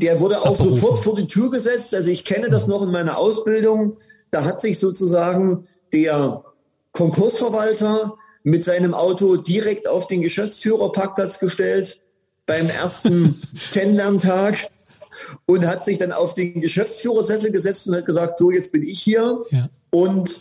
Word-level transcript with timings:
Der 0.00 0.20
wurde 0.20 0.40
auch 0.40 0.52
Abberufen. 0.52 0.74
sofort 0.74 0.98
vor 0.98 1.16
die 1.16 1.26
Tür 1.26 1.50
gesetzt. 1.50 1.94
Also 1.94 2.10
ich 2.10 2.24
kenne 2.24 2.50
das 2.50 2.66
noch 2.66 2.82
in 2.82 2.90
meiner 2.90 3.18
Ausbildung. 3.18 3.96
Da 4.30 4.44
hat 4.44 4.60
sich 4.60 4.78
sozusagen 4.78 5.66
der 5.92 6.44
Konkursverwalter 6.92 8.14
mit 8.42 8.64
seinem 8.64 8.94
Auto 8.94 9.36
direkt 9.36 9.86
auf 9.86 10.06
den 10.06 10.22
Geschäftsführerparkplatz 10.22 11.38
gestellt 11.38 12.00
beim 12.46 12.68
ersten 12.68 13.40
Kennenlerntag 13.72 14.68
und 15.46 15.66
hat 15.66 15.84
sich 15.84 15.98
dann 15.98 16.12
auf 16.12 16.34
den 16.34 16.60
Geschäftsführersessel 16.60 17.52
gesetzt 17.52 17.88
und 17.88 17.96
hat 17.96 18.06
gesagt, 18.06 18.38
so 18.38 18.50
jetzt 18.50 18.72
bin 18.72 18.82
ich 18.82 19.00
hier 19.00 19.42
ja. 19.50 19.68
und 19.90 20.40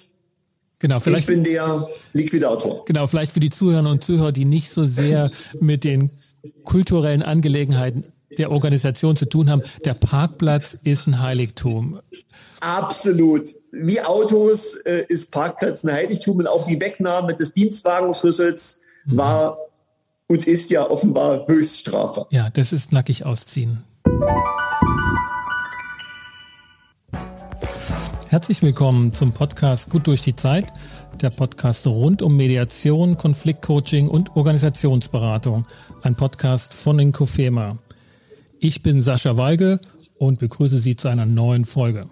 Genau, 0.80 1.00
vielleicht, 1.00 1.22
ich 1.22 1.36
bin 1.36 1.44
der 1.44 1.88
Liquidator. 2.14 2.86
Genau, 2.86 3.08
vielleicht 3.08 3.32
für 3.32 3.40
die 3.40 3.50
Zuhörer 3.50 3.90
und 3.90 4.04
Zuhörer, 4.04 4.32
die 4.32 4.46
nicht 4.46 4.70
so 4.70 4.86
sehr 4.86 5.32
mit 5.60 5.84
den 5.84 6.12
kulturellen 6.66 7.24
Angelegenheiten 7.24 8.04
der 8.38 8.52
Organisation 8.52 9.16
zu 9.16 9.26
tun 9.26 9.50
haben. 9.50 9.64
Der 9.86 9.94
Parkplatz 9.94 10.78
ist 10.84 11.08
ein 11.08 11.22
Heiligtum. 11.22 12.00
Absolut. 12.60 13.50
Wie 13.72 14.02
Autos 14.02 14.76
äh, 14.86 15.06
ist 15.08 15.32
Parkplatz 15.32 15.84
ein 15.84 15.94
Heiligtum 15.94 16.38
und 16.38 16.48
auch 16.48 16.66
die 16.66 16.80
Wegnahme 16.80 17.36
des 17.36 17.54
Dienstwagenschlüssels 17.54 18.82
mhm. 19.06 19.18
war 19.18 19.58
und 20.28 20.46
ist 20.46 20.72
ja 20.72 20.90
offenbar 20.90 21.48
Höchststrafe. 21.48 22.26
Ja, 22.32 22.50
das 22.50 22.74
ist 22.74 22.92
nackig 22.92 23.26
ausziehen. 23.26 23.84
Herzlich 28.30 28.62
willkommen 28.62 29.14
zum 29.14 29.32
Podcast 29.32 29.90
Gut 29.90 30.06
durch 30.06 30.22
die 30.22 30.36
Zeit, 30.36 30.66
der 31.22 31.30
Podcast 31.30 31.88
rund 31.88 32.22
um 32.22 32.36
Mediation, 32.36 33.16
Konfliktcoaching 33.16 34.10
und 34.10 34.36
Organisationsberatung, 34.36 35.66
ein 36.02 36.16
Podcast 36.16 36.74
von 36.74 37.00
Inkofema. 37.00 37.78
Ich 38.60 38.82
bin 38.82 39.04
Sascha 39.04 39.38
Weige 39.38 39.80
und 40.18 40.40
begrüße 40.40 40.80
Sie 40.80 40.96
zu 40.96 41.10
einer 41.10 41.28
neuen 41.28 41.64
Folge. 41.64 42.08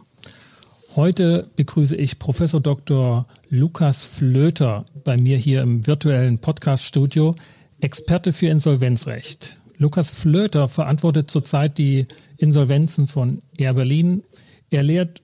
Heute 0.95 1.49
begrüße 1.55 1.95
ich 1.95 2.19
Professor 2.19 2.61
Dr. 2.61 3.25
Lukas 3.49 4.03
Flöter 4.03 4.85
bei 5.03 5.17
mir 5.17 5.37
hier 5.37 5.63
im 5.63 5.87
virtuellen 5.87 6.37
Podcast-Studio, 6.37 7.35
Experte 7.79 8.31
für 8.31 8.47
Insolvenzrecht. 8.47 9.57
Lukas 9.79 10.11
Flöter 10.11 10.67
verantwortet 10.67 11.31
zurzeit 11.31 11.79
die 11.79 12.05
Insolvenzen 12.37 13.07
von 13.07 13.41
Air 13.57 13.73
Berlin. 13.73 14.23
Er 14.69 14.83
lehrt 14.83 15.23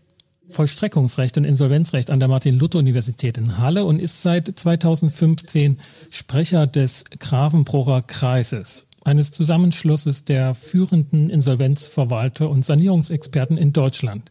Vollstreckungsrecht 0.49 1.37
und 1.37 1.45
Insolvenzrecht 1.45 2.09
an 2.09 2.19
der 2.19 2.29
Martin-Luther-Universität 2.29 3.37
in 3.37 3.59
Halle 3.59 3.85
und 3.85 3.99
ist 3.99 4.23
seit 4.23 4.47
2015 4.57 5.77
Sprecher 6.09 6.65
des 6.65 7.03
Gravenbrocher 7.19 8.01
Kreises, 8.01 8.85
eines 9.03 9.31
Zusammenschlusses 9.31 10.23
der 10.23 10.53
führenden 10.53 11.29
Insolvenzverwalter 11.29 12.49
und 12.49 12.63
Sanierungsexperten 12.63 13.57
in 13.57 13.73
Deutschland. 13.73 14.29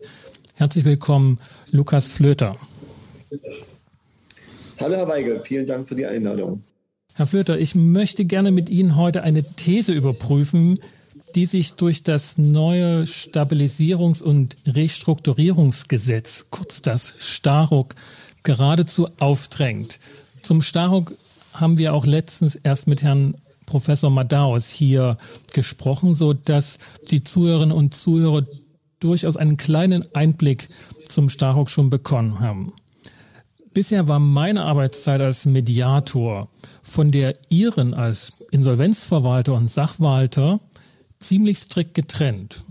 Herzlich 0.55 0.85
willkommen, 0.85 1.39
Lukas 1.71 2.09
Flöter. 2.09 2.57
Hallo, 4.81 4.97
Herr 4.97 5.09
Weigel, 5.09 5.41
vielen 5.41 5.67
Dank 5.67 5.89
für 5.89 5.95
die 5.95 6.07
Einladung. 6.07 6.63
Herr 7.15 7.27
Flöter, 7.27 7.59
ich 7.59 7.75
möchte 7.75 8.25
gerne 8.25 8.51
mit 8.51 8.71
Ihnen 8.71 8.97
heute 8.97 9.23
eine 9.23 9.43
These 9.43 9.93
überprüfen, 9.93 10.79
die 11.35 11.47
sich 11.47 11.75
durch 11.75 12.03
das 12.03 12.39
neue 12.39 13.05
Stabilisierungs- 13.05 14.23
und 14.23 14.57
Restrukturierungsgesetz, 14.67 16.47
kurz 16.51 16.83
das 16.83 17.17
Staruk, 17.19 17.95
geradezu 18.43 19.09
aufdrängt. 19.19 19.99
Zum 20.43 20.63
Staruk 20.63 21.13
haben 21.53 21.79
wir 21.79 21.95
auch 21.95 22.07
letztens 22.07 22.57
erst 22.57 22.87
mit 22.87 23.03
Herrn 23.03 23.37
Professor 23.71 24.11
Madaus 24.11 24.69
hier 24.69 25.17
gesprochen, 25.53 26.17
so 26.17 26.33
dass 26.33 26.79
die 27.13 27.23
Zuhörerinnen 27.23 27.75
und 27.75 27.95
Zuhörer 27.95 28.45
durchaus 28.99 29.37
einen 29.37 29.57
kleinen 29.57 30.05
Einblick 30.13 30.67
zum 31.09 31.29
Staruk 31.29 31.71
schon 31.71 31.89
bekommen 31.89 32.41
haben. 32.41 32.73
Bisher 33.73 34.09
war 34.09 34.19
meine 34.19 34.65
Arbeitszeit 34.65 35.21
als 35.21 35.47
Mediator 35.47 36.49
von 36.83 37.13
der 37.13 37.37
Ihren 37.49 37.95
als 37.95 38.43
Insolvenzverwalter 38.51 39.55
und 39.55 39.71
Sachwalter 39.71 40.59
ziemlich 41.21 41.59
strikt 41.59 41.95
getrennt. 41.95 42.65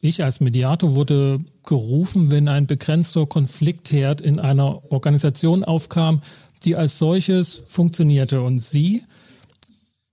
Ich 0.00 0.22
als 0.22 0.38
Mediator 0.38 0.94
wurde 0.94 1.38
gerufen, 1.66 2.30
wenn 2.30 2.46
ein 2.46 2.68
begrenzter 2.68 3.26
Konfliktherd 3.26 4.20
in 4.20 4.38
einer 4.38 4.92
Organisation 4.92 5.64
aufkam, 5.64 6.22
die 6.64 6.76
als 6.76 6.98
solches 6.98 7.64
funktionierte 7.66 8.42
und 8.42 8.60
Sie, 8.60 9.02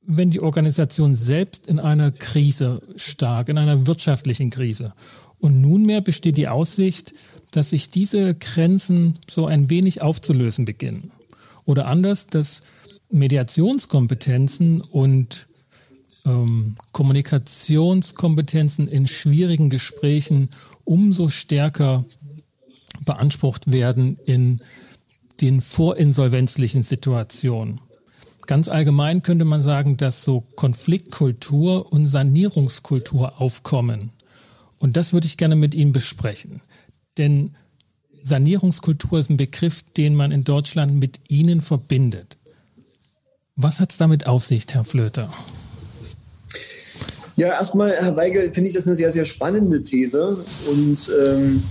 wenn 0.08 0.32
die 0.32 0.40
Organisation 0.40 1.14
selbst 1.16 1.68
in 1.68 1.80
einer 1.80 2.12
Krise 2.12 2.82
stak, 2.96 3.50
in 3.50 3.58
einer 3.58 3.86
wirtschaftlichen 3.88 4.50
Krise. 4.50 4.94
Und 5.40 5.62
nunmehr 5.62 6.02
besteht 6.02 6.38
die 6.38 6.48
Aussicht, 6.48 7.12
dass 7.52 7.72
sich 7.72 7.92
diese 7.92 8.34
Grenzen 8.34 9.16
so 9.30 9.46
ein 9.46 9.70
wenig 9.70 10.02
aufzulösen 10.02 10.64
beginnen. 10.66 11.12
Oder 11.66 11.88
anders, 11.88 12.28
dass 12.28 12.62
Mediationskompetenzen 13.10 14.80
und 14.82 15.48
ähm, 16.26 16.78
Kommunikationskompetenzen 16.94 18.88
in 18.88 19.08
schwierigen 19.08 19.70
Gesprächen 19.70 20.50
umso 20.86 21.28
stärker 21.28 22.06
beansprucht 23.06 23.72
werden 23.72 24.18
in 24.26 24.62
den 25.42 25.60
vorinsolvenzlichen 25.62 26.82
Situationen. 26.82 27.82
Ganz 28.48 28.70
allgemein 28.70 29.24
könnte 29.24 29.44
man 29.46 29.62
sagen, 29.62 29.98
dass 29.98 30.24
so 30.24 30.42
Konfliktkultur 30.56 31.92
und 31.92 32.08
Sanierungskultur 32.08 33.42
aufkommen. 33.42 34.12
Und 34.80 34.96
das 34.96 35.12
würde 35.12 35.28
ich 35.28 35.36
gerne 35.36 35.58
mit 35.58 35.76
Ihnen 35.76 35.92
besprechen. 35.92 36.62
Denn 37.18 37.56
Sanierungskultur 38.24 39.20
ist 39.20 39.30
ein 39.30 39.38
Begriff, 39.38 39.84
den 39.98 40.16
man 40.16 40.32
in 40.32 40.46
Deutschland 40.46 40.96
mit 40.96 41.20
Ihnen 41.28 41.60
verbindet. 41.60 42.38
Was 43.56 43.80
hat 43.82 43.92
es 43.92 43.98
damit 43.98 44.28
auf 44.28 44.46
sich, 44.46 44.66
Herr 44.72 44.86
Flöter? 44.86 45.32
Ja, 47.36 47.50
erstmal, 47.50 47.92
Herr 47.92 48.16
Weigel, 48.16 48.54
finde 48.54 48.70
ich 48.70 48.76
das 48.76 48.88
eine 48.88 48.96
sehr, 48.96 49.12
sehr 49.12 49.26
spannende 49.26 49.84
These. 49.84 50.38
Und 50.70 51.12
ähm, 51.28 51.64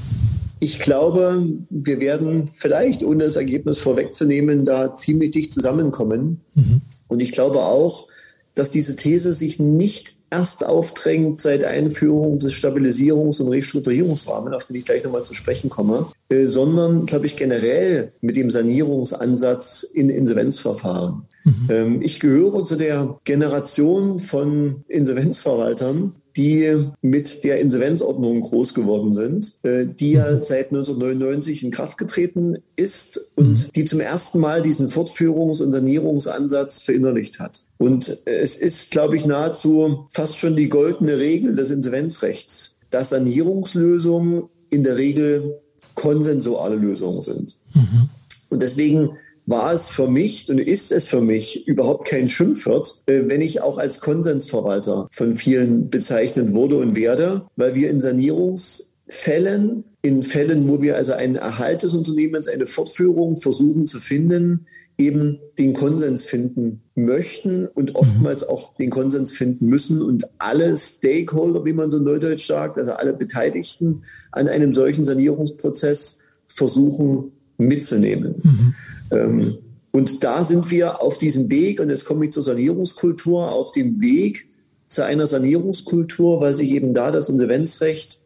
ich 0.66 0.80
glaube, 0.80 1.46
wir 1.70 2.00
werden 2.00 2.50
vielleicht, 2.52 3.04
ohne 3.04 3.22
das 3.22 3.36
Ergebnis 3.36 3.78
vorwegzunehmen, 3.78 4.64
da 4.64 4.96
ziemlich 4.96 5.30
dicht 5.30 5.52
zusammenkommen. 5.52 6.40
Mhm. 6.56 6.80
Und 7.06 7.20
ich 7.20 7.30
glaube 7.30 7.60
auch, 7.62 8.08
dass 8.56 8.72
diese 8.72 8.96
These 8.96 9.32
sich 9.32 9.60
nicht 9.60 10.16
erst 10.28 10.66
aufdrängt 10.66 11.40
seit 11.40 11.62
Einführung 11.62 12.40
des 12.40 12.52
Stabilisierungs- 12.52 13.40
und 13.40 13.48
Restrukturierungsrahmens, 13.48 14.56
auf 14.56 14.66
den 14.66 14.74
ich 14.74 14.84
gleich 14.84 15.04
nochmal 15.04 15.22
zu 15.22 15.34
sprechen 15.34 15.70
komme, 15.70 16.06
äh, 16.30 16.46
sondern, 16.46 17.06
glaube 17.06 17.26
ich, 17.26 17.36
generell 17.36 18.12
mit 18.20 18.36
dem 18.36 18.50
Sanierungsansatz 18.50 19.84
in 19.84 20.10
Insolvenzverfahren. 20.10 21.22
Mhm. 21.44 21.68
Ähm, 21.68 22.02
ich 22.02 22.18
gehöre 22.18 22.64
zu 22.64 22.74
der 22.74 23.20
Generation 23.22 24.18
von 24.18 24.84
Insolvenzverwaltern, 24.88 26.16
die 26.36 26.90
mit 27.00 27.44
der 27.44 27.60
Insolvenzordnung 27.60 28.40
groß 28.42 28.74
geworden 28.74 29.12
sind, 29.12 29.54
äh, 29.62 29.86
die 29.86 30.12
ja 30.12 30.30
mhm. 30.30 30.42
seit 30.42 30.66
1999 30.66 31.64
in 31.64 31.70
Kraft 31.70 31.98
getreten 31.98 32.58
ist 32.76 33.28
und 33.34 33.66
mhm. 33.66 33.72
die 33.74 33.84
zum 33.84 34.00
ersten 34.00 34.38
Mal 34.38 34.62
diesen 34.62 34.88
Fortführungs- 34.88 35.62
und 35.62 35.72
Sanierungsansatz 35.72 36.82
verinnerlicht 36.82 37.40
hat. 37.40 37.60
Und 37.78 38.18
es 38.24 38.56
ist, 38.56 38.90
glaube 38.90 39.16
ich, 39.16 39.26
nahezu 39.26 40.06
fast 40.12 40.36
schon 40.36 40.56
die 40.56 40.68
goldene 40.68 41.18
Regel 41.18 41.56
des 41.56 41.70
Insolvenzrechts, 41.70 42.76
dass 42.90 43.10
Sanierungslösungen 43.10 44.44
in 44.70 44.82
der 44.82 44.96
Regel 44.96 45.60
konsensuale 45.94 46.76
Lösungen 46.76 47.22
sind. 47.22 47.56
Mhm. 47.74 48.08
Und 48.50 48.62
deswegen 48.62 49.10
war 49.46 49.72
es 49.72 49.88
für 49.88 50.08
mich 50.08 50.48
und 50.50 50.58
ist 50.58 50.92
es 50.92 51.06
für 51.06 51.20
mich 51.20 51.66
überhaupt 51.66 52.08
kein 52.08 52.28
Schimpfwort, 52.28 53.02
äh, 53.06 53.22
wenn 53.26 53.40
ich 53.40 53.62
auch 53.62 53.78
als 53.78 54.00
Konsensverwalter 54.00 55.08
von 55.12 55.36
vielen 55.36 55.88
bezeichnet 55.88 56.52
wurde 56.52 56.78
und 56.78 56.96
werde, 56.96 57.46
weil 57.54 57.74
wir 57.74 57.88
in 57.88 58.00
Sanierungsfällen, 58.00 59.84
in 60.02 60.22
Fällen, 60.22 60.68
wo 60.68 60.82
wir 60.82 60.96
also 60.96 61.12
ein 61.12 61.36
Erhalt 61.36 61.84
des 61.84 61.94
Unternehmens, 61.94 62.48
eine 62.48 62.66
Fortführung 62.66 63.36
versuchen 63.36 63.86
zu 63.86 64.00
finden, 64.00 64.66
eben 64.98 65.38
den 65.58 65.74
Konsens 65.74 66.24
finden 66.24 66.80
möchten 66.94 67.66
und 67.66 67.90
mhm. 67.90 67.96
oftmals 67.96 68.42
auch 68.42 68.74
den 68.76 68.90
Konsens 68.90 69.32
finden 69.32 69.66
müssen 69.66 70.02
und 70.02 70.24
alle 70.38 70.76
Stakeholder, 70.76 71.64
wie 71.64 71.74
man 71.74 71.90
so 71.90 71.98
neudeutsch 71.98 72.46
sagt, 72.46 72.78
also 72.78 72.92
alle 72.92 73.12
Beteiligten 73.12 74.02
an 74.32 74.48
einem 74.48 74.74
solchen 74.74 75.04
Sanierungsprozess 75.04 76.22
versuchen 76.48 77.32
mitzunehmen. 77.58 78.36
Mhm. 78.42 78.74
Ähm, 79.10 79.58
und 79.92 80.24
da 80.24 80.44
sind 80.44 80.70
wir 80.70 81.00
auf 81.00 81.16
diesem 81.16 81.50
Weg, 81.50 81.80
und 81.80 81.90
jetzt 81.90 82.04
komme 82.04 82.26
ich 82.26 82.32
zur 82.32 82.42
Sanierungskultur, 82.42 83.50
auf 83.50 83.72
dem 83.72 84.00
Weg 84.00 84.46
zu 84.88 85.04
einer 85.04 85.26
Sanierungskultur, 85.26 86.40
weil 86.40 86.54
sich 86.54 86.70
eben 86.70 86.94
da 86.94 87.10
das 87.10 87.28
Insolvenzrecht 87.28 88.20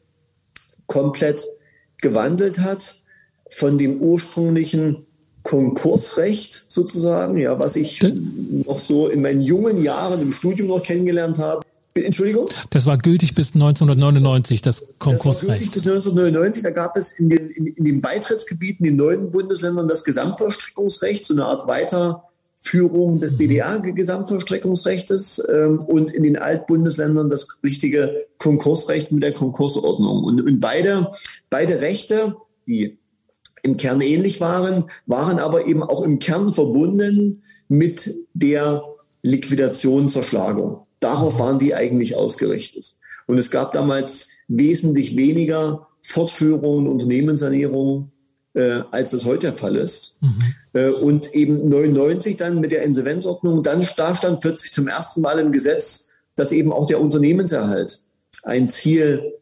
komplett 0.87 1.47
gewandelt 2.03 2.61
hat 2.61 2.97
von 3.51 3.79
dem 3.79 4.01
ursprünglichen 4.01 5.07
Konkursrecht 5.43 6.67
sozusagen, 6.69 7.39
ja, 7.39 7.59
was 7.59 7.77
ich 7.77 8.03
noch 8.67 8.79
so 8.79 9.09
in 9.09 9.23
meinen 9.23 9.41
jungen 9.41 9.83
Jahren 9.83 10.21
im 10.21 10.33
Studium 10.33 10.69
noch 10.69 10.83
kennengelernt 10.83 11.39
habe, 11.39 11.65
Entschuldigung? 11.95 12.47
Das 12.71 12.87
war 12.87 12.99
gültig 12.99 13.35
bis 13.35 13.55
1999, 13.55 14.63
das 14.63 14.87
Konkursrecht. 14.99 15.43
Das 15.43 15.49
war 15.49 15.57
gültig 15.57 15.73
bis 15.73 15.89
1999. 15.89 16.63
Da 16.63 16.71
gab 16.71 16.97
es 16.97 17.19
in 17.19 17.29
den, 17.29 17.51
in, 17.51 17.67
in 17.67 17.85
den 17.85 18.01
Beitrittsgebieten, 18.01 18.87
in 18.87 18.93
den 18.93 19.05
neuen 19.05 19.31
Bundesländern, 19.31 19.89
das 19.89 20.05
Gesamtvollstreckungsrecht, 20.05 21.25
so 21.25 21.35
eine 21.35 21.47
Art 21.47 21.67
Weiterführung 21.67 23.19
des 23.19 23.35
mhm. 23.35 23.39
DDR-Gesamtvollstreckungsrechtes 23.39 25.43
ähm, 25.53 25.81
und 25.81 26.13
in 26.13 26.23
den 26.23 26.37
Altbundesländern 26.37 27.29
das 27.29 27.59
richtige 27.65 28.27
Konkursrecht 28.39 29.11
mit 29.11 29.25
der 29.25 29.35
Konkursordnung. 29.35 30.23
Und, 30.23 30.41
und 30.41 30.61
beide, 30.61 31.11
beide 31.51 31.81
Rechte, 31.81 32.37
die 32.69 32.99
im 33.63 33.77
Kern 33.77 34.01
ähnlich 34.01 34.41
waren, 34.41 34.85
waren 35.07 35.39
aber 35.39 35.67
eben 35.67 35.83
auch 35.83 36.03
im 36.03 36.21
Kern 36.21 36.53
verbunden 36.53 37.43
mit 37.69 38.15
der 38.33 38.85
Liquidation, 39.23 40.09
Zerschlagung. 40.09 40.87
Darauf 41.01 41.39
waren 41.39 41.59
die 41.59 41.75
eigentlich 41.75 42.17
ausgerichtet. 42.17 42.95
Und 43.27 43.39
es 43.39 43.51
gab 43.51 43.73
damals 43.73 44.29
wesentlich 44.49 45.17
weniger 45.17 45.89
Fortführungen, 46.03 46.87
Unternehmenssanierungen, 46.87 48.13
äh, 48.55 48.81
als 48.91 49.11
das 49.11 49.25
heute 49.25 49.49
der 49.49 49.53
Fall 49.55 49.77
ist. 49.77 50.19
Mhm. 50.21 50.39
Äh, 50.73 50.89
und 50.89 51.35
eben 51.35 51.69
99 51.69 52.37
dann 52.37 52.61
mit 52.61 52.73
der 52.73 52.83
Insolvenzordnung, 52.83 53.63
dann 53.63 53.87
da 53.97 54.15
stand 54.15 54.41
plötzlich 54.41 54.73
zum 54.73 54.89
ersten 54.89 55.21
Mal 55.21 55.39
im 55.39 55.53
Gesetz, 55.53 56.11
dass 56.37 56.53
eben 56.53 56.73
auch 56.73 56.87
der 56.87 57.01
Unternehmenserhalt 57.01 58.01
ein 58.43 58.69
Ziel 58.69 59.35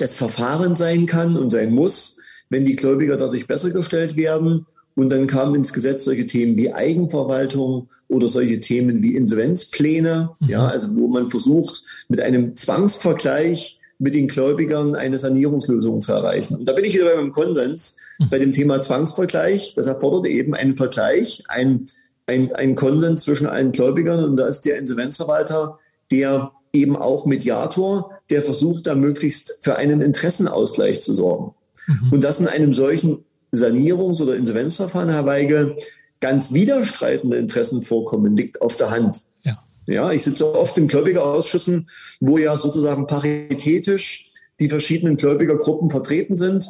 des 0.00 0.14
Verfahrens 0.14 0.78
sein 0.78 1.06
kann 1.06 1.36
und 1.36 1.50
sein 1.50 1.72
muss, 1.72 2.18
wenn 2.48 2.64
die 2.64 2.76
Gläubiger 2.76 3.16
dadurch 3.16 3.46
besser 3.46 3.70
gestellt 3.70 4.16
werden 4.16 4.66
und 4.94 5.10
dann 5.10 5.26
kamen 5.26 5.54
ins 5.54 5.72
Gesetz 5.72 6.04
solche 6.04 6.26
Themen 6.26 6.56
wie 6.56 6.72
Eigenverwaltung 6.72 7.88
oder 8.08 8.28
solche 8.28 8.60
Themen 8.60 9.02
wie 9.02 9.16
Insolvenzpläne, 9.16 10.30
mhm. 10.38 10.48
ja, 10.48 10.66
also 10.66 10.94
wo 10.96 11.08
man 11.08 11.30
versucht, 11.30 11.82
mit 12.08 12.20
einem 12.20 12.54
Zwangsvergleich 12.54 13.78
mit 14.02 14.14
den 14.14 14.26
Gläubigern 14.26 14.96
eine 14.96 15.18
Sanierungslösung 15.18 16.00
zu 16.00 16.12
erreichen. 16.12 16.56
Und 16.56 16.64
da 16.66 16.72
bin 16.72 16.84
ich 16.84 16.94
wieder 16.94 17.14
beim 17.14 17.30
Konsens, 17.30 17.98
mhm. 18.18 18.28
bei 18.30 18.40
dem 18.40 18.52
Thema 18.52 18.80
Zwangsvergleich. 18.80 19.74
Das 19.76 19.86
erfordert 19.86 20.26
eben 20.26 20.54
einen 20.54 20.76
Vergleich, 20.76 21.44
ein, 21.46 21.86
ein, 22.26 22.52
ein 22.52 22.74
Konsens 22.74 23.22
zwischen 23.22 23.46
allen 23.46 23.70
Gläubigern. 23.70 24.24
Und 24.24 24.36
da 24.36 24.48
ist 24.48 24.62
der 24.62 24.76
Insolvenzverwalter, 24.76 25.78
der 26.10 26.50
eben 26.72 26.96
auch 26.96 27.26
Mediator, 27.26 28.10
der 28.28 28.42
versucht, 28.42 28.88
da 28.88 28.96
möglichst 28.96 29.58
für 29.60 29.76
einen 29.76 30.00
Interessenausgleich 30.00 31.00
zu 31.00 31.14
sorgen. 31.14 31.54
Mhm. 31.86 32.12
Und 32.12 32.24
das 32.24 32.40
in 32.40 32.48
einem 32.48 32.74
solchen 32.74 33.24
Sanierungs- 33.54 34.20
oder 34.20 34.36
Insolvenzverfahren, 34.36 35.10
Herr 35.10 35.26
Weige, 35.26 35.76
ganz 36.20 36.52
widerstreitende 36.52 37.36
Interessen 37.36 37.82
vorkommen, 37.82 38.36
liegt 38.36 38.62
auf 38.62 38.76
der 38.76 38.90
Hand. 38.90 39.20
Ja, 39.42 39.62
ja 39.86 40.12
ich 40.12 40.22
sitze 40.22 40.54
oft 40.54 40.78
in 40.78 40.88
Gläubigerausschüssen, 40.88 41.90
wo 42.20 42.38
ja 42.38 42.56
sozusagen 42.56 43.06
paritätisch 43.06 44.30
die 44.60 44.68
verschiedenen 44.68 45.16
Gläubigergruppen 45.16 45.90
vertreten 45.90 46.36
sind. 46.36 46.66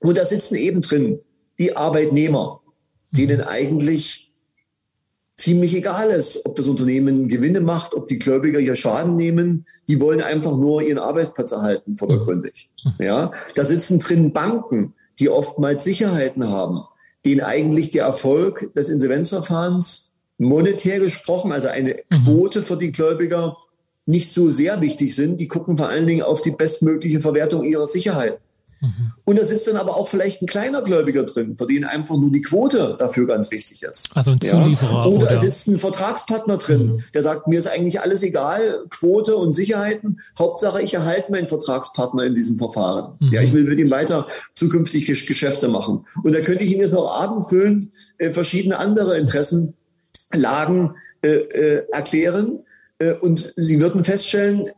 Und 0.00 0.16
da 0.16 0.24
sitzen 0.24 0.56
eben 0.56 0.80
drin 0.80 1.20
die 1.58 1.76
Arbeitnehmer, 1.76 2.60
denen 3.10 3.42
mhm. 3.42 3.46
eigentlich 3.46 4.32
ziemlich 5.36 5.74
egal 5.74 6.10
ist, 6.10 6.44
ob 6.44 6.56
das 6.56 6.68
Unternehmen 6.68 7.28
Gewinne 7.28 7.60
macht, 7.60 7.94
ob 7.94 8.08
die 8.08 8.18
Gläubiger 8.18 8.60
hier 8.60 8.76
Schaden 8.76 9.16
nehmen. 9.16 9.66
Die 9.88 10.00
wollen 10.00 10.20
einfach 10.20 10.56
nur 10.56 10.82
ihren 10.82 10.98
Arbeitsplatz 10.98 11.52
erhalten, 11.52 11.96
vordergründig. 11.96 12.70
Mhm. 12.84 13.04
Ja, 13.04 13.32
da 13.54 13.64
sitzen 13.64 13.98
drin 13.98 14.32
Banken, 14.32 14.94
die 15.20 15.28
oftmals 15.28 15.84
Sicherheiten 15.84 16.48
haben, 16.48 16.82
denen 17.24 17.42
eigentlich 17.42 17.90
der 17.90 18.04
Erfolg 18.04 18.72
des 18.74 18.88
Insolvenzverfahrens 18.88 20.12
monetär 20.38 20.98
gesprochen, 20.98 21.52
also 21.52 21.68
eine 21.68 21.96
mhm. 22.10 22.24
Quote 22.24 22.62
für 22.62 22.76
die 22.76 22.92
Gläubiger, 22.92 23.56
nicht 24.06 24.32
so 24.32 24.50
sehr 24.50 24.80
wichtig 24.80 25.14
sind. 25.14 25.38
Die 25.38 25.48
gucken 25.48 25.76
vor 25.76 25.88
allen 25.88 26.06
Dingen 26.06 26.22
auf 26.22 26.42
die 26.42 26.50
bestmögliche 26.50 27.20
Verwertung 27.20 27.64
ihrer 27.64 27.86
Sicherheiten. 27.86 28.38
Mhm. 28.80 29.12
Und 29.24 29.38
da 29.38 29.44
sitzt 29.44 29.68
dann 29.68 29.76
aber 29.76 29.96
auch 29.96 30.08
vielleicht 30.08 30.42
ein 30.42 30.46
kleiner 30.46 30.82
Gläubiger 30.82 31.24
drin, 31.24 31.56
für 31.58 31.66
den 31.66 31.84
einfach 31.84 32.16
nur 32.16 32.30
die 32.30 32.40
Quote 32.40 32.96
dafür 32.98 33.26
ganz 33.26 33.50
wichtig 33.50 33.82
ist. 33.82 34.10
Also 34.14 34.32
ein 34.32 34.40
Zulieferer. 34.40 34.90
Ja? 34.90 35.04
Oder, 35.06 35.16
oder, 35.16 35.26
da 35.26 35.38
sitzt 35.38 35.68
ein 35.68 35.80
Vertragspartner 35.80 36.56
drin, 36.56 36.86
mhm. 36.86 37.04
der 37.12 37.22
sagt, 37.22 37.46
mir 37.46 37.58
ist 37.58 37.68
eigentlich 37.68 38.00
alles 38.00 38.22
egal, 38.22 38.84
Quote 38.90 39.36
und 39.36 39.52
Sicherheiten. 39.52 40.20
Hauptsache, 40.38 40.80
ich 40.82 40.94
erhalte 40.94 41.30
meinen 41.30 41.48
Vertragspartner 41.48 42.24
in 42.24 42.34
diesem 42.34 42.58
Verfahren. 42.58 43.16
Mhm. 43.20 43.32
Ja, 43.32 43.42
ich 43.42 43.52
will 43.52 43.64
mit 43.64 43.78
ihm 43.78 43.90
weiter 43.90 44.26
zukünftig 44.54 45.06
Geschäfte 45.06 45.68
machen. 45.68 46.06
Und 46.22 46.34
da 46.34 46.40
könnte 46.40 46.64
ich 46.64 46.70
Ihnen 46.70 46.80
jetzt 46.80 46.92
noch 46.92 47.20
abendfüllend 47.20 47.90
äh, 48.18 48.30
verschiedene 48.30 48.78
andere 48.78 49.18
Interessenlagen 49.18 50.94
äh, 51.22 51.28
äh, 51.28 51.86
erklären. 51.92 52.60
Äh, 52.98 53.14
und 53.14 53.52
Sie 53.56 53.80
würden 53.80 54.04
feststellen, 54.04 54.70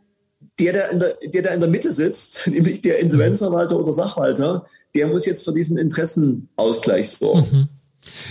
der, 0.59 0.73
der, 0.73 0.91
in 0.91 1.01
der, 1.01 1.17
der 1.33 1.43
da 1.43 1.51
in 1.51 1.61
der 1.61 1.69
Mitte 1.69 1.93
sitzt, 1.93 2.47
nämlich 2.47 2.83
der 2.83 2.99
Insolvenzverwalter 3.01 3.79
oder 3.79 3.93
Sachwalter, 3.93 4.67
der 4.95 5.09
muss 5.09 5.27
jetzt 5.27 5.45
für 5.45 5.53
diesen 5.53 5.79
Interessenausgleich 5.79 7.11
sorgen. 7.11 7.47
Mhm. 7.51 7.69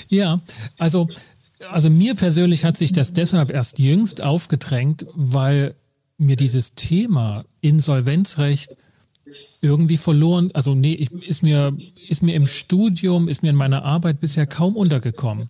Ja, 0.09 0.41
also, 0.77 1.07
also 1.69 1.89
mir 1.89 2.15
persönlich 2.15 2.65
hat 2.65 2.77
sich 2.77 2.91
das 2.91 3.13
deshalb 3.13 3.51
erst 3.51 3.79
jüngst 3.79 4.21
aufgedrängt, 4.21 5.05
weil 5.13 5.75
mir 6.17 6.35
dieses 6.35 6.75
Thema 6.75 7.41
Insolvenzrecht 7.61 8.75
irgendwie 9.61 9.97
verloren, 9.97 10.51
also 10.53 10.75
nee, 10.75 10.93
ich, 10.93 11.11
ist 11.11 11.41
mir, 11.41 11.75
ist 12.09 12.21
mir 12.21 12.35
im 12.35 12.47
Studium, 12.47 13.27
ist 13.27 13.43
mir 13.43 13.49
in 13.49 13.55
meiner 13.55 13.83
Arbeit 13.83 14.19
bisher 14.19 14.45
kaum 14.45 14.75
untergekommen. 14.75 15.49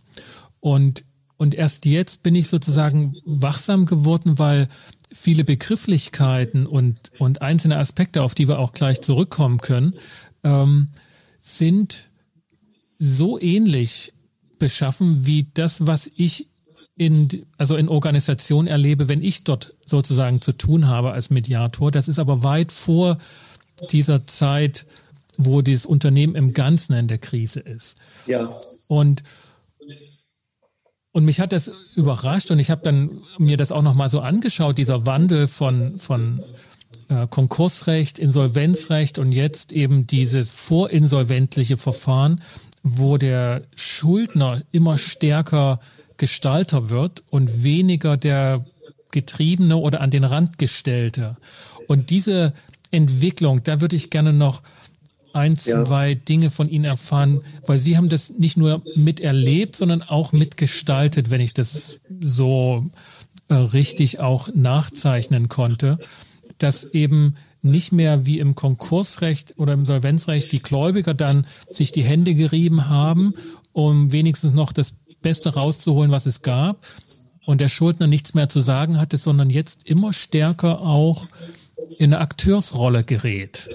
Und, 0.60 1.04
und 1.38 1.56
erst 1.56 1.86
jetzt 1.86 2.24
bin 2.24 2.36
ich 2.36 2.48
sozusagen 2.48 3.16
wachsam 3.26 3.86
geworden, 3.86 4.38
weil 4.38 4.68
viele 5.12 5.44
Begrifflichkeiten 5.44 6.66
und, 6.66 7.12
und 7.20 7.42
einzelne 7.42 7.78
Aspekte, 7.78 8.24
auf 8.24 8.36
die 8.36 8.48
wir 8.48 8.60
auch 8.60 8.74
gleich 8.74 9.02
zurückkommen 9.02 9.60
können, 9.60 9.94
ähm, 10.44 10.90
sind 11.42 12.10
so 13.00 13.40
ähnlich 13.40 14.14
beschaffen 14.60 15.26
wie 15.26 15.48
das, 15.54 15.88
was 15.88 16.10
ich 16.16 16.48
in, 16.96 17.46
also 17.58 17.76
in 17.76 17.90
Organisation 17.90 18.68
erlebe, 18.68 19.10
wenn 19.10 19.22
ich 19.22 19.44
dort 19.44 19.76
sozusagen 19.86 20.40
zu 20.40 20.54
tun 20.54 20.88
habe 20.88 21.12
als 21.12 21.30
Mediator. 21.30 21.92
Das 21.92 22.08
ist 22.08 22.20
aber 22.20 22.44
weit 22.44 22.72
vor 22.72 23.18
dieser 23.92 24.26
Zeit, 24.28 24.86
wo 25.38 25.62
das 25.62 25.86
Unternehmen 25.86 26.36
im 26.36 26.52
Ganzen 26.54 26.94
in 26.94 27.08
der 27.08 27.18
Krise 27.18 27.60
ist. 27.60 27.96
Ja. 28.28 28.54
Und 28.88 29.24
und 31.14 31.26
mich 31.26 31.40
hat 31.40 31.52
das 31.52 31.72
überrascht 31.96 32.52
und 32.52 32.60
ich 32.60 32.72
habe 32.72 32.82
dann 32.84 33.22
mir 33.38 33.58
das 33.58 33.72
auch 33.72 33.82
nochmal 33.82 34.10
so 34.10 34.22
angeschaut, 34.22 34.78
dieser 34.78 35.06
Wandel 35.06 35.48
von, 35.48 35.98
von 35.98 36.42
äh, 37.10 37.28
Konkursrecht, 37.28 38.18
Insolvenzrecht 38.18 39.20
und 39.20 39.32
jetzt 39.32 39.74
eben 39.74 40.08
dieses 40.08 40.54
vorinsolventliche 40.54 41.76
Verfahren, 41.78 42.42
wo 42.84 43.18
der 43.18 43.64
Schuldner 43.76 44.62
immer 44.72 44.98
stärker 44.98 45.80
Gestalter 46.18 46.90
wird 46.90 47.24
und 47.30 47.64
weniger 47.64 48.16
der 48.16 48.66
Getriebene 49.12 49.76
oder 49.78 50.02
an 50.02 50.12
den 50.12 50.24
Rand 50.24 50.58
gestellte. 50.58 51.36
Und 51.88 52.10
diese 52.10 52.54
Entwicklung, 52.92 53.64
da 53.64 53.82
würde 53.82 53.96
ich 53.96 54.10
gerne 54.10 54.32
noch 54.32 54.62
ein, 55.34 55.58
zwei 55.58 56.10
ja. 56.10 56.16
Dinge 56.16 56.50
von 56.50 56.70
Ihnen 56.70 56.86
erfahren, 56.86 57.42
weil 57.66 57.80
Sie 57.80 57.98
haben 57.98 58.10
das 58.10 58.30
nicht 58.30 58.58
nur 58.58 58.82
miterlebt, 58.96 59.76
sondern 59.76 60.02
auch 60.04 60.32
mitgestaltet, 60.32 61.30
wenn 61.30 61.42
ich 61.42 61.54
das 61.54 62.00
so 62.22 62.90
äh, 63.48 63.54
richtig 63.54 64.20
auch 64.20 64.50
nachzeichnen 64.54 65.50
konnte, 65.50 65.98
dass 66.58 66.84
eben 66.84 67.36
nicht 67.62 67.92
mehr 67.92 68.26
wie 68.26 68.40
im 68.40 68.56
Konkursrecht 68.56 69.54
oder 69.58 69.74
im 69.74 69.86
Solvenzrecht 69.86 70.52
die 70.52 70.62
Gläubiger 70.62 71.14
dann 71.14 71.46
sich 71.70 71.92
die 71.92 72.04
Hände 72.04 72.34
gerieben 72.34 72.90
haben, 72.90 73.36
um 73.72 74.12
wenigstens 74.12 74.54
noch 74.54 74.72
das 74.72 74.94
Beste 75.22 75.54
rauszuholen, 75.54 76.12
was 76.12 76.26
es 76.26 76.42
gab, 76.42 76.86
und 77.46 77.62
der 77.62 77.70
Schuldner 77.70 78.08
nichts 78.08 78.34
mehr 78.34 78.50
zu 78.50 78.62
sagen 78.62 79.00
hatte, 79.00 79.18
sondern 79.18 79.50
jetzt 79.50 79.88
immer 79.88 80.14
stärker 80.14 80.82
auch 80.82 81.28
in 81.98 82.14
eine 82.14 82.20
Akteursrolle 82.20 83.04
gerät. 83.04 83.70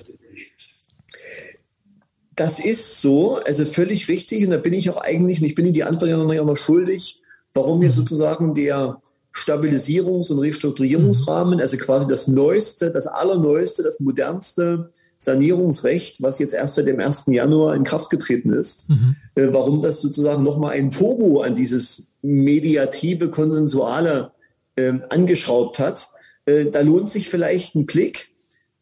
Das 2.36 2.60
ist 2.60 3.00
so, 3.00 3.36
also 3.36 3.64
völlig 3.64 4.08
richtig. 4.08 4.44
Und 4.44 4.50
da 4.50 4.58
bin 4.58 4.74
ich 4.74 4.90
auch 4.90 4.98
eigentlich, 4.98 5.40
und 5.40 5.46
ich 5.46 5.54
bin 5.54 5.64
Ihnen 5.64 5.74
die 5.74 5.84
Antwort 5.84 6.10
ja 6.10 6.16
noch 6.18 6.26
nicht 6.26 6.38
einmal 6.38 6.56
schuldig, 6.56 7.22
warum 7.54 7.78
mir 7.78 7.88
mhm. 7.88 7.92
sozusagen 7.92 8.54
der 8.54 9.00
Stabilisierungs- 9.34 10.30
und 10.30 10.38
Restrukturierungsrahmen, 10.38 11.60
also 11.60 11.76
quasi 11.78 12.06
das 12.06 12.28
Neueste, 12.28 12.90
das 12.90 13.06
Allerneueste, 13.06 13.82
das 13.82 14.00
modernste 14.00 14.90
Sanierungsrecht, 15.18 16.22
was 16.22 16.38
jetzt 16.38 16.52
erst 16.52 16.74
seit 16.74 16.86
dem 16.86 17.00
1. 17.00 17.24
Januar 17.28 17.74
in 17.74 17.84
Kraft 17.84 18.10
getreten 18.10 18.50
ist, 18.50 18.90
mhm. 18.90 19.16
äh, 19.34 19.48
warum 19.50 19.80
das 19.80 20.02
sozusagen 20.02 20.42
nochmal 20.42 20.72
ein 20.72 20.90
Turbo 20.90 21.40
an 21.40 21.54
dieses 21.54 22.08
mediative, 22.20 23.30
konsensuale 23.30 24.32
äh, 24.76 24.92
angeschraubt 25.08 25.78
hat. 25.78 26.10
Äh, 26.44 26.66
da 26.66 26.80
lohnt 26.80 27.10
sich 27.10 27.30
vielleicht 27.30 27.74
ein 27.76 27.86
Blick 27.86 28.35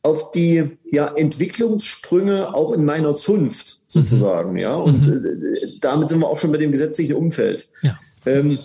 auf 0.04 0.30
die 0.32 0.76
ja, 0.90 1.08
Entwicklungssprünge 1.16 2.54
auch 2.54 2.72
in 2.72 2.84
meiner 2.84 3.16
Zunft 3.16 3.80
sozusagen. 3.86 4.52
Mhm. 4.52 4.58
Ja, 4.58 4.76
und 4.76 5.06
mhm. 5.06 5.56
äh, 5.56 5.66
damit 5.80 6.10
sind 6.10 6.20
wir 6.20 6.28
auch 6.28 6.38
schon 6.38 6.52
bei 6.52 6.58
dem 6.58 6.72
gesetzlichen 6.72 7.16
Umfeld. 7.16 7.68
Ja. 7.82 7.98
Ähm, 8.26 8.58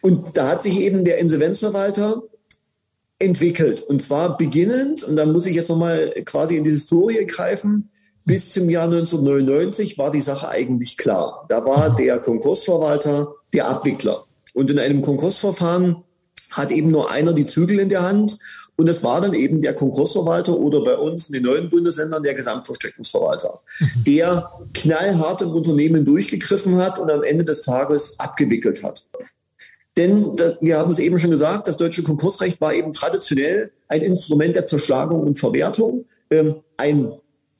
und 0.00 0.36
da 0.36 0.48
hat 0.48 0.62
sich 0.62 0.80
eben 0.80 1.04
der 1.04 1.18
Insolvenzverwalter 1.18 2.22
entwickelt. 3.18 3.82
Und 3.82 4.02
zwar 4.02 4.38
beginnend, 4.38 5.02
und 5.04 5.16
da 5.16 5.26
muss 5.26 5.44
ich 5.44 5.54
jetzt 5.54 5.68
nochmal 5.68 6.14
quasi 6.24 6.56
in 6.56 6.64
die 6.64 6.70
Historie 6.70 7.26
greifen, 7.26 7.90
bis 8.24 8.50
zum 8.50 8.70
Jahr 8.70 8.84
1999 8.84 9.98
war 9.98 10.10
die 10.10 10.22
Sache 10.22 10.48
eigentlich 10.48 10.96
klar. 10.96 11.44
Da 11.50 11.66
war 11.66 11.94
der 11.94 12.18
Konkursverwalter 12.18 13.34
der 13.52 13.68
Abwickler. 13.68 14.24
Und 14.54 14.70
in 14.70 14.78
einem 14.78 15.02
Konkursverfahren 15.02 16.02
hat 16.50 16.70
eben 16.70 16.90
nur 16.90 17.10
einer 17.10 17.34
die 17.34 17.46
Zügel 17.46 17.78
in 17.78 17.90
der 17.90 18.02
Hand. 18.02 18.38
Und 18.78 18.88
es 18.88 19.02
war 19.02 19.20
dann 19.20 19.34
eben 19.34 19.60
der 19.60 19.74
Konkursverwalter 19.74 20.56
oder 20.56 20.84
bei 20.84 20.96
uns 20.96 21.26
in 21.26 21.32
den 21.32 21.42
neuen 21.42 21.68
Bundesländern 21.68 22.22
der 22.22 22.34
Gesamtversteckungsverwalter, 22.34 23.60
mhm. 23.80 24.04
der 24.06 24.52
knallhart 24.72 25.42
im 25.42 25.50
Unternehmen 25.50 26.04
durchgegriffen 26.04 26.76
hat 26.76 27.00
und 27.00 27.10
am 27.10 27.24
Ende 27.24 27.44
des 27.44 27.62
Tages 27.62 28.20
abgewickelt 28.20 28.84
hat. 28.84 29.04
Denn 29.96 30.36
wir 30.60 30.78
haben 30.78 30.92
es 30.92 31.00
eben 31.00 31.18
schon 31.18 31.32
gesagt, 31.32 31.66
das 31.66 31.76
deutsche 31.76 32.04
Konkursrecht 32.04 32.60
war 32.60 32.72
eben 32.72 32.92
traditionell 32.92 33.72
ein 33.88 34.00
Instrument 34.02 34.54
der 34.54 34.64
Zerschlagung 34.64 35.22
und 35.22 35.36
Verwertung, 35.36 36.04
ähm, 36.30 36.60
ein 36.76 37.12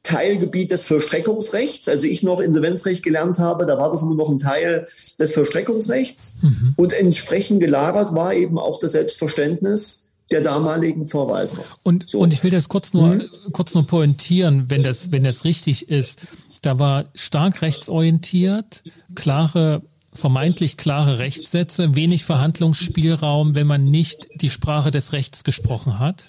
Teilgebiet 0.04 0.70
des 0.70 0.84
Vollstreckungsrechts. 0.84 1.88
Also 1.88 2.06
ich 2.06 2.22
noch 2.22 2.38
Insolvenzrecht 2.38 3.02
gelernt 3.02 3.40
habe, 3.40 3.66
da 3.66 3.76
war 3.76 3.90
das 3.90 4.02
immer 4.02 4.14
noch 4.14 4.30
ein 4.30 4.38
Teil 4.38 4.87
des 5.18 5.32
Vollstreckungsrechts. 5.32 6.37
Mhm. 6.42 6.75
Und 6.76 6.92
entsprechend 6.92 7.60
gelagert 7.60 8.14
war 8.14 8.32
eben 8.34 8.56
auch 8.56 8.78
das 8.78 8.92
Selbstverständnis 8.92 10.07
der 10.30 10.42
damaligen 10.42 11.06
Verwalter. 11.06 11.62
Und, 11.82 12.08
so. 12.08 12.18
und 12.18 12.32
ich 12.32 12.44
will 12.44 12.50
das 12.50 12.68
kurz 12.68 12.92
nur, 12.92 13.08
mhm. 13.08 13.28
kurz 13.52 13.75
nur 13.75 13.87
pointieren, 13.87 14.68
wenn 14.68 14.82
das, 14.82 15.11
wenn 15.12 15.25
das 15.25 15.44
richtig 15.44 15.88
ist. 15.88 16.20
Da 16.62 16.78
war 16.78 17.06
stark 17.14 17.62
rechtsorientiert, 17.62 18.82
klare 19.14 19.82
vermeintlich 20.12 20.76
klare 20.76 21.18
Rechtssätze, 21.18 21.94
wenig 21.94 22.25
Verhandlungsspielraum, 22.25 23.54
wenn 23.54 23.66
man 23.66 23.90
nicht 23.90 24.28
die 24.35 24.50
Sprache 24.50 24.90
des 24.90 25.12
Rechts 25.12 25.44
gesprochen 25.44 25.99
hat. 25.99 26.25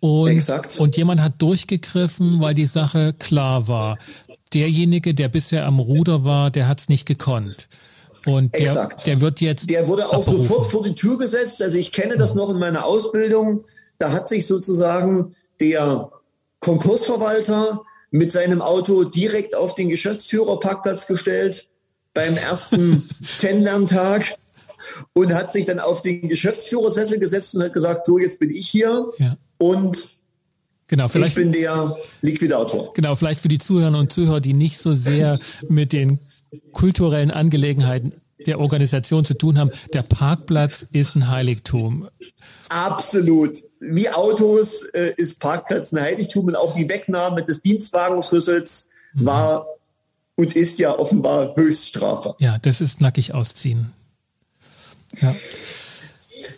Und, 0.00 0.28
Exakt. 0.30 0.78
und 0.78 0.96
jemand 0.96 1.20
hat 1.20 1.40
durchgegriffen, 1.42 2.40
weil 2.40 2.54
die 2.54 2.66
Sache 2.66 3.14
klar 3.14 3.66
war. 3.66 3.98
Derjenige, 4.54 5.14
der 5.14 5.28
bisher 5.28 5.66
am 5.66 5.78
Ruder 5.78 6.24
war, 6.24 6.50
der 6.50 6.68
hat 6.68 6.80
es 6.80 6.88
nicht 6.88 7.06
gekonnt. 7.06 7.68
Und 8.28 8.54
der, 8.54 8.60
Exakt. 8.60 9.06
der 9.06 9.20
wird 9.20 9.40
jetzt. 9.40 9.70
Der 9.70 9.88
wurde 9.88 10.08
auch 10.08 10.20
abberufen. 10.20 10.42
sofort 10.42 10.64
vor 10.66 10.82
die 10.82 10.94
Tür 10.94 11.18
gesetzt. 11.18 11.62
Also 11.62 11.78
ich 11.78 11.92
kenne 11.92 12.16
das 12.16 12.34
noch 12.34 12.50
in 12.50 12.58
meiner 12.58 12.84
Ausbildung. 12.84 13.64
Da 13.98 14.12
hat 14.12 14.28
sich 14.28 14.46
sozusagen 14.46 15.34
der 15.60 16.10
Konkursverwalter 16.60 17.82
mit 18.10 18.32
seinem 18.32 18.62
Auto 18.62 19.04
direkt 19.04 19.54
auf 19.54 19.74
den 19.74 19.88
Geschäftsführerparkplatz 19.88 21.06
gestellt 21.06 21.68
beim 22.14 22.36
ersten 22.36 23.08
Kennenlerntag 23.38 24.36
und 25.12 25.34
hat 25.34 25.52
sich 25.52 25.66
dann 25.66 25.78
auf 25.80 26.02
den 26.02 26.28
Geschäftsführersessel 26.28 27.18
gesetzt 27.18 27.54
und 27.54 27.62
hat 27.62 27.72
gesagt, 27.72 28.06
so 28.06 28.18
jetzt 28.18 28.38
bin 28.38 28.50
ich 28.50 28.68
hier. 28.68 29.08
Ja 29.18 29.36
und 29.58 30.08
Genau, 30.90 31.06
vielleicht, 31.06 31.36
ich 31.36 31.42
bin 31.42 31.52
der 31.52 31.94
Liquidator. 32.22 32.94
Genau, 32.94 33.14
vielleicht 33.14 33.40
für 33.40 33.48
die 33.48 33.58
Zuhörer 33.58 33.98
und 33.98 34.10
Zuhörer, 34.10 34.40
die 34.40 34.54
nicht 34.54 34.78
so 34.78 34.94
sehr 34.94 35.38
mit 35.68 35.92
den 35.92 36.18
kulturellen 36.72 37.30
Angelegenheiten 37.30 38.12
der 38.46 38.60
Organisation 38.60 39.24
zu 39.24 39.34
tun 39.34 39.58
haben. 39.58 39.70
Der 39.92 40.02
Parkplatz 40.02 40.86
ist 40.92 41.16
ein 41.16 41.28
Heiligtum. 41.28 42.08
Absolut. 42.68 43.58
Wie 43.80 44.08
Autos 44.08 44.84
äh, 44.94 45.12
ist 45.16 45.40
Parkplatz 45.40 45.92
ein 45.92 46.00
Heiligtum 46.00 46.46
und 46.46 46.56
auch 46.56 46.74
die 46.74 46.88
Wegnahme 46.88 47.44
des 47.44 47.62
Dienstwagenschlüssels 47.62 48.90
mhm. 49.14 49.26
war 49.26 49.66
und 50.36 50.54
ist 50.54 50.78
ja 50.78 50.96
offenbar 50.96 51.54
Höchststrafe. 51.56 52.36
Ja, 52.38 52.58
das 52.58 52.80
ist 52.80 53.00
nackig 53.00 53.34
ausziehen. 53.34 53.92
Ja. 55.20 55.34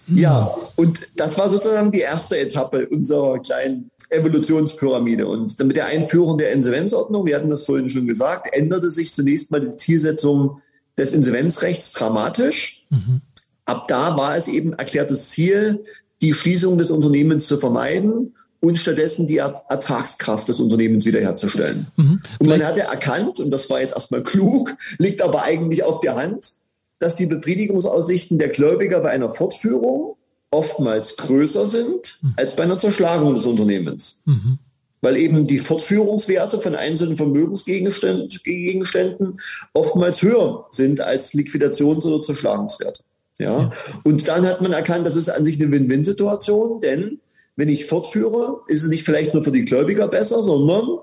Ja, 0.08 0.54
und 0.76 1.08
das 1.16 1.38
war 1.38 1.48
sozusagen 1.48 1.90
die 1.90 2.00
erste 2.00 2.38
Etappe 2.38 2.86
unserer 2.88 3.38
kleinen 3.38 3.90
Evolutionspyramide. 4.10 5.26
Und 5.26 5.58
mit 5.64 5.76
der 5.76 5.86
Einführung 5.86 6.38
der 6.38 6.52
Insolvenzordnung, 6.52 7.26
wir 7.26 7.36
hatten 7.36 7.50
das 7.50 7.64
vorhin 7.64 7.88
schon 7.88 8.06
gesagt, 8.06 8.52
änderte 8.52 8.90
sich 8.90 9.12
zunächst 9.12 9.50
mal 9.50 9.60
die 9.60 9.76
Zielsetzung 9.76 10.60
des 10.98 11.12
Insolvenzrechts 11.12 11.92
dramatisch. 11.92 12.86
Mhm. 12.90 13.22
Ab 13.64 13.88
da 13.88 14.16
war 14.16 14.36
es 14.36 14.48
eben 14.48 14.72
erklärtes 14.72 15.30
Ziel, 15.30 15.84
die 16.20 16.34
Schließung 16.34 16.76
des 16.76 16.90
Unternehmens 16.90 17.46
zu 17.46 17.56
vermeiden 17.56 18.34
und 18.60 18.78
stattdessen 18.78 19.26
die 19.26 19.38
Ertragskraft 19.38 20.48
des 20.48 20.60
Unternehmens 20.60 21.06
wiederherzustellen. 21.06 21.86
Mhm. 21.96 22.20
Und 22.38 22.48
man 22.48 22.62
hatte 22.62 22.82
erkannt, 22.82 23.40
und 23.40 23.50
das 23.50 23.70
war 23.70 23.80
jetzt 23.80 23.94
erstmal 23.94 24.22
klug, 24.22 24.76
liegt 24.98 25.22
aber 25.22 25.44
eigentlich 25.44 25.82
auf 25.82 26.00
der 26.00 26.16
Hand, 26.16 26.52
dass 26.98 27.14
die 27.14 27.26
Befriedigungsaussichten 27.26 28.38
der 28.38 28.50
Gläubiger 28.50 29.00
bei 29.00 29.10
einer 29.10 29.32
Fortführung 29.32 30.16
oftmals 30.50 31.16
größer 31.16 31.66
sind 31.66 32.18
mhm. 32.22 32.34
als 32.36 32.56
bei 32.56 32.64
einer 32.64 32.78
Zerschlagung 32.78 33.34
des 33.34 33.46
Unternehmens. 33.46 34.22
Mhm. 34.24 34.58
Weil 35.02 35.16
eben 35.16 35.46
die 35.46 35.58
Fortführungswerte 35.58 36.60
von 36.60 36.74
einzelnen 36.74 37.16
Vermögensgegenständen 37.16 39.40
oftmals 39.72 40.20
höher 40.20 40.66
sind 40.70 41.00
als 41.00 41.32
Liquidations- 41.32 42.04
oder 42.04 42.20
Zerschlagungswerte. 42.20 43.04
Ja? 43.38 43.60
ja. 43.60 43.72
Und 44.04 44.28
dann 44.28 44.46
hat 44.46 44.60
man 44.60 44.72
erkannt, 44.72 45.06
das 45.06 45.16
ist 45.16 45.30
an 45.30 45.46
sich 45.46 45.60
eine 45.60 45.72
Win-Win-Situation, 45.72 46.80
denn 46.80 47.20
wenn 47.56 47.68
ich 47.68 47.86
fortführe, 47.86 48.60
ist 48.68 48.82
es 48.82 48.90
nicht 48.90 49.04
vielleicht 49.04 49.32
nur 49.32 49.42
für 49.42 49.52
die 49.52 49.64
Gläubiger 49.64 50.08
besser, 50.08 50.42
sondern 50.42 50.98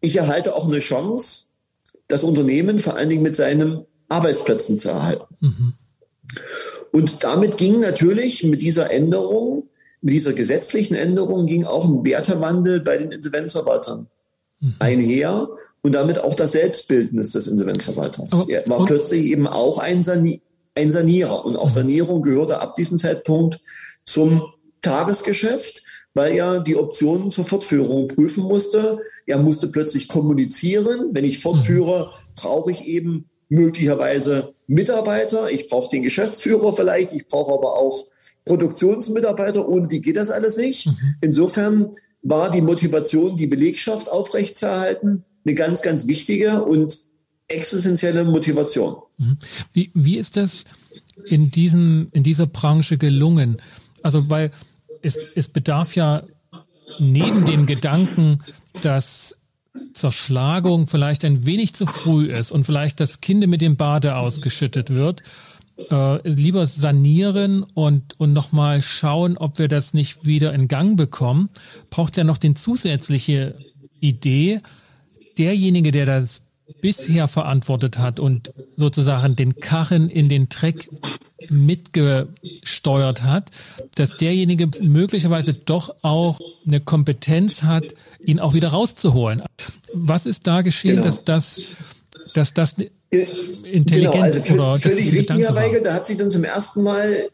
ich 0.00 0.16
erhalte 0.16 0.56
auch 0.56 0.66
eine 0.66 0.80
Chance, 0.80 1.44
das 2.08 2.24
Unternehmen 2.24 2.78
vor 2.78 2.96
allen 2.96 3.08
Dingen 3.08 3.22
mit 3.22 3.36
seinem 3.36 3.84
Arbeitsplätzen 4.08 4.78
zu 4.78 4.90
erhalten. 4.90 5.24
Mhm. 5.40 5.72
Und 6.92 7.24
damit 7.24 7.56
ging 7.56 7.80
natürlich 7.80 8.44
mit 8.44 8.62
dieser 8.62 8.90
Änderung, 8.90 9.68
mit 10.02 10.14
dieser 10.14 10.34
gesetzlichen 10.34 10.94
Änderung, 10.94 11.46
ging 11.46 11.64
auch 11.64 11.88
ein 11.88 12.04
Wertewandel 12.04 12.80
bei 12.80 12.98
den 12.98 13.10
Insolvenzverwaltern 13.12 14.06
mhm. 14.60 14.74
einher 14.78 15.48
und 15.80 15.92
damit 15.92 16.18
auch 16.18 16.34
das 16.34 16.52
Selbstbildnis 16.52 17.32
des 17.32 17.48
Insolvenzverwalters. 17.48 18.32
Aber, 18.32 18.48
er 18.48 18.66
war 18.68 18.84
plötzlich 18.84 19.24
eben 19.24 19.46
auch 19.46 19.78
ein, 19.78 20.02
Sani 20.02 20.42
ein 20.74 20.90
Sanierer 20.90 21.44
und 21.44 21.56
auch 21.56 21.68
mhm. 21.68 21.74
Sanierung 21.74 22.22
gehörte 22.22 22.60
ab 22.60 22.76
diesem 22.76 22.98
Zeitpunkt 22.98 23.60
zum 24.04 24.42
Tagesgeschäft, 24.82 25.82
weil 26.14 26.34
er 26.34 26.60
die 26.60 26.76
Optionen 26.76 27.30
zur 27.30 27.46
Fortführung 27.46 28.08
prüfen 28.08 28.44
musste. 28.44 28.98
Er 29.26 29.38
musste 29.38 29.68
plötzlich 29.68 30.08
kommunizieren. 30.08 31.10
Wenn 31.12 31.24
ich 31.24 31.38
fortführe, 31.38 32.06
mhm. 32.06 32.34
brauche 32.36 32.70
ich 32.70 32.84
eben 32.84 33.30
möglicherweise 33.52 34.54
Mitarbeiter, 34.66 35.50
ich 35.50 35.68
brauche 35.68 35.90
den 35.90 36.02
Geschäftsführer 36.02 36.72
vielleicht, 36.72 37.12
ich 37.12 37.26
brauche 37.26 37.52
aber 37.52 37.76
auch 37.76 38.06
Produktionsmitarbeiter, 38.46 39.68
ohne 39.68 39.88
die 39.88 40.00
geht 40.00 40.16
das 40.16 40.30
alles 40.30 40.56
nicht. 40.56 40.86
Mhm. 40.86 41.14
Insofern 41.20 41.92
war 42.22 42.50
die 42.50 42.62
Motivation, 42.62 43.36
die 43.36 43.46
Belegschaft 43.46 44.10
aufrechtzuerhalten, 44.10 45.24
eine 45.44 45.54
ganz, 45.54 45.82
ganz 45.82 46.06
wichtige 46.06 46.64
und 46.64 46.96
existenzielle 47.48 48.24
Motivation. 48.24 48.96
Mhm. 49.18 49.36
Wie, 49.74 49.90
wie 49.92 50.16
ist 50.16 50.38
das 50.38 50.64
in, 51.26 51.50
diesem, 51.50 52.08
in 52.12 52.22
dieser 52.22 52.46
Branche 52.46 52.96
gelungen? 52.96 53.58
Also, 54.02 54.30
weil 54.30 54.50
es, 55.02 55.18
es 55.34 55.48
bedarf 55.48 55.94
ja 55.94 56.22
neben 56.98 57.44
dem 57.44 57.66
Gedanken, 57.66 58.38
dass 58.80 59.34
Zerschlagung 59.94 60.86
vielleicht 60.86 61.24
ein 61.24 61.46
wenig 61.46 61.74
zu 61.74 61.86
früh 61.86 62.26
ist 62.26 62.52
und 62.52 62.64
vielleicht 62.64 63.00
das 63.00 63.20
Kind 63.20 63.46
mit 63.46 63.60
dem 63.60 63.76
Bade 63.76 64.16
ausgeschüttet 64.16 64.90
wird, 64.90 65.22
äh, 65.90 66.28
lieber 66.28 66.66
sanieren 66.66 67.62
und, 67.62 68.18
und 68.18 68.32
nochmal 68.32 68.82
schauen, 68.82 69.38
ob 69.38 69.58
wir 69.58 69.68
das 69.68 69.94
nicht 69.94 70.26
wieder 70.26 70.52
in 70.52 70.68
Gang 70.68 70.96
bekommen, 70.96 71.48
braucht 71.90 72.16
ja 72.16 72.24
noch 72.24 72.38
den 72.38 72.56
zusätzliche 72.56 73.54
Idee, 74.00 74.60
derjenige, 75.38 75.90
der 75.90 76.06
das 76.06 76.42
bisher 76.80 77.28
verantwortet 77.28 77.98
hat 77.98 78.20
und 78.20 78.52
sozusagen 78.76 79.36
den 79.36 79.56
Karren 79.56 80.08
in 80.08 80.28
den 80.28 80.48
Dreck 80.48 80.88
mitgesteuert 81.50 83.22
hat, 83.22 83.50
dass 83.94 84.16
derjenige 84.16 84.68
möglicherweise 84.82 85.54
doch 85.64 85.94
auch 86.02 86.40
eine 86.66 86.80
Kompetenz 86.80 87.62
hat, 87.62 87.84
ihn 88.24 88.40
auch 88.40 88.54
wieder 88.54 88.68
rauszuholen. 88.68 89.42
Was 89.94 90.26
ist 90.26 90.46
da 90.46 90.62
geschehen, 90.62 90.96
genau. 90.96 91.06
dass 91.06 91.24
das, 91.24 91.60
dass 92.34 92.54
das 92.54 92.76
intelligent 93.64 94.12
genau, 94.12 94.22
also 94.22 94.42
für, 94.42 94.54
oder 94.54 94.76
völlig 94.78 95.12
richtig, 95.12 95.38
Herr 95.38 95.54
Weigel, 95.54 95.82
da 95.82 95.94
hat 95.94 96.06
sich 96.06 96.16
dann 96.16 96.30
zum 96.30 96.44
ersten 96.44 96.82
Mal 96.82 97.28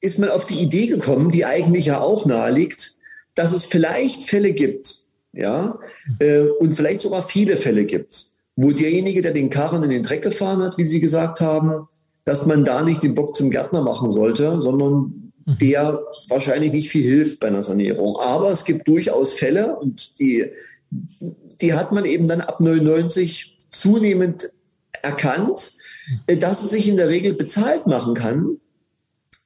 ist 0.00 0.18
man 0.18 0.30
auf 0.30 0.46
die 0.46 0.58
Idee 0.58 0.86
gekommen, 0.86 1.30
die 1.30 1.44
eigentlich 1.44 1.86
ja 1.86 2.00
auch 2.00 2.24
naheliegt, 2.26 2.92
dass 3.34 3.52
es 3.52 3.64
vielleicht 3.64 4.22
Fälle 4.22 4.52
gibt, 4.52 5.00
ja, 5.32 5.78
äh, 6.18 6.40
und 6.40 6.74
vielleicht 6.74 7.00
sogar 7.00 7.22
viele 7.22 7.56
Fälle 7.56 7.84
gibt, 7.84 8.29
wo 8.56 8.72
derjenige, 8.72 9.22
der 9.22 9.32
den 9.32 9.50
Karren 9.50 9.82
in 9.82 9.90
den 9.90 10.02
Dreck 10.02 10.22
gefahren 10.22 10.62
hat, 10.62 10.76
wie 10.78 10.86
Sie 10.86 11.00
gesagt 11.00 11.40
haben, 11.40 11.88
dass 12.24 12.46
man 12.46 12.64
da 12.64 12.82
nicht 12.82 13.02
den 13.02 13.14
Bock 13.14 13.36
zum 13.36 13.50
Gärtner 13.50 13.82
machen 13.82 14.10
sollte, 14.10 14.60
sondern 14.60 15.32
mhm. 15.46 15.58
der 15.60 16.00
wahrscheinlich 16.28 16.72
nicht 16.72 16.90
viel 16.90 17.02
hilft 17.02 17.40
bei 17.40 17.48
einer 17.48 17.62
Sanierung. 17.62 18.16
Aber 18.16 18.50
es 18.50 18.64
gibt 18.64 18.86
durchaus 18.88 19.32
Fälle 19.32 19.76
und 19.76 20.18
die, 20.18 20.46
die 20.90 21.74
hat 21.74 21.92
man 21.92 22.04
eben 22.04 22.28
dann 22.28 22.40
ab 22.40 22.60
99 22.60 23.58
zunehmend 23.70 24.50
erkannt, 25.02 25.72
mhm. 26.28 26.38
dass 26.40 26.62
es 26.62 26.70
sich 26.70 26.88
in 26.88 26.96
der 26.96 27.08
Regel 27.08 27.32
bezahlt 27.32 27.86
machen 27.86 28.14
kann, 28.14 28.58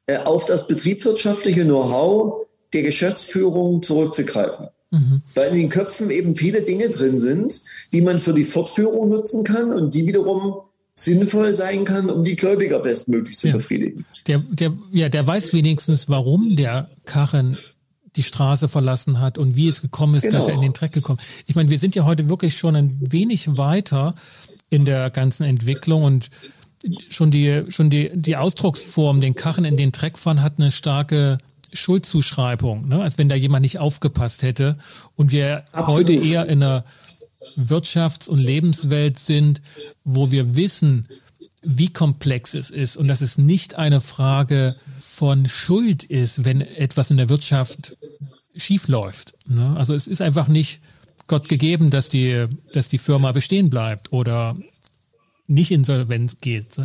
äh, 0.07 0.19
auf 0.19 0.45
das 0.45 0.67
betriebswirtschaftliche 0.67 1.65
Know-how 1.65 2.47
der 2.73 2.83
Geschäftsführung 2.83 3.83
zurückzugreifen. 3.83 4.69
Mhm. 4.95 5.23
Weil 5.35 5.49
in 5.49 5.55
den 5.55 5.69
Köpfen 5.69 6.11
eben 6.11 6.37
viele 6.37 6.63
Dinge 6.63 6.89
drin 6.89 7.19
sind, 7.19 7.63
die 7.93 8.01
man 8.01 8.21
für 8.21 8.33
die 8.33 8.45
Fortführung 8.45 9.09
nutzen 9.09 9.45
kann 9.45 9.73
und 9.73 9.95
die 9.95 10.07
wiederum 10.07 10.55
sinnvoll 10.95 11.53
sein 11.53 11.85
kann, 11.85 12.09
um 12.09 12.25
die 12.25 12.37
Gläubiger 12.37 12.79
bestmöglich 12.79 13.37
zu 13.37 13.49
ja. 13.49 13.55
befriedigen. 13.55 14.05
Der, 14.27 14.39
der, 14.39 14.73
ja, 14.93 15.09
der 15.09 15.27
weiß 15.27 15.53
wenigstens, 15.53 16.09
warum 16.09 16.55
der 16.57 16.89
Karren 17.05 17.59
die 18.17 18.23
Straße 18.23 18.69
verlassen 18.69 19.21
hat 19.21 19.39
und 19.39 19.57
wie 19.57 19.67
es 19.67 19.83
gekommen 19.83 20.15
ist, 20.15 20.23
genau. 20.23 20.37
dass 20.37 20.47
er 20.47 20.55
in 20.55 20.61
den 20.61 20.73
Dreck 20.73 20.93
gekommen 20.93 21.19
ist. 21.19 21.45
Ich 21.49 21.57
meine, 21.57 21.71
wir 21.71 21.79
sind 21.79 21.97
ja 21.97 22.05
heute 22.05 22.29
wirklich 22.29 22.57
schon 22.57 22.77
ein 22.77 22.97
wenig 23.01 23.57
weiter 23.57 24.15
in 24.71 24.85
der 24.85 25.11
ganzen 25.11 25.43
Entwicklung 25.43 26.05
und 26.05 26.31
schon 27.11 27.33
die, 27.33 27.65
schon 27.69 27.91
die, 27.91 28.11
die 28.15 28.37
Ausdrucksform, 28.37 29.21
den 29.21 29.35
Karren 29.35 29.65
in 29.65 29.77
den 29.77 29.91
Dreck 29.91 30.17
fahren, 30.17 30.43
hat 30.43 30.55
eine 30.59 30.71
starke 30.71 31.39
Schuldzuschreibung, 31.75 32.89
ne? 32.89 33.03
als 33.03 33.19
wenn 33.19 33.29
da 33.29 33.35
jemand 33.35 33.63
nicht 33.63 33.79
aufgepasst 33.79 34.43
hätte. 34.43 34.79
Und 35.17 35.33
wir 35.33 35.65
Absolut. 35.73 36.09
heute 36.09 36.13
eher 36.13 36.47
in 36.47 36.63
einer 36.63 36.85
Wirtschafts- 37.57 38.29
und 38.29 38.39
Lebenswelt 38.39 39.19
sind, 39.19 39.61
wo 40.05 40.31
wir 40.31 40.57
wissen, 40.57 41.09
wie 41.63 41.93
komplex 41.93 42.55
es 42.55 42.71
ist 42.71 42.97
und 42.97 43.09
dass 43.09 43.21
es 43.21 43.39
nicht 43.39 43.75
eine 43.75 44.01
Frage 44.01 44.77
von 45.01 45.49
Schuld 45.49 46.05
ist, 46.05 46.45
wenn 46.45 46.61
etwas 46.61 47.11
in 47.11 47.17
der 47.17 47.29
Wirtschaft 47.29 47.97
schiefläuft. 48.57 49.35
Ne? 49.47 49.75
Also 49.77 49.95
es 49.95 50.07
ist 50.07 50.21
einfach 50.21 50.49
nicht 50.49 50.81
Gott 51.27 51.49
gegeben, 51.49 51.91
dass 51.91 52.09
die, 52.09 52.45
dass 52.73 52.89
die 52.89 52.99
Firma 52.99 53.33
bestehen 53.33 53.71
bleibt 53.71 54.13
oder 54.13 54.57
nicht 55.47 55.71
insolvent 55.71 56.41
geht. 56.41 56.79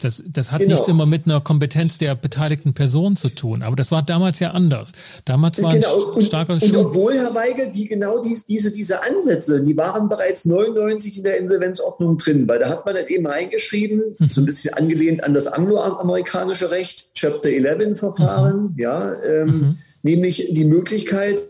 Das, 0.00 0.22
das 0.26 0.50
hat 0.50 0.60
genau. 0.60 0.72
nichts 0.72 0.88
immer 0.88 1.04
mit 1.04 1.26
einer 1.26 1.40
Kompetenz 1.40 1.98
der 1.98 2.14
beteiligten 2.14 2.72
Person 2.72 3.16
zu 3.16 3.28
tun. 3.28 3.62
Aber 3.62 3.76
das 3.76 3.90
war 3.90 4.02
damals 4.02 4.38
ja 4.38 4.52
anders. 4.52 4.92
Damals 5.24 5.62
war 5.62 5.74
genau. 5.74 6.14
ein 6.14 6.22
starker 6.22 6.54
und, 6.54 6.62
und 6.62 6.76
obwohl, 6.76 7.14
Herr 7.14 7.34
Weigel, 7.34 7.70
die 7.70 7.86
genau 7.86 8.22
dies, 8.22 8.46
diese, 8.46 8.70
diese 8.70 9.02
Ansätze, 9.02 9.62
die 9.62 9.76
waren 9.76 10.08
bereits 10.08 10.46
99 10.46 11.18
in 11.18 11.24
der 11.24 11.38
Insolvenzordnung 11.38 12.16
drin, 12.16 12.48
weil 12.48 12.58
da 12.58 12.70
hat 12.70 12.86
man 12.86 12.94
dann 12.94 13.06
eben 13.08 13.26
reingeschrieben, 13.26 14.16
mhm. 14.18 14.28
so 14.28 14.40
ein 14.40 14.46
bisschen 14.46 14.72
angelehnt 14.74 15.24
an 15.24 15.34
das 15.34 15.46
angloamerikanische 15.46 16.70
Recht, 16.70 17.14
Chapter 17.14 17.50
11 17.50 17.98
Verfahren, 17.98 18.72
mhm. 18.72 18.74
ja, 18.78 19.22
ähm, 19.22 19.46
mhm. 19.46 19.78
nämlich 20.02 20.48
die 20.50 20.64
Möglichkeit, 20.64 21.40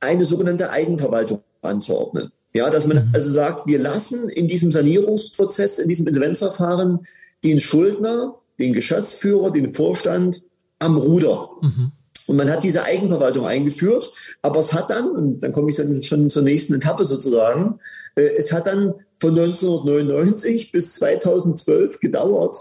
eine 0.00 0.24
sogenannte 0.24 0.70
Eigenverwaltung 0.70 1.40
anzuordnen. 1.62 2.32
Ja, 2.52 2.68
dass 2.70 2.86
man 2.86 2.96
mhm. 2.96 3.10
also 3.12 3.30
sagt, 3.30 3.66
wir 3.66 3.78
lassen 3.78 4.28
in 4.28 4.48
diesem 4.48 4.72
Sanierungsprozess, 4.72 5.78
in 5.78 5.88
diesem 5.88 6.06
Insolvenzverfahren 6.06 7.06
den 7.44 7.60
Schuldner, 7.60 8.36
den 8.58 8.72
Geschäftsführer, 8.72 9.50
den 9.50 9.72
Vorstand 9.72 10.42
am 10.78 10.96
Ruder. 10.96 11.50
Mhm. 11.62 11.92
Und 12.26 12.36
man 12.36 12.50
hat 12.50 12.62
diese 12.62 12.84
Eigenverwaltung 12.84 13.46
eingeführt, 13.46 14.12
aber 14.42 14.60
es 14.60 14.72
hat 14.72 14.90
dann, 14.90 15.10
und 15.10 15.40
dann 15.40 15.52
komme 15.52 15.70
ich 15.70 15.76
dann 15.76 16.02
schon 16.02 16.30
zur 16.30 16.42
nächsten 16.42 16.74
Etappe 16.74 17.04
sozusagen, 17.04 17.80
äh, 18.14 18.36
es 18.36 18.52
hat 18.52 18.66
dann 18.66 18.94
von 19.18 19.30
1999 19.30 20.72
bis 20.72 20.94
2012 20.94 22.00
gedauert, 22.00 22.56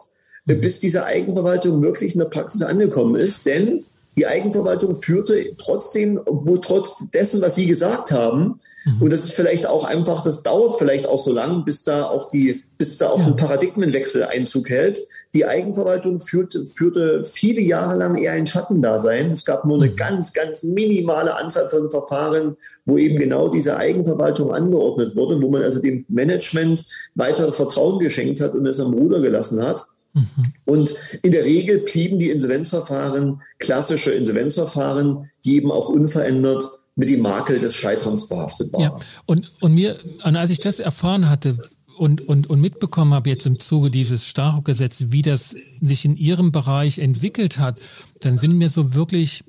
äh, 0.48 0.56
mhm. 0.56 0.62
bis 0.62 0.80
diese 0.80 1.06
Eigenverwaltung 1.06 1.84
wirklich 1.84 2.14
in 2.14 2.20
der 2.20 2.28
Praxis 2.28 2.62
angekommen 2.62 3.16
ist. 3.16 3.46
Denn 3.46 3.86
die 4.16 4.28
Eigenverwaltung 4.28 4.96
führte 4.96 5.56
trotzdem, 5.58 6.20
wo 6.26 6.58
trotz 6.58 7.10
dessen, 7.14 7.42
was 7.42 7.56
Sie 7.56 7.68
gesagt 7.68 8.12
haben, 8.12 8.60
Mhm. 8.86 9.02
Und 9.02 9.14
das 9.14 9.24
ist 9.24 9.34
vielleicht 9.34 9.68
auch 9.68 9.86
einfach, 9.86 10.22
das 10.22 10.44
dauert 10.44 10.78
vielleicht 10.78 11.08
auch 11.08 11.18
so 11.18 11.34
lang, 11.34 11.66
bis 11.66 11.84
da 11.84 12.04
auch 12.04 12.30
die, 12.30 12.64
bis 12.78 12.98
da 12.98 13.10
auch 13.10 13.20
ja. 13.20 13.28
ein 13.28 13.36
Paradigmenwechsel 13.36 14.24
Einzug 14.24 14.70
hält. 14.70 15.00
Die 15.34 15.46
Eigenverwaltung 15.46 16.20
führte, 16.20 16.66
führte 16.66 17.24
viele 17.24 17.62
Jahre 17.62 17.98
lang 17.98 18.18
eher 18.18 18.32
ein 18.32 18.48
Schattendasein. 18.48 19.32
Es 19.32 19.46
gab 19.46 19.66
nur 19.66 19.82
eine 19.82 19.92
mhm. 19.92 19.96
ganz, 19.96 20.34
ganz 20.34 20.64
minimale 20.64 21.36
Anzahl 21.36 21.70
von 21.70 21.92
Verfahren, 21.92 22.58
wo 22.86 22.98
eben 22.98 23.20
genau 23.20 23.48
diese 23.50 23.78
Eigenverwaltung 23.78 24.52
angeordnet 24.54 25.16
wurde, 25.16 25.40
wo 25.42 25.50
man 25.50 25.64
also 25.64 25.82
dem 25.82 26.04
Management 26.10 26.86
weitere 27.16 27.52
Vertrauen 27.52 28.00
geschenkt 28.00 28.42
hat 28.42 28.56
und 28.56 28.66
es 28.66 28.80
am 28.80 28.94
Ruder 28.94 29.22
gelassen 29.22 29.62
hat. 29.62 29.86
Mhm. 30.14 30.24
Und 30.66 30.96
in 31.22 31.32
der 31.32 31.44
Regel 31.44 31.80
blieben 31.80 32.18
die 32.18 32.32
Insolvenzverfahren 32.32 33.42
klassische 33.60 34.12
Insolvenzverfahren, 34.12 35.30
die 35.44 35.58
eben 35.58 35.72
auch 35.72 35.90
unverändert 35.90 36.79
mit 37.00 37.10
dem 37.10 37.22
Makel 37.22 37.60
des 37.60 37.76
Scheiterns 37.76 38.28
behaftet 38.28 38.74
war. 38.74 38.82
Ja, 38.82 39.00
und, 39.26 39.52
und 39.62 39.74
mir, 39.74 39.98
als 40.22 40.50
ich 40.50 40.60
das 40.60 40.80
erfahren 40.80 41.30
hatte 41.30 41.58
und, 41.98 42.28
und, 42.28 42.50
und 42.50 42.60
mitbekommen 42.60 43.14
habe 43.14 43.30
jetzt 43.30 43.46
im 43.46 43.60
Zuge 43.60 43.90
dieses 43.90 44.28
Staruk-Gesetzes, 44.28 45.12
wie 45.12 45.22
das 45.22 45.56
sich 45.80 46.04
in 46.04 46.18
Ihrem 46.18 46.52
Bereich 46.52 47.00
entwickelt 47.00 47.58
hat, 47.58 47.80
dann 48.20 48.38
sind 48.38 48.58
mir 48.58 48.68
so 48.68 48.94
wirklich, 48.94 49.46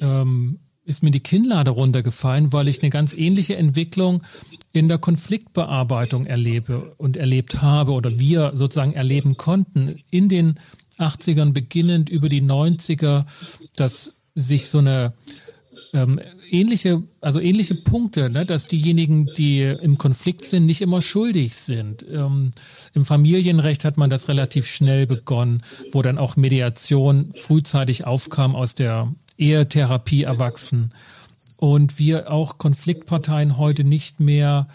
ähm, 0.00 0.60
ist 0.84 1.02
mir 1.02 1.10
die 1.10 1.20
Kinnlade 1.20 1.72
runtergefallen, 1.72 2.52
weil 2.52 2.68
ich 2.68 2.80
eine 2.80 2.90
ganz 2.90 3.12
ähnliche 3.12 3.56
Entwicklung 3.56 4.22
in 4.72 4.86
der 4.88 4.98
Konfliktbearbeitung 4.98 6.26
erlebe 6.26 6.94
und 6.96 7.16
erlebt 7.16 7.60
habe 7.60 7.90
oder 7.92 8.20
wir 8.20 8.52
sozusagen 8.54 8.92
erleben 8.92 9.36
konnten 9.36 10.00
in 10.10 10.28
den 10.28 10.60
80ern 10.98 11.52
beginnend 11.52 12.08
über 12.08 12.28
die 12.28 12.42
90er, 12.42 13.24
dass 13.74 14.14
sich 14.36 14.68
so 14.68 14.78
eine 14.78 15.12
ähm, 15.94 16.20
ähnliche, 16.50 17.02
also 17.20 17.40
ähnliche 17.40 17.76
Punkte, 17.76 18.28
ne, 18.28 18.44
dass 18.44 18.66
diejenigen, 18.66 19.26
die 19.26 19.62
im 19.62 19.96
Konflikt 19.96 20.44
sind, 20.44 20.66
nicht 20.66 20.82
immer 20.82 21.00
schuldig 21.00 21.54
sind. 21.54 22.04
Ähm, 22.10 22.50
Im 22.92 23.04
Familienrecht 23.04 23.84
hat 23.84 23.96
man 23.96 24.10
das 24.10 24.28
relativ 24.28 24.66
schnell 24.66 25.06
begonnen, 25.06 25.62
wo 25.92 26.02
dann 26.02 26.18
auch 26.18 26.36
Mediation 26.36 27.32
frühzeitig 27.34 28.06
aufkam 28.06 28.56
aus 28.56 28.74
der 28.74 29.12
Ehetherapie 29.38 30.24
erwachsen. 30.24 30.90
Und 31.56 31.98
wir 31.98 32.30
auch 32.30 32.58
Konfliktparteien 32.58 33.56
heute 33.56 33.84
nicht 33.84 34.18
mehr 34.18 34.66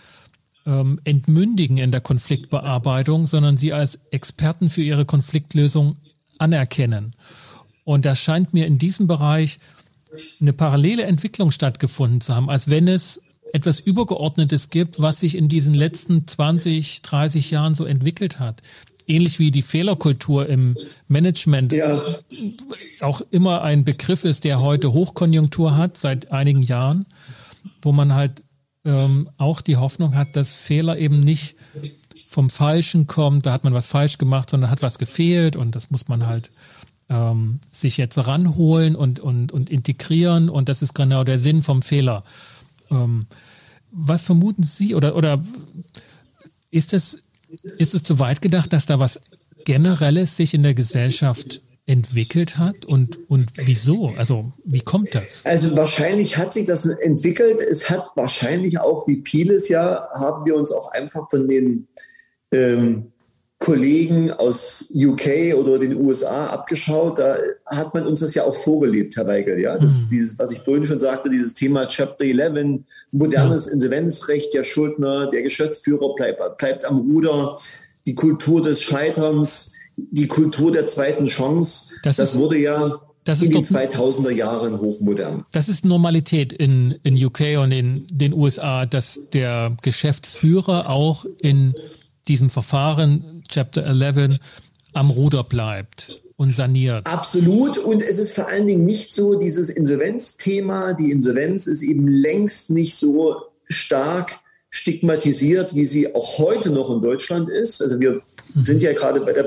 ähm, 0.65 1.01
entmündigen 1.03 1.77
in 1.77 1.91
der 1.91 2.01
Konfliktbearbeitung, 2.01 3.27
sondern 3.27 3.57
sie 3.57 3.73
als 3.73 3.99
Experten 4.11 4.69
für 4.69 4.81
ihre 4.81 5.05
Konfliktlösung 5.05 5.97
anerkennen. 6.37 7.13
Und 7.83 8.05
das 8.05 8.19
scheint 8.19 8.53
mir 8.53 8.67
in 8.67 8.77
diesem 8.77 9.07
Bereich 9.07 9.59
eine 10.41 10.53
parallele 10.53 11.03
Entwicklung 11.03 11.51
stattgefunden 11.51 12.21
zu 12.21 12.35
haben, 12.35 12.49
als 12.49 12.69
wenn 12.69 12.87
es 12.87 13.21
etwas 13.53 13.79
Übergeordnetes 13.79 14.69
gibt, 14.69 15.01
was 15.01 15.19
sich 15.19 15.35
in 15.35 15.47
diesen 15.47 15.73
letzten 15.73 16.27
20, 16.27 17.01
30 17.01 17.51
Jahren 17.51 17.75
so 17.75 17.85
entwickelt 17.85 18.39
hat. 18.39 18.61
Ähnlich 19.07 19.39
wie 19.39 19.49
die 19.49 19.63
Fehlerkultur 19.63 20.47
im 20.47 20.77
Management 21.07 21.71
ja. 21.71 21.99
auch 22.99 23.21
immer 23.31 23.63
ein 23.63 23.83
Begriff 23.83 24.23
ist, 24.23 24.43
der 24.43 24.61
heute 24.61 24.93
Hochkonjunktur 24.93 25.77
hat, 25.77 25.97
seit 25.97 26.31
einigen 26.31 26.61
Jahren, 26.61 27.07
wo 27.81 27.91
man 27.91 28.13
halt 28.13 28.43
ähm, 28.85 29.29
auch 29.37 29.61
die 29.61 29.77
Hoffnung 29.77 30.15
hat, 30.15 30.35
dass 30.35 30.53
Fehler 30.53 30.97
eben 30.97 31.21
nicht 31.21 31.55
vom 32.29 32.49
Falschen 32.49 33.07
kommt, 33.07 33.47
da 33.47 33.51
hat 33.51 33.63
man 33.63 33.73
was 33.73 33.87
falsch 33.87 34.19
gemacht, 34.19 34.49
sondern 34.49 34.69
hat 34.69 34.83
was 34.83 34.99
gefehlt 34.99 35.55
und 35.55 35.75
das 35.75 35.89
muss 35.89 36.07
man 36.07 36.27
halt 36.27 36.51
ähm, 37.09 37.59
sich 37.71 37.97
jetzt 37.97 38.17
ranholen 38.17 38.95
und, 38.95 39.19
und, 39.19 39.51
und 39.51 39.69
integrieren. 39.69 40.49
Und 40.49 40.69
das 40.69 40.81
ist 40.81 40.93
genau 40.93 41.23
der 41.23 41.39
Sinn 41.39 41.61
vom 41.61 41.81
Fehler. 41.81 42.23
Ähm, 42.91 43.25
was 43.91 44.21
vermuten 44.21 44.63
Sie 44.63 44.95
oder, 44.95 45.15
oder 45.15 45.41
ist 46.71 46.93
es, 46.93 47.23
ist 47.77 47.95
es 47.95 48.03
zu 48.03 48.19
weit 48.19 48.41
gedacht, 48.41 48.71
dass 48.73 48.85
da 48.85 48.99
was 48.99 49.19
Generelles 49.65 50.37
sich 50.37 50.53
in 50.53 50.63
der 50.63 50.73
Gesellschaft 50.73 51.59
entwickelt 51.89 52.57
hat 52.57 52.85
und, 52.85 53.17
und 53.29 53.49
wieso? 53.55 54.11
Also 54.17 54.53
wie 54.63 54.81
kommt 54.81 55.15
das? 55.15 55.43
Also 55.43 55.75
wahrscheinlich 55.75 56.37
hat 56.37 56.53
sich 56.53 56.65
das 56.65 56.85
entwickelt. 56.85 57.59
Es 57.61 57.89
hat 57.89 58.11
wahrscheinlich 58.15 58.79
auch, 58.79 59.07
wie 59.07 59.23
vieles 59.25 59.69
ja, 59.69 60.07
haben 60.13 60.45
wir 60.45 60.55
uns 60.55 60.71
auch 60.71 60.91
einfach 60.91 61.27
von 61.31 61.47
den 61.47 61.87
ähm, 62.51 63.11
Kollegen 63.59 64.31
aus 64.31 64.89
UK 64.95 65.53
oder 65.53 65.79
den 65.79 65.99
USA 65.99 66.47
abgeschaut. 66.47 67.19
Da 67.19 67.37
hat 67.65 67.93
man 67.93 68.07
uns 68.07 68.21
das 68.21 68.33
ja 68.33 68.45
auch 68.45 68.55
vorgelebt, 68.55 69.17
Herr 69.17 69.27
Weigel. 69.27 69.59
Ja, 69.59 69.77
das 69.77 69.91
ist 69.91 70.05
mhm. 70.05 70.09
dieses, 70.11 70.39
was 70.39 70.53
ich 70.53 70.59
vorhin 70.59 70.85
schon 70.85 71.01
sagte, 71.01 71.29
dieses 71.29 71.53
Thema 71.53 71.85
Chapter 71.87 72.23
11, 72.23 72.79
modernes. 73.11 73.67
Insolvenzrecht, 73.67 74.53
der 74.53 74.63
Schuldner, 74.63 75.29
der 75.29 75.43
Geschäftsführer 75.43 76.15
bleibt, 76.15 76.57
bleibt 76.57 76.85
am 76.85 76.99
Ruder, 76.99 77.59
die 78.05 78.15
Kultur 78.15 78.63
des 78.63 78.81
Scheiterns, 78.81 79.73
die 79.97 80.27
Kultur 80.27 80.71
der 80.71 80.87
zweiten 80.87 81.25
Chance. 81.25 81.91
Das, 82.03 82.15
das 82.15 82.37
wurde 82.37 82.57
ja 82.57 82.89
das 83.25 83.41
in 83.41 83.51
den 83.51 83.65
2000er 83.65 84.31
Jahren 84.31 84.79
hochmodern. 84.79 85.45
Das 85.51 85.67
ist 85.67 85.83
Normalität 85.83 86.53
in, 86.53 86.95
in 87.03 87.23
UK 87.23 87.59
und 87.61 87.71
in 87.71 88.07
den 88.09 88.33
USA, 88.33 88.85
dass 88.85 89.19
der 89.33 89.71
Geschäftsführer 89.83 90.89
auch 90.89 91.25
in 91.39 91.75
diesem 92.29 92.49
Verfahren 92.49 93.43
Chapter 93.49 93.85
11 93.85 94.39
am 94.93 95.09
Ruder 95.09 95.43
bleibt 95.43 96.19
und 96.37 96.55
saniert. 96.55 97.05
Absolut. 97.05 97.77
Und 97.77 98.01
es 98.01 98.17
ist 98.17 98.31
vor 98.31 98.47
allen 98.47 98.65
Dingen 98.65 98.85
nicht 98.85 99.13
so 99.13 99.35
dieses 99.35 99.69
Insolvenzthema. 99.69 100.93
Die 100.93 101.11
Insolvenz 101.11 101.67
ist 101.67 101.81
eben 101.81 102.07
längst 102.07 102.69
nicht 102.69 102.95
so 102.95 103.35
stark 103.65 104.39
stigmatisiert, 104.69 105.75
wie 105.75 105.85
sie 105.85 106.15
auch 106.15 106.37
heute 106.37 106.69
noch 106.69 106.89
in 106.89 107.01
Deutschland 107.01 107.49
ist. 107.49 107.81
Also 107.81 107.99
wir 107.99 108.21
mhm. 108.53 108.65
sind 108.65 108.83
ja 108.83 108.93
gerade 108.93 109.19
bei 109.19 109.33
der 109.33 109.45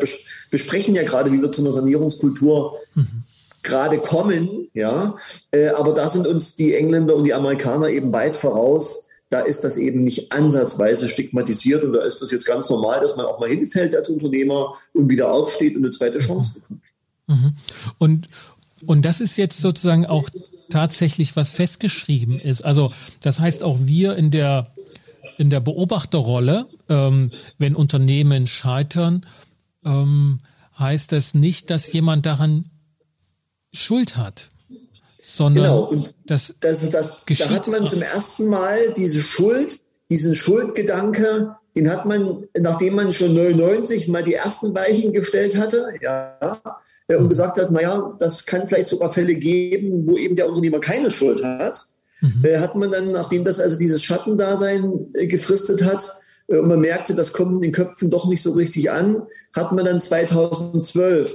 besprechen 0.50 0.94
ja 0.94 1.02
gerade, 1.02 1.32
wie 1.32 1.40
wir 1.40 1.50
zu 1.50 1.62
einer 1.62 1.72
Sanierungskultur 1.72 2.78
mhm. 2.94 3.24
gerade 3.62 3.98
kommen, 3.98 4.68
ja. 4.74 5.16
Äh, 5.50 5.68
aber 5.68 5.94
da 5.94 6.08
sind 6.08 6.26
uns 6.26 6.56
die 6.56 6.74
Engländer 6.74 7.16
und 7.16 7.24
die 7.24 7.34
Amerikaner 7.34 7.88
eben 7.88 8.12
weit 8.12 8.36
voraus. 8.36 9.08
Da 9.32 9.40
ist 9.40 9.64
das 9.64 9.78
eben 9.78 10.04
nicht 10.04 10.30
ansatzweise 10.30 11.08
stigmatisiert 11.08 11.84
und 11.84 11.94
da 11.94 12.02
ist 12.02 12.20
das 12.20 12.30
jetzt 12.30 12.44
ganz 12.44 12.68
normal, 12.68 13.00
dass 13.00 13.16
man 13.16 13.24
auch 13.24 13.40
mal 13.40 13.48
hinfällt 13.48 13.96
als 13.96 14.10
Unternehmer 14.10 14.74
und 14.92 15.08
wieder 15.08 15.32
aufsteht 15.32 15.74
und 15.74 15.82
eine 15.82 15.90
zweite 15.90 16.18
Chance 16.18 16.60
bekommt. 16.60 16.82
Mhm. 17.28 17.52
Und, 17.96 18.28
und 18.84 19.02
das 19.02 19.22
ist 19.22 19.38
jetzt 19.38 19.60
sozusagen 19.60 20.04
auch 20.04 20.28
tatsächlich 20.68 21.34
was 21.34 21.50
festgeschrieben 21.50 22.38
ist. 22.38 22.62
Also 22.62 22.92
das 23.20 23.40
heißt 23.40 23.64
auch 23.64 23.78
wir 23.80 24.16
in 24.16 24.30
der 24.30 24.74
in 25.38 25.48
der 25.48 25.60
Beobachterrolle, 25.60 26.68
ähm, 26.90 27.30
wenn 27.58 27.74
Unternehmen 27.74 28.46
scheitern, 28.46 29.24
ähm, 29.82 30.40
heißt 30.78 31.10
das 31.10 31.32
nicht, 31.32 31.70
dass 31.70 31.90
jemand 31.90 32.26
daran 32.26 32.66
Schuld 33.72 34.16
hat, 34.18 34.51
sondern 35.36 35.64
genau. 35.64 35.84
Und 35.86 36.14
das, 36.26 36.54
das, 36.60 36.90
das, 36.90 37.24
geschieht. 37.26 37.46
Da 37.46 37.54
hat 37.54 37.68
man 37.68 37.86
zum 37.86 38.02
ersten 38.02 38.46
Mal 38.46 38.92
diese 38.96 39.22
Schuld, 39.22 39.80
diesen 40.10 40.34
Schuldgedanke, 40.34 41.56
den 41.74 41.90
hat 41.90 42.04
man, 42.04 42.44
nachdem 42.58 42.96
man 42.96 43.12
schon 43.12 43.32
99 43.32 44.08
mal 44.08 44.22
die 44.22 44.34
ersten 44.34 44.74
Weichen 44.74 45.12
gestellt 45.12 45.56
hatte, 45.56 45.86
ja, 46.02 46.38
äh, 47.08 47.16
und 47.16 47.30
gesagt 47.30 47.58
hat, 47.58 47.70
naja, 47.70 48.14
das 48.18 48.44
kann 48.44 48.68
vielleicht 48.68 48.88
sogar 48.88 49.10
Fälle 49.10 49.34
geben, 49.34 50.06
wo 50.06 50.18
eben 50.18 50.36
der 50.36 50.48
Unternehmer 50.48 50.80
keine 50.80 51.10
Schuld 51.10 51.42
hat, 51.42 51.86
mhm. 52.20 52.44
Äh, 52.44 52.58
hat 52.58 52.74
man 52.74 52.90
dann, 52.90 53.12
nachdem 53.12 53.44
das 53.44 53.58
also 53.58 53.78
dieses 53.78 54.02
Schattendasein 54.02 55.06
äh, 55.14 55.26
gefristet 55.26 55.84
hat, 55.84 56.20
und 56.48 56.68
man 56.68 56.80
merkte, 56.80 57.14
das 57.14 57.32
kommt 57.32 57.52
in 57.52 57.60
den 57.62 57.72
Köpfen 57.72 58.10
doch 58.10 58.28
nicht 58.28 58.42
so 58.42 58.52
richtig 58.52 58.90
an, 58.90 59.22
hat 59.54 59.72
man 59.72 59.86
dann 59.86 60.00
2012 60.00 61.32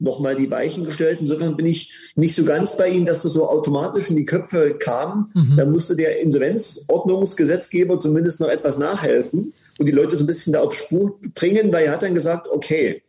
nochmal 0.00 0.34
die 0.34 0.50
Weichen 0.50 0.84
gestellt. 0.84 1.18
Insofern 1.20 1.56
bin 1.56 1.66
ich 1.66 1.92
nicht 2.16 2.34
so 2.34 2.44
ganz 2.44 2.76
bei 2.76 2.88
Ihnen, 2.88 3.06
dass 3.06 3.22
das 3.22 3.34
so 3.34 3.48
automatisch 3.48 4.10
in 4.10 4.16
die 4.16 4.24
Köpfe 4.24 4.76
kam. 4.78 5.30
Mhm. 5.34 5.56
Da 5.56 5.66
musste 5.66 5.94
der 5.94 6.20
Insolvenzordnungsgesetzgeber 6.20 8.00
zumindest 8.00 8.40
noch 8.40 8.48
etwas 8.48 8.78
nachhelfen 8.78 9.52
und 9.78 9.86
die 9.86 9.92
Leute 9.92 10.16
so 10.16 10.24
ein 10.24 10.26
bisschen 10.26 10.54
da 10.54 10.60
auf 10.60 10.74
Spur 10.74 11.18
bringen, 11.34 11.72
weil 11.72 11.86
er 11.86 11.92
hat 11.92 12.02
dann 12.02 12.14
gesagt, 12.14 12.48
okay, 12.50 13.02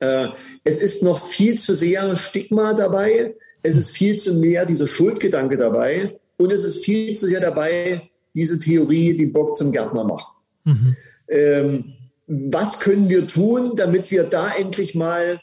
äh, 0.00 0.28
es 0.64 0.78
ist 0.78 1.02
noch 1.02 1.18
viel 1.18 1.56
zu 1.56 1.74
sehr 1.74 2.16
Stigma 2.16 2.74
dabei, 2.74 3.34
es 3.62 3.76
ist 3.76 3.90
viel 3.90 4.16
zu 4.16 4.34
mehr 4.34 4.66
dieser 4.66 4.86
Schuldgedanke 4.86 5.56
dabei 5.56 6.18
und 6.36 6.52
es 6.52 6.64
ist 6.64 6.84
viel 6.84 7.14
zu 7.14 7.26
sehr 7.26 7.40
dabei, 7.40 8.10
diese 8.34 8.58
Theorie, 8.58 9.16
die 9.16 9.26
Bock 9.26 9.56
zum 9.56 9.72
Gärtner 9.72 10.04
macht. 10.04 10.26
Mhm. 10.64 10.94
Ähm, 11.28 11.84
was 12.26 12.80
können 12.80 13.08
wir 13.08 13.26
tun, 13.28 13.72
damit 13.76 14.10
wir 14.10 14.24
da 14.24 14.50
endlich 14.50 14.94
mal 14.94 15.40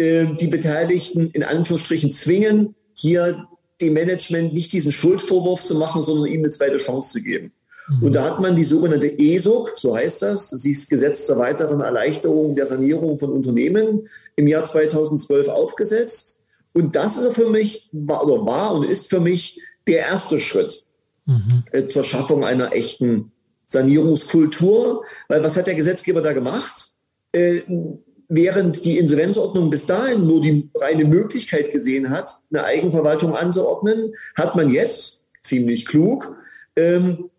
äh, 0.00 0.34
die 0.34 0.46
Beteiligten 0.46 1.30
in 1.30 1.44
Anführungsstrichen 1.44 2.10
zwingen, 2.10 2.74
hier 2.94 3.46
dem 3.80 3.92
Management 3.92 4.54
nicht 4.54 4.72
diesen 4.72 4.92
Schuldvorwurf 4.92 5.62
zu 5.62 5.74
machen, 5.74 6.02
sondern 6.02 6.26
ihm 6.26 6.40
eine 6.40 6.50
zweite 6.50 6.78
Chance 6.78 7.12
zu 7.12 7.22
geben. 7.22 7.52
Mhm. 7.88 8.06
Und 8.06 8.12
da 8.14 8.24
hat 8.24 8.40
man 8.40 8.56
die 8.56 8.64
sogenannte 8.64 9.18
ESOC, 9.18 9.72
so 9.76 9.94
heißt 9.94 10.22
das, 10.22 10.50
das 10.50 10.64
ist 10.64 10.88
Gesetz 10.88 11.26
zur 11.26 11.38
weiteren 11.38 11.80
Erleichterung 11.80 12.56
der 12.56 12.66
Sanierung 12.66 13.18
von 13.18 13.30
Unternehmen, 13.30 14.08
im 14.36 14.46
Jahr 14.46 14.64
2012 14.64 15.48
aufgesetzt. 15.48 16.40
Und 16.72 16.96
das 16.96 17.18
ist 17.18 17.34
für 17.34 17.50
mich, 17.50 17.90
war, 17.92 18.24
oder 18.24 18.46
war 18.46 18.72
und 18.72 18.84
ist 18.84 19.10
für 19.10 19.20
mich 19.20 19.60
der 19.86 19.98
erste 19.98 20.40
Schritt 20.40 20.86
mhm. 21.26 21.64
äh, 21.72 21.86
zur 21.86 22.04
Schaffung 22.04 22.44
einer 22.44 22.72
echten 22.72 23.32
Sanierungskultur. 23.66 25.04
Weil 25.28 25.42
was 25.42 25.56
hat 25.56 25.66
der 25.66 25.74
Gesetzgeber 25.74 26.22
da 26.22 26.32
gemacht? 26.32 26.88
Äh, 27.32 27.60
während 28.30 28.84
die 28.84 28.96
Insolvenzordnung 28.96 29.68
bis 29.68 29.84
dahin 29.84 30.26
nur 30.26 30.40
die 30.40 30.70
reine 30.76 31.04
Möglichkeit 31.04 31.72
gesehen 31.72 32.10
hat, 32.10 32.30
eine 32.50 32.64
Eigenverwaltung 32.64 33.36
anzuordnen, 33.36 34.14
hat 34.36 34.56
man 34.56 34.70
jetzt, 34.70 35.24
ziemlich 35.42 35.84
klug, 35.84 36.36
ähm, 36.76 37.30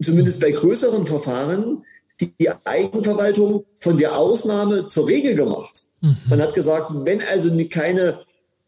zumindest 0.00 0.40
bei 0.40 0.52
größeren 0.52 1.04
Verfahren, 1.04 1.84
die, 2.20 2.32
Eigenverwaltung 2.64 3.64
von 3.74 3.98
der 3.98 4.16
Ausnahme 4.16 4.86
zur 4.86 5.08
Regel 5.08 5.34
gemacht. 5.34 5.84
Mhm. 6.00 6.16
Man 6.28 6.40
hat 6.40 6.54
gesagt, 6.54 6.90
wenn 6.92 7.22
also 7.22 7.50
keine 7.68 8.20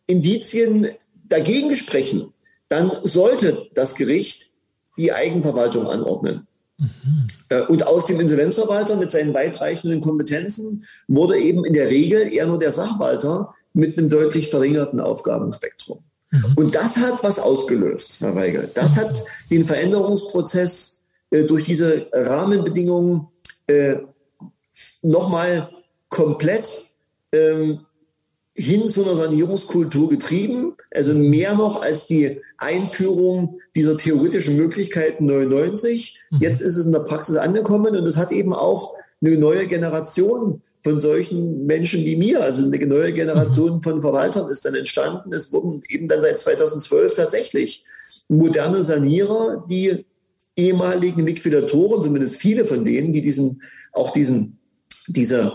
Indizien 0.07 0.89
dagegen 1.29 1.77
sprechen, 1.77 2.33
dann 2.69 2.91
sollte 3.03 3.69
das 3.75 3.95
Gericht 3.95 4.51
die 4.97 5.13
Eigenverwaltung 5.13 5.87
anordnen. 5.87 6.47
Mhm. 6.79 7.27
Und 7.61 7.87
aus 7.87 8.07
dem 8.07 8.21
Insolvenzverwalter 8.21 8.97
mit 8.97 9.11
seinen 9.11 9.35
weitreichenden 9.35 10.01
Kompetenzen 10.01 10.85
wurde 11.09 11.39
eben 11.39 11.65
in 11.65 11.73
der 11.73 11.89
Regel 11.89 12.33
eher 12.33 12.47
nur 12.47 12.59
der 12.59 12.73
Sachwalter 12.73 13.55
mit 13.75 13.97
einem 13.97 14.09
deutlich 14.09 14.51
verringerten 14.51 15.01
Aufgabenspektrum. 15.01 16.01
Mhm. 16.31 16.55
Und 16.57 16.75
das 16.75 16.97
hat 16.97 17.23
was 17.23 17.39
ausgelöst, 17.39 18.21
Herr 18.21 18.35
Weigel. 18.35 18.71
Das 18.75 18.97
hat 18.97 19.25
den 19.51 19.65
Veränderungsprozess 19.65 21.03
äh, 21.31 21.45
durch 21.45 21.65
diese 21.65 22.07
Rahmenbedingungen 22.13 23.29
äh, 23.67 23.97
nochmal 25.03 25.71
komplett 26.09 26.83
ähm, 27.33 27.81
hin 28.55 28.89
zu 28.89 29.05
einer 29.05 29.17
Sanierungskultur 29.17 30.11
getrieben. 30.11 30.75
Also 30.95 31.15
mehr 31.15 31.55
noch 31.55 31.81
als 31.81 32.07
die 32.07 32.41
Einführung 32.59 33.61
dieser 33.75 33.97
theoretischen 33.97 34.57
Möglichkeiten 34.57 35.27
99. 35.27 36.21
Mhm. 36.31 36.39
Jetzt 36.41 36.61
ist 36.61 36.77
es 36.77 36.87
in 36.87 36.93
der 36.93 37.01
Praxis 37.01 37.37
angekommen 37.37 37.97
und 37.97 38.07
es 38.07 38.17
hat 38.17 38.33
eben 38.33 38.53
auch 38.53 38.95
eine 39.25 39.39
neue 39.39 39.67
Generation 39.67 40.63
von 40.83 41.01
solchen 41.01 41.65
Menschen 41.65 42.05
wie 42.05 42.17
mir, 42.17 42.43
also 42.43 42.65
eine 42.65 42.87
neue 42.87 43.13
Generation 43.13 43.83
von 43.83 44.03
Verwaltern 44.03 44.51
ist 44.51 44.65
dann 44.65 44.75
entstanden. 44.75 45.33
Es 45.33 45.53
wurden 45.53 45.83
eben 45.89 46.09
dann 46.09 46.21
seit 46.21 46.41
2012 46.41 47.15
tatsächlich 47.15 47.85
moderne 48.29 48.83
Sanierer, 48.83 49.65
die 49.71 50.05
ehemaligen 50.57 51.25
Liquidatoren, 51.25 52.03
zumindest 52.03 52.37
viele 52.37 52.65
von 52.65 52.85
denen, 52.85 53.13
die 53.13 53.23
diesen, 53.23 53.63
auch 53.93 54.13
diesen, 54.13 54.59
diese, 55.07 55.53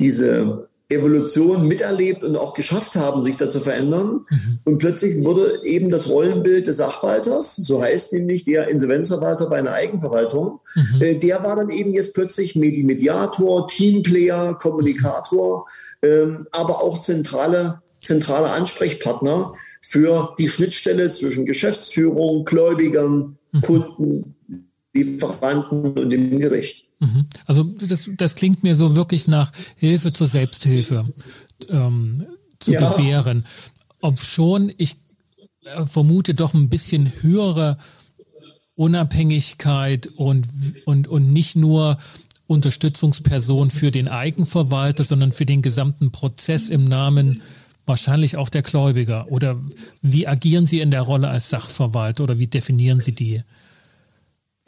diese 0.00 0.67
Evolution 0.90 1.68
miterlebt 1.68 2.24
und 2.24 2.36
auch 2.36 2.54
geschafft 2.54 2.96
haben, 2.96 3.22
sich 3.22 3.36
da 3.36 3.50
zu 3.50 3.60
verändern. 3.60 4.26
Mhm. 4.30 4.58
Und 4.64 4.78
plötzlich 4.78 5.22
wurde 5.22 5.60
eben 5.64 5.90
das 5.90 6.08
Rollenbild 6.08 6.66
des 6.66 6.78
Sachwalters, 6.78 7.56
so 7.56 7.82
heißt 7.82 8.14
nämlich 8.14 8.44
der 8.44 8.68
Insolvenzverwalter 8.68 9.50
bei 9.50 9.58
einer 9.58 9.72
Eigenverwaltung, 9.72 10.60
mhm. 10.74 11.02
äh, 11.02 11.14
der 11.16 11.42
war 11.44 11.56
dann 11.56 11.68
eben 11.68 11.92
jetzt 11.92 12.14
plötzlich 12.14 12.56
Mediator, 12.56 13.66
Teamplayer, 13.66 14.54
Kommunikator, 14.54 15.66
ähm, 16.02 16.46
aber 16.52 16.82
auch 16.82 17.02
zentrale, 17.02 17.82
zentrale 18.00 18.50
Ansprechpartner 18.50 19.52
für 19.82 20.34
die 20.38 20.48
Schnittstelle 20.48 21.10
zwischen 21.10 21.44
Geschäftsführung, 21.44 22.46
Gläubigern, 22.46 23.36
mhm. 23.52 23.60
Kunden, 23.60 24.34
Lieferanten 24.94 25.92
und 25.92 26.10
dem 26.10 26.38
Gericht. 26.40 26.87
Mhm. 27.00 27.26
Also 27.46 27.64
das, 27.64 28.10
das 28.16 28.34
klingt 28.34 28.62
mir 28.62 28.74
so 28.74 28.94
wirklich 28.94 29.28
nach 29.28 29.52
Hilfe 29.76 30.10
zur 30.10 30.26
Selbsthilfe 30.26 31.06
ähm, 31.68 32.26
zu 32.58 32.72
ja. 32.72 32.90
gewähren. 32.90 33.44
Ob 34.00 34.18
schon 34.18 34.72
ich 34.76 34.96
äh, 35.64 35.86
vermute 35.86 36.34
doch 36.34 36.54
ein 36.54 36.68
bisschen 36.68 37.12
höhere 37.22 37.78
Unabhängigkeit 38.74 40.06
und, 40.06 40.46
und, 40.86 41.08
und 41.08 41.30
nicht 41.30 41.56
nur 41.56 41.98
Unterstützungsperson 42.46 43.70
für 43.70 43.90
den 43.90 44.08
Eigenverwalter, 44.08 45.04
sondern 45.04 45.32
für 45.32 45.46
den 45.46 45.62
gesamten 45.62 46.12
Prozess 46.12 46.68
im 46.68 46.84
Namen 46.84 47.42
wahrscheinlich 47.86 48.36
auch 48.36 48.48
der 48.48 48.62
Gläubiger. 48.62 49.30
Oder 49.30 49.60
wie 50.00 50.26
agieren 50.26 50.66
Sie 50.66 50.80
in 50.80 50.90
der 50.90 51.02
Rolle 51.02 51.28
als 51.28 51.50
Sachverwalter 51.50 52.24
oder 52.24 52.38
wie 52.38 52.46
definieren 52.46 53.00
Sie 53.00 53.14
die? 53.14 53.42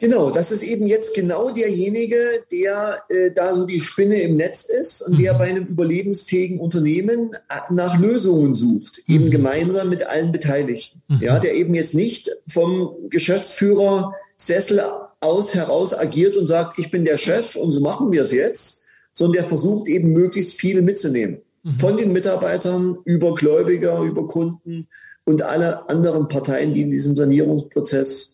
Genau, 0.01 0.31
das 0.31 0.51
ist 0.51 0.63
eben 0.63 0.87
jetzt 0.87 1.13
genau 1.13 1.51
derjenige, 1.51 2.17
der 2.51 3.03
äh, 3.07 3.29
da 3.29 3.53
so 3.53 3.67
die 3.67 3.81
Spinne 3.81 4.19
im 4.21 4.35
Netz 4.35 4.63
ist 4.63 5.03
und 5.03 5.13
mhm. 5.13 5.21
der 5.21 5.33
bei 5.35 5.45
einem 5.45 5.67
überlebensfähigen 5.67 6.59
Unternehmen 6.59 7.33
äh, 7.33 7.71
nach 7.71 7.99
Lösungen 7.99 8.55
sucht, 8.55 9.03
mhm. 9.05 9.15
eben 9.15 9.29
gemeinsam 9.29 9.89
mit 9.89 10.03
allen 10.03 10.31
Beteiligten. 10.31 11.03
Mhm. 11.07 11.17
Ja, 11.19 11.37
der 11.37 11.53
eben 11.53 11.75
jetzt 11.75 11.93
nicht 11.93 12.31
vom 12.47 12.95
Geschäftsführer 13.11 14.15
Sessel 14.35 14.81
aus 15.19 15.53
heraus 15.53 15.93
agiert 15.93 16.35
und 16.35 16.47
sagt, 16.47 16.79
ich 16.79 16.89
bin 16.89 17.05
der 17.05 17.19
Chef 17.19 17.55
und 17.55 17.71
so 17.71 17.79
machen 17.81 18.11
wir 18.11 18.23
es 18.23 18.31
jetzt, 18.31 18.87
sondern 19.13 19.33
der 19.33 19.43
versucht 19.43 19.87
eben 19.87 20.13
möglichst 20.13 20.59
viele 20.59 20.81
mitzunehmen. 20.81 21.41
Mhm. 21.61 21.69
Von 21.69 21.97
den 21.97 22.11
Mitarbeitern 22.11 22.97
über 23.05 23.35
Gläubiger, 23.35 24.01
über 24.01 24.25
Kunden 24.25 24.87
und 25.25 25.43
alle 25.43 25.87
anderen 25.91 26.27
Parteien, 26.27 26.73
die 26.73 26.81
in 26.81 26.89
diesem 26.89 27.15
Sanierungsprozess 27.15 28.30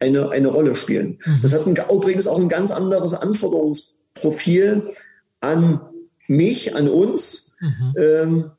eine, 0.00 0.30
eine 0.30 0.48
Rolle 0.48 0.76
spielen. 0.76 1.18
Mhm. 1.24 1.38
Das 1.42 1.52
hat 1.52 1.66
ein, 1.66 1.76
übrigens 1.76 2.26
auch 2.26 2.38
ein 2.38 2.48
ganz 2.48 2.70
anderes 2.70 3.14
Anforderungsprofil 3.14 4.82
an 5.40 5.80
mich, 6.26 6.74
an 6.74 6.88
uns 6.88 7.56
mhm. 7.60 7.94
ähm, 7.96 8.50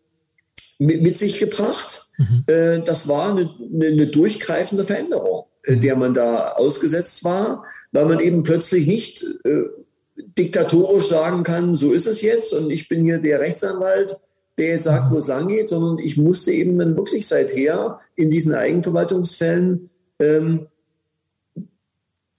mit, 0.78 1.02
mit, 1.02 1.18
sich 1.18 1.40
gebracht. 1.40 2.08
Mhm. 2.18 2.44
Äh, 2.48 2.80
das 2.82 3.08
war 3.08 3.32
eine, 3.32 3.50
eine, 3.74 4.08
durchgreifende 4.08 4.84
Veränderung, 4.84 5.46
äh, 5.64 5.76
mhm. 5.76 5.82
der 5.82 5.96
man 5.96 6.14
da 6.14 6.54
ausgesetzt 6.54 7.24
war, 7.24 7.66
weil 7.92 8.06
man 8.06 8.20
eben 8.20 8.44
plötzlich 8.44 8.88
nicht 8.88 9.26
äh, 9.44 9.64
diktatorisch 10.38 11.08
sagen 11.08 11.44
kann, 11.44 11.76
so 11.76 11.92
ist 11.92 12.08
es 12.08 12.22
jetzt 12.22 12.54
und 12.54 12.72
ich 12.72 12.88
bin 12.88 13.04
hier 13.04 13.20
der 13.20 13.40
Rechtsanwalt, 13.40 14.18
der 14.58 14.68
jetzt 14.68 14.84
sagt, 14.84 15.12
wo 15.12 15.18
es 15.18 15.28
lang 15.28 15.48
geht, 15.48 15.70
sondern 15.70 15.98
ich 15.98 16.18
musste 16.18 16.52
eben 16.52 16.78
dann 16.78 16.96
wirklich 16.96 17.28
seither 17.28 18.00
in 18.16 18.30
diesen 18.30 18.54
Eigenverwaltungsfällen 18.54 19.90
ähm, 20.20 20.68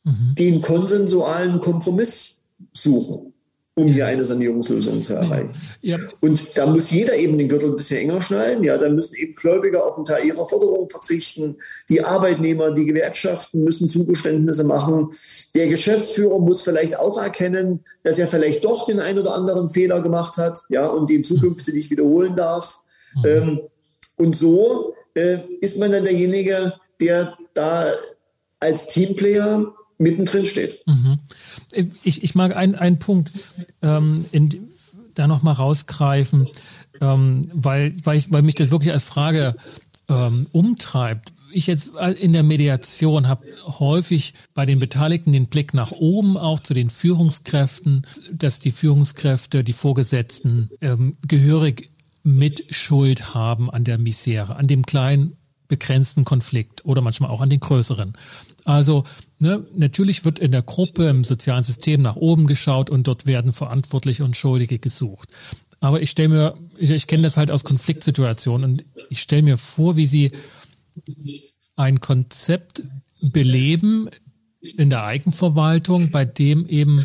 mhm. 0.04 0.34
den 0.38 0.60
konsensualen 0.60 1.60
Kompromiss 1.60 2.42
suchen 2.72 3.32
um 3.74 3.86
hier 3.86 4.06
eine 4.06 4.24
Sanierungslösung 4.24 5.00
zu 5.00 5.14
erreichen. 5.14 5.50
Ja. 5.80 5.98
Und 6.20 6.58
da 6.58 6.66
muss 6.66 6.90
jeder 6.90 7.16
eben 7.16 7.38
den 7.38 7.48
Gürtel 7.48 7.70
ein 7.70 7.76
bisschen 7.76 8.00
enger 8.00 8.20
schnallen. 8.20 8.62
Ja, 8.62 8.76
dann 8.76 8.94
müssen 8.94 9.14
eben 9.14 9.34
Gläubiger 9.34 9.86
auf 9.86 9.96
einen 9.96 10.04
Teil 10.04 10.26
ihrer 10.26 10.46
Forderungen 10.46 10.90
verzichten. 10.90 11.56
Die 11.88 12.04
Arbeitnehmer, 12.04 12.72
die 12.72 12.84
Gewerkschaften 12.84 13.64
müssen 13.64 13.88
Zugeständnisse 13.88 14.64
machen. 14.64 15.12
Der 15.54 15.68
Geschäftsführer 15.68 16.38
muss 16.38 16.60
vielleicht 16.60 16.98
auch 16.98 17.16
erkennen, 17.16 17.80
dass 18.02 18.18
er 18.18 18.28
vielleicht 18.28 18.62
doch 18.62 18.84
den 18.84 19.00
einen 19.00 19.18
oder 19.18 19.34
anderen 19.34 19.70
Fehler 19.70 20.02
gemacht 20.02 20.36
hat, 20.36 20.58
ja, 20.68 20.86
und 20.86 21.08
den 21.08 21.24
zukünftig 21.24 21.72
nicht 21.72 21.90
wiederholen 21.90 22.36
darf. 22.36 22.80
Mhm. 23.16 23.24
Ähm, 23.24 23.60
und 24.18 24.36
so 24.36 24.92
äh, 25.14 25.38
ist 25.62 25.78
man 25.78 25.92
dann 25.92 26.04
derjenige, 26.04 26.74
der 27.00 27.38
da 27.54 27.94
als 28.60 28.86
Teamplayer 28.86 29.72
mittendrin 30.02 30.46
steht. 30.46 30.82
Mhm. 30.86 31.18
Ich, 32.02 32.22
ich 32.22 32.34
mag 32.34 32.54
einen, 32.56 32.98
Punkt 32.98 33.30
ähm, 33.82 34.24
in, 34.32 34.50
da 35.14 35.26
nochmal 35.26 35.54
rausgreifen, 35.54 36.48
ähm, 37.00 37.42
weil, 37.52 37.92
weil, 38.04 38.18
ich, 38.18 38.32
weil 38.32 38.42
mich 38.42 38.54
das 38.54 38.70
wirklich 38.70 38.92
als 38.92 39.04
Frage 39.04 39.56
ähm, 40.08 40.46
umtreibt. 40.52 41.32
Ich 41.54 41.66
jetzt 41.66 41.90
in 42.20 42.32
der 42.32 42.42
Mediation 42.42 43.28
habe 43.28 43.46
häufig 43.66 44.32
bei 44.54 44.64
den 44.64 44.78
Beteiligten 44.78 45.32
den 45.32 45.46
Blick 45.46 45.74
nach 45.74 45.92
oben, 45.92 46.38
auch 46.38 46.60
zu 46.60 46.72
den 46.72 46.88
Führungskräften, 46.88 48.06
dass 48.32 48.58
die 48.58 48.72
Führungskräfte, 48.72 49.62
die 49.62 49.74
Vorgesetzten 49.74 50.70
ähm, 50.80 51.14
gehörig 51.28 51.90
Mitschuld 52.22 53.34
haben 53.34 53.70
an 53.70 53.84
der 53.84 53.98
Misere, 53.98 54.56
an 54.56 54.66
dem 54.66 54.86
kleinen 54.86 55.36
begrenzten 55.68 56.24
Konflikt 56.24 56.84
oder 56.84 57.00
manchmal 57.02 57.30
auch 57.30 57.40
an 57.40 57.50
den 57.50 57.60
größeren. 57.60 58.14
Also 58.64 59.04
ne, 59.42 59.66
natürlich 59.74 60.24
wird 60.24 60.38
in 60.38 60.52
der 60.52 60.62
Gruppe, 60.62 61.08
im 61.08 61.24
sozialen 61.24 61.64
System 61.64 62.00
nach 62.00 62.16
oben 62.16 62.46
geschaut 62.46 62.88
und 62.88 63.08
dort 63.08 63.26
werden 63.26 63.52
Verantwortliche 63.52 64.24
und 64.24 64.36
Schuldige 64.36 64.78
gesucht. 64.78 65.28
Aber 65.80 66.00
ich 66.00 66.10
stelle 66.10 66.28
mir, 66.28 66.54
ich, 66.78 66.90
ich 66.90 67.08
kenne 67.08 67.24
das 67.24 67.36
halt 67.36 67.50
aus 67.50 67.64
Konfliktsituationen 67.64 68.70
und 68.70 68.84
ich 69.10 69.20
stelle 69.20 69.42
mir 69.42 69.58
vor, 69.58 69.96
wie 69.96 70.06
sie 70.06 70.30
ein 71.74 72.00
Konzept 72.00 72.84
beleben 73.20 74.08
in 74.60 74.90
der 74.90 75.04
Eigenverwaltung, 75.04 76.10
bei 76.12 76.24
dem 76.24 76.66
eben 76.66 77.04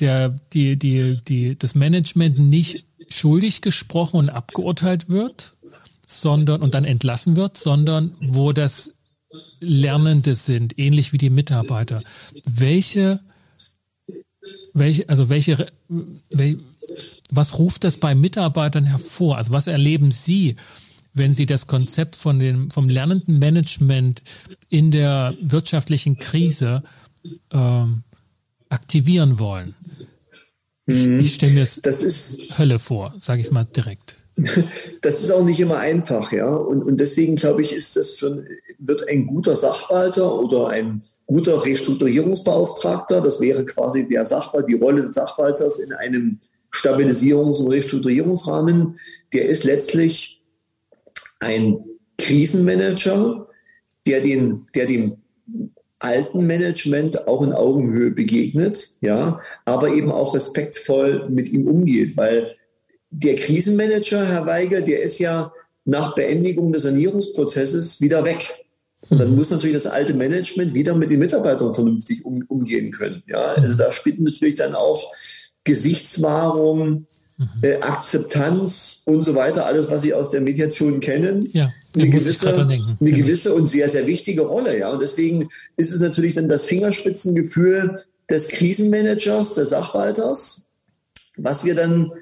der, 0.00 0.30
die, 0.30 0.78
die, 0.78 1.22
die, 1.22 1.58
das 1.58 1.74
Management 1.74 2.38
nicht 2.38 2.86
schuldig 3.10 3.60
gesprochen 3.60 4.16
und 4.16 4.30
abgeurteilt 4.30 5.10
wird, 5.10 5.54
sondern 6.08 6.62
und 6.62 6.72
dann 6.72 6.84
entlassen 6.84 7.36
wird, 7.36 7.58
sondern 7.58 8.16
wo 8.20 8.52
das 8.52 8.94
Lernende 9.60 10.34
sind, 10.34 10.78
ähnlich 10.78 11.12
wie 11.12 11.18
die 11.18 11.30
Mitarbeiter. 11.30 12.02
Welche, 12.44 13.20
welche, 14.74 15.08
also 15.08 15.28
welche, 15.28 15.66
welche, 16.30 16.58
was 17.30 17.58
ruft 17.58 17.84
das 17.84 17.96
bei 17.96 18.14
Mitarbeitern 18.14 18.84
hervor? 18.84 19.36
Also 19.36 19.52
was 19.52 19.66
erleben 19.66 20.10
Sie, 20.10 20.56
wenn 21.14 21.34
Sie 21.34 21.46
das 21.46 21.66
Konzept 21.66 22.16
von 22.16 22.38
dem, 22.38 22.70
vom 22.70 22.88
lernenden 22.88 23.38
Management 23.38 24.22
in 24.68 24.90
der 24.90 25.34
wirtschaftlichen 25.40 26.18
Krise 26.18 26.82
ähm, 27.50 28.02
aktivieren 28.68 29.38
wollen? 29.38 29.74
Ich, 30.86 31.06
mhm. 31.06 31.20
ich 31.20 31.34
stelle 31.34 31.52
mir 31.52 31.60
das, 31.60 31.80
das 31.82 32.02
ist, 32.02 32.58
Hölle 32.58 32.78
vor, 32.78 33.14
sage 33.18 33.40
ich 33.40 33.46
es 33.46 33.52
mal 33.52 33.64
direkt. 33.64 34.16
Das 35.02 35.22
ist 35.22 35.30
auch 35.30 35.44
nicht 35.44 35.60
immer 35.60 35.78
einfach, 35.78 36.32
ja. 36.32 36.48
Und, 36.48 36.82
und 36.82 36.98
deswegen 36.98 37.36
glaube 37.36 37.62
ich, 37.62 37.74
ist 37.74 37.96
das 37.96 38.12
für, 38.12 38.44
wird 38.78 39.08
ein 39.08 39.26
guter 39.26 39.56
Sachwalter 39.56 40.38
oder 40.38 40.68
ein 40.68 41.02
guter 41.26 41.64
Restrukturierungsbeauftragter, 41.64 43.20
das 43.20 43.40
wäre 43.40 43.64
quasi 43.64 44.08
der 44.08 44.24
Sachwalt, 44.24 44.68
die 44.68 44.74
Rolle 44.74 45.02
des 45.02 45.14
Sachwalters 45.14 45.78
in 45.78 45.92
einem 45.92 46.38
Stabilisierungs- 46.72 47.62
und 47.62 47.70
Restrukturierungsrahmen, 47.70 48.98
der 49.32 49.48
ist 49.48 49.64
letztlich 49.64 50.42
ein 51.40 51.78
Krisenmanager, 52.18 53.48
der, 54.06 54.20
den, 54.20 54.66
der 54.74 54.86
dem 54.86 55.16
alten 55.98 56.46
Management 56.46 57.28
auch 57.28 57.42
in 57.42 57.52
Augenhöhe 57.52 58.10
begegnet, 58.10 58.90
ja, 59.00 59.40
aber 59.64 59.90
eben 59.90 60.10
auch 60.10 60.34
respektvoll 60.34 61.28
mit 61.30 61.50
ihm 61.50 61.68
umgeht, 61.68 62.16
weil 62.16 62.56
der 63.12 63.36
Krisenmanager, 63.36 64.26
Herr 64.26 64.46
Weigel, 64.46 64.82
der 64.82 65.02
ist 65.02 65.18
ja 65.18 65.52
nach 65.84 66.14
Beendigung 66.14 66.72
des 66.72 66.82
Sanierungsprozesses 66.82 68.00
wieder 68.00 68.24
weg. 68.24 68.64
Und 69.10 69.18
dann 69.18 69.30
mhm. 69.30 69.36
muss 69.36 69.50
natürlich 69.50 69.76
das 69.76 69.86
alte 69.86 70.14
Management 70.14 70.74
wieder 70.74 70.94
mit 70.94 71.10
den 71.10 71.18
Mitarbeitern 71.18 71.74
vernünftig 71.74 72.24
um, 72.24 72.42
umgehen 72.48 72.90
können. 72.90 73.22
Ja, 73.26 73.40
also 73.40 73.76
da 73.76 73.92
spielt 73.92 74.20
natürlich 74.20 74.54
dann 74.54 74.74
auch 74.74 75.12
Gesichtswahrung, 75.64 77.06
mhm. 77.36 77.48
äh, 77.62 77.80
Akzeptanz 77.80 79.02
und 79.04 79.24
so 79.24 79.34
weiter, 79.34 79.66
alles, 79.66 79.90
was 79.90 80.02
Sie 80.02 80.14
aus 80.14 80.30
der 80.30 80.40
Mediation 80.40 81.00
kennen. 81.00 81.46
Ja, 81.52 81.72
eine 81.94 82.08
gewisse, 82.08 82.54
eine 82.54 83.12
gewisse 83.12 83.52
und 83.52 83.66
sehr, 83.66 83.88
sehr 83.88 84.06
wichtige 84.06 84.42
Rolle. 84.42 84.78
Ja, 84.78 84.90
und 84.90 85.02
deswegen 85.02 85.50
ist 85.76 85.92
es 85.92 86.00
natürlich 86.00 86.34
dann 86.34 86.48
das 86.48 86.64
Fingerspitzengefühl 86.64 87.98
des 88.30 88.48
Krisenmanagers, 88.48 89.54
des 89.54 89.70
Sachwalters, 89.70 90.68
was 91.36 91.64
wir 91.64 91.74
dann 91.74 92.12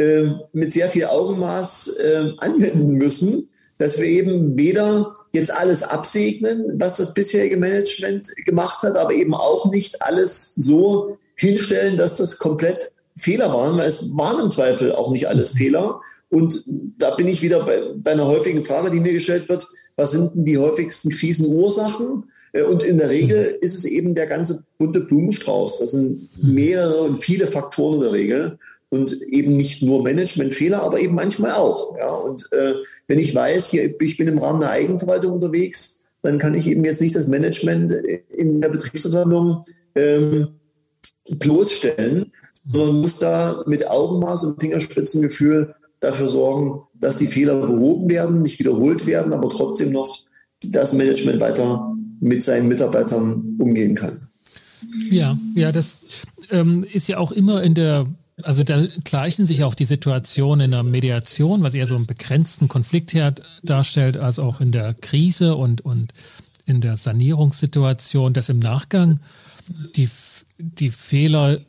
äh, 0.00 0.30
mit 0.52 0.72
sehr 0.72 0.88
viel 0.88 1.04
Augenmaß 1.04 1.88
äh, 1.98 2.32
anwenden 2.38 2.92
müssen, 2.94 3.50
dass 3.76 3.98
wir 3.98 4.06
eben 4.06 4.58
weder 4.58 5.14
jetzt 5.32 5.54
alles 5.54 5.82
absegnen, 5.82 6.80
was 6.80 6.94
das 6.94 7.14
bisherige 7.14 7.56
Management 7.56 8.28
gemacht 8.44 8.82
hat, 8.82 8.96
aber 8.96 9.12
eben 9.12 9.34
auch 9.34 9.70
nicht 9.70 10.02
alles 10.02 10.54
so 10.56 11.18
hinstellen, 11.36 11.96
dass 11.96 12.14
das 12.14 12.38
komplett 12.38 12.92
Fehler 13.16 13.52
waren, 13.52 13.76
weil 13.76 13.88
es 13.88 14.16
waren 14.16 14.40
im 14.40 14.50
Zweifel 14.50 14.92
auch 14.92 15.12
nicht 15.12 15.28
alles 15.28 15.52
Fehler. 15.52 16.00
Und 16.30 16.64
da 16.98 17.14
bin 17.14 17.28
ich 17.28 17.42
wieder 17.42 17.64
bei, 17.64 17.82
bei 17.94 18.12
einer 18.12 18.26
häufigen 18.26 18.64
Frage, 18.64 18.90
die 18.90 19.00
mir 19.00 19.12
gestellt 19.12 19.48
wird, 19.48 19.66
was 19.96 20.12
sind 20.12 20.34
denn 20.34 20.44
die 20.46 20.58
häufigsten 20.58 21.10
fiesen 21.10 21.46
Ursachen? 21.46 22.30
Äh, 22.52 22.62
und 22.62 22.82
in 22.82 22.98
der 22.98 23.10
Regel 23.10 23.58
ist 23.60 23.76
es 23.76 23.84
eben 23.84 24.14
der 24.14 24.26
ganze 24.26 24.64
bunte 24.78 25.00
Blumenstrauß. 25.00 25.78
Das 25.80 25.90
sind 25.90 26.28
mehrere 26.42 27.02
und 27.02 27.18
viele 27.18 27.46
Faktoren 27.46 27.96
in 27.96 28.00
der 28.00 28.12
Regel 28.12 28.58
und 28.90 29.22
eben 29.22 29.56
nicht 29.56 29.82
nur 29.82 30.02
Managementfehler, 30.02 30.82
aber 30.82 31.00
eben 31.00 31.14
manchmal 31.14 31.52
auch. 31.52 31.96
Ja. 31.96 32.10
Und 32.10 32.48
äh, 32.52 32.74
wenn 33.06 33.18
ich 33.18 33.34
weiß, 33.34 33.70
hier, 33.70 34.00
ich 34.00 34.16
bin 34.16 34.28
im 34.28 34.38
Rahmen 34.38 34.60
der 34.60 34.70
Eigenverwaltung 34.70 35.32
unterwegs, 35.32 36.02
dann 36.22 36.38
kann 36.38 36.54
ich 36.54 36.66
eben 36.66 36.84
jetzt 36.84 37.00
nicht 37.00 37.16
das 37.16 37.28
Management 37.28 37.92
in 38.36 38.60
der 38.60 38.68
Betriebsversammlung 38.68 39.64
ähm, 39.94 40.48
bloßstellen, 41.30 42.32
sondern 42.70 43.00
muss 43.00 43.18
da 43.18 43.62
mit 43.66 43.88
Augenmaß 43.88 44.44
und 44.44 44.60
Fingerspitzengefühl 44.60 45.74
dafür 46.00 46.28
sorgen, 46.28 46.82
dass 46.94 47.16
die 47.16 47.26
Fehler 47.26 47.66
behoben 47.66 48.10
werden, 48.10 48.42
nicht 48.42 48.58
wiederholt 48.58 49.06
werden, 49.06 49.32
aber 49.32 49.48
trotzdem 49.48 49.92
noch 49.92 50.18
das 50.62 50.92
Management 50.92 51.40
weiter 51.40 51.94
mit 52.20 52.42
seinen 52.42 52.68
Mitarbeitern 52.68 53.56
umgehen 53.58 53.94
kann. 53.94 54.28
Ja, 55.10 55.38
ja, 55.54 55.72
das 55.72 55.98
ähm, 56.50 56.84
ist 56.92 57.08
ja 57.08 57.18
auch 57.18 57.32
immer 57.32 57.62
in 57.62 57.74
der 57.74 58.06
also 58.44 58.62
da 58.62 58.86
gleichen 59.04 59.46
sich 59.46 59.64
auch 59.64 59.74
die 59.74 59.84
Situationen 59.84 60.66
in 60.66 60.70
der 60.72 60.82
Mediation, 60.82 61.62
was 61.62 61.74
eher 61.74 61.86
so 61.86 61.96
einen 61.96 62.06
begrenzten 62.06 62.68
Konfliktherd 62.68 63.42
darstellt, 63.62 64.16
als 64.16 64.38
auch 64.38 64.60
in 64.60 64.72
der 64.72 64.94
Krise 64.94 65.56
und, 65.56 65.80
und 65.82 66.12
in 66.66 66.80
der 66.80 66.96
Sanierungssituation, 66.96 68.32
dass 68.32 68.48
im 68.48 68.58
Nachgang 68.58 69.18
die, 69.96 70.08
die 70.58 70.90
Fehler 70.90 71.60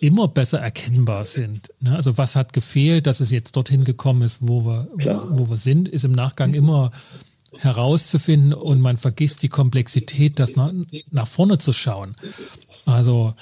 immer 0.00 0.26
besser 0.26 0.58
erkennbar 0.58 1.24
sind. 1.24 1.72
Ne? 1.80 1.94
Also 1.94 2.18
was 2.18 2.34
hat 2.34 2.52
gefehlt, 2.52 3.06
dass 3.06 3.20
es 3.20 3.30
jetzt 3.30 3.54
dorthin 3.54 3.84
gekommen 3.84 4.22
ist, 4.22 4.38
wo 4.40 4.64
wir, 4.64 4.88
wo 5.30 5.48
wir 5.48 5.56
sind, 5.56 5.88
ist 5.88 6.04
im 6.04 6.12
Nachgang 6.12 6.54
immer 6.54 6.90
herauszufinden 7.58 8.52
und 8.52 8.80
man 8.80 8.96
vergisst 8.96 9.42
die 9.42 9.48
Komplexität, 9.48 10.40
das 10.40 10.56
nach, 10.56 10.72
nach 11.10 11.28
vorne 11.28 11.58
zu 11.58 11.72
schauen. 11.72 12.16
Also 12.84 13.34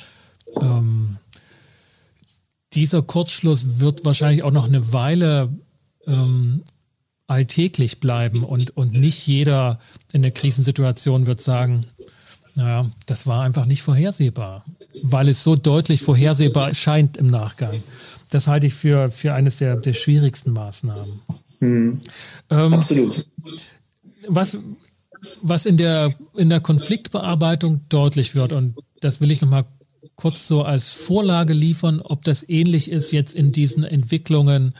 ähm, 0.60 1.16
dieser 2.72 3.02
Kurzschluss 3.02 3.80
wird 3.80 4.04
wahrscheinlich 4.04 4.42
auch 4.42 4.52
noch 4.52 4.66
eine 4.66 4.92
Weile 4.92 5.50
ähm, 6.06 6.62
alltäglich 7.26 8.00
bleiben 8.00 8.44
und, 8.44 8.76
und 8.76 8.92
nicht 8.92 9.26
jeder 9.26 9.78
in 10.12 10.22
der 10.22 10.32
Krisensituation 10.32 11.26
wird 11.26 11.40
sagen, 11.40 11.84
naja, 12.54 12.90
das 13.06 13.26
war 13.26 13.42
einfach 13.42 13.66
nicht 13.66 13.82
vorhersehbar, 13.82 14.64
weil 15.02 15.28
es 15.28 15.44
so 15.44 15.54
deutlich 15.54 16.02
vorhersehbar 16.02 16.74
scheint 16.74 17.16
im 17.16 17.28
Nachgang. 17.28 17.82
Das 18.30 18.46
halte 18.46 18.66
ich 18.66 18.74
für, 18.74 19.10
für 19.10 19.34
eines 19.34 19.58
der, 19.58 19.76
der 19.76 19.92
schwierigsten 19.92 20.52
Maßnahmen. 20.52 21.12
Mhm. 21.60 22.00
Ähm, 22.50 22.74
Absolut. 22.74 23.26
Was, 24.28 24.56
was 25.42 25.66
in 25.66 25.76
der, 25.76 26.12
in 26.36 26.48
der 26.48 26.60
Konfliktbearbeitung 26.60 27.82
deutlich 27.88 28.34
wird, 28.34 28.52
und 28.52 28.76
das 29.00 29.20
will 29.20 29.30
ich 29.30 29.40
nochmal 29.40 29.64
kurz 30.20 30.46
so 30.46 30.62
als 30.62 30.90
Vorlage 30.90 31.54
liefern, 31.54 32.00
ob 32.00 32.24
das 32.24 32.46
ähnlich 32.46 32.90
ist 32.90 33.12
jetzt 33.12 33.34
in 33.34 33.52
diesen 33.52 33.84
Entwicklungen 33.84 34.74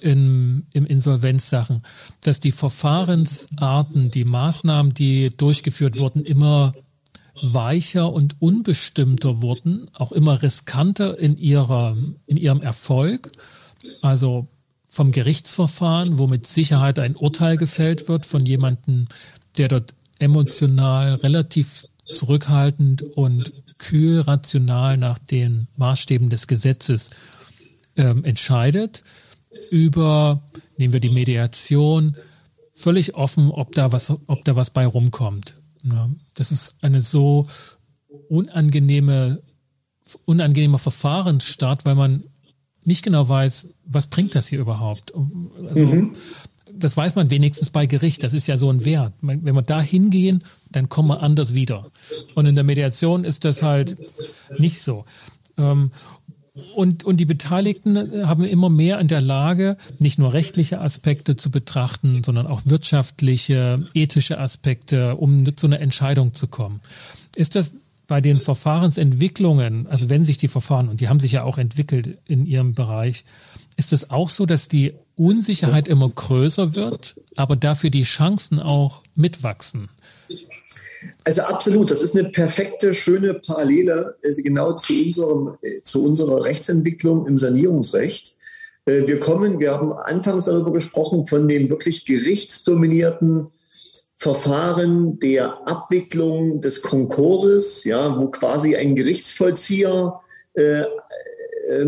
in, 0.00 0.66
im 0.72 0.86
Insolvenzsachen, 0.86 1.82
dass 2.20 2.38
die 2.38 2.52
Verfahrensarten, 2.52 4.08
die 4.08 4.22
Maßnahmen, 4.22 4.94
die 4.94 5.36
durchgeführt 5.36 5.98
wurden, 5.98 6.22
immer 6.22 6.74
weicher 7.42 8.12
und 8.12 8.40
unbestimmter 8.40 9.42
wurden, 9.42 9.90
auch 9.94 10.12
immer 10.12 10.42
riskanter 10.42 11.18
in, 11.18 11.36
ihrer, 11.36 11.96
in 12.26 12.36
ihrem 12.36 12.62
Erfolg. 12.62 13.32
Also 14.00 14.46
vom 14.86 15.10
Gerichtsverfahren, 15.10 16.18
wo 16.18 16.28
mit 16.28 16.46
Sicherheit 16.46 17.00
ein 17.00 17.16
Urteil 17.16 17.56
gefällt 17.56 18.08
wird 18.08 18.26
von 18.26 18.46
jemandem, 18.46 19.08
der 19.56 19.66
dort 19.66 19.94
emotional 20.20 21.14
relativ 21.14 21.86
zurückhaltend 22.14 23.02
und 23.02 23.52
kühl 23.78 24.20
rational 24.20 24.96
nach 24.96 25.18
den 25.18 25.68
Maßstäben 25.76 26.30
des 26.30 26.46
Gesetzes 26.46 27.10
ähm, 27.96 28.24
entscheidet, 28.24 29.02
über, 29.70 30.42
nehmen 30.76 30.92
wir 30.92 31.00
die 31.00 31.10
Mediation, 31.10 32.16
völlig 32.72 33.14
offen, 33.14 33.50
ob 33.50 33.74
da 33.74 33.92
was, 33.92 34.10
ob 34.26 34.44
da 34.44 34.56
was 34.56 34.70
bei 34.70 34.86
rumkommt. 34.86 35.60
Ja, 35.82 36.10
das 36.34 36.52
ist 36.52 36.76
eine 36.80 37.02
so 37.02 37.46
unangenehme, 38.28 39.42
unangenehmer 40.24 40.78
Verfahrensstart, 40.78 41.84
weil 41.84 41.94
man 41.94 42.24
nicht 42.84 43.02
genau 43.02 43.28
weiß, 43.28 43.74
was 43.84 44.06
bringt 44.06 44.34
das 44.34 44.46
hier 44.46 44.60
überhaupt. 44.60 45.12
Also, 45.14 45.94
mhm. 45.94 46.14
Das 46.78 46.96
weiß 46.96 47.14
man 47.14 47.30
wenigstens 47.30 47.70
bei 47.70 47.86
Gericht. 47.86 48.22
Das 48.22 48.32
ist 48.32 48.46
ja 48.46 48.56
so 48.56 48.70
ein 48.70 48.84
Wert. 48.84 49.12
Wenn 49.20 49.54
wir 49.54 49.62
da 49.62 49.80
hingehen, 49.80 50.44
dann 50.70 50.88
kommen 50.88 51.08
wir 51.08 51.22
anders 51.22 51.54
wieder. 51.54 51.90
Und 52.34 52.46
in 52.46 52.54
der 52.54 52.64
Mediation 52.64 53.24
ist 53.24 53.44
das 53.44 53.62
halt 53.62 53.96
nicht 54.58 54.80
so. 54.80 55.04
Ähm, 55.56 55.90
und, 56.74 57.04
und 57.04 57.18
die 57.18 57.24
Beteiligten 57.24 58.26
haben 58.26 58.44
immer 58.44 58.68
mehr 58.68 58.98
in 58.98 59.08
der 59.08 59.20
Lage, 59.20 59.76
nicht 59.98 60.18
nur 60.18 60.32
rechtliche 60.32 60.80
Aspekte 60.80 61.36
zu 61.36 61.50
betrachten, 61.50 62.22
sondern 62.24 62.46
auch 62.46 62.62
wirtschaftliche, 62.64 63.86
ethische 63.94 64.38
Aspekte, 64.38 65.16
um 65.16 65.56
zu 65.56 65.66
einer 65.66 65.80
Entscheidung 65.80 66.34
zu 66.34 66.48
kommen. 66.48 66.80
Ist 67.36 67.54
das 67.54 67.74
bei 68.08 68.20
den 68.20 68.36
Verfahrensentwicklungen, 68.36 69.86
also 69.86 70.08
wenn 70.08 70.24
sich 70.24 70.38
die 70.38 70.48
Verfahren, 70.48 70.88
und 70.88 71.00
die 71.00 71.08
haben 71.08 71.20
sich 71.20 71.32
ja 71.32 71.44
auch 71.44 71.58
entwickelt 71.58 72.18
in 72.26 72.46
ihrem 72.46 72.74
Bereich, 72.74 73.24
ist 73.78 73.92
es 73.92 74.10
auch 74.10 74.28
so, 74.28 74.44
dass 74.44 74.68
die 74.68 74.94
Unsicherheit 75.16 75.88
immer 75.88 76.08
größer 76.08 76.74
wird, 76.74 77.14
aber 77.36 77.56
dafür 77.56 77.90
die 77.90 78.02
Chancen 78.02 78.58
auch 78.58 79.02
mitwachsen? 79.14 79.88
Also 81.24 81.42
absolut, 81.42 81.90
das 81.90 82.02
ist 82.02 82.16
eine 82.16 82.28
perfekte, 82.28 82.92
schöne 82.92 83.34
Parallele 83.34 84.16
also 84.24 84.42
genau 84.42 84.72
zu, 84.74 84.92
unserem, 84.92 85.58
äh, 85.62 85.82
zu 85.84 86.04
unserer 86.04 86.44
Rechtsentwicklung 86.44 87.26
im 87.26 87.38
Sanierungsrecht. 87.38 88.36
Äh, 88.84 89.06
wir 89.06 89.20
kommen, 89.20 89.60
wir 89.60 89.72
haben 89.72 89.92
anfangs 89.92 90.46
darüber 90.46 90.72
gesprochen, 90.72 91.26
von 91.26 91.46
den 91.46 91.70
wirklich 91.70 92.04
gerichtsdominierten 92.04 93.46
Verfahren 94.16 95.20
der 95.20 95.68
Abwicklung 95.68 96.60
des 96.60 96.82
Konkurses, 96.82 97.84
ja, 97.84 98.18
wo 98.18 98.26
quasi 98.26 98.74
ein 98.74 98.96
Gerichtsvollzieher 98.96 100.20
äh, 100.54 100.82
äh, 101.70 101.86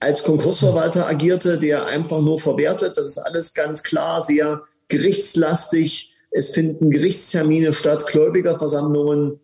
als 0.00 0.22
Konkursverwalter 0.22 1.06
agierte, 1.06 1.58
der 1.58 1.86
einfach 1.86 2.20
nur 2.20 2.38
verwertet. 2.38 2.96
Das 2.96 3.06
ist 3.06 3.18
alles 3.18 3.54
ganz 3.54 3.82
klar, 3.82 4.22
sehr 4.22 4.62
gerichtslastig 4.88 6.16
es 6.36 6.50
finden 6.50 6.90
Gerichtstermine 6.90 7.72
statt, 7.72 8.06
Gläubigerversammlungen. 8.06 9.40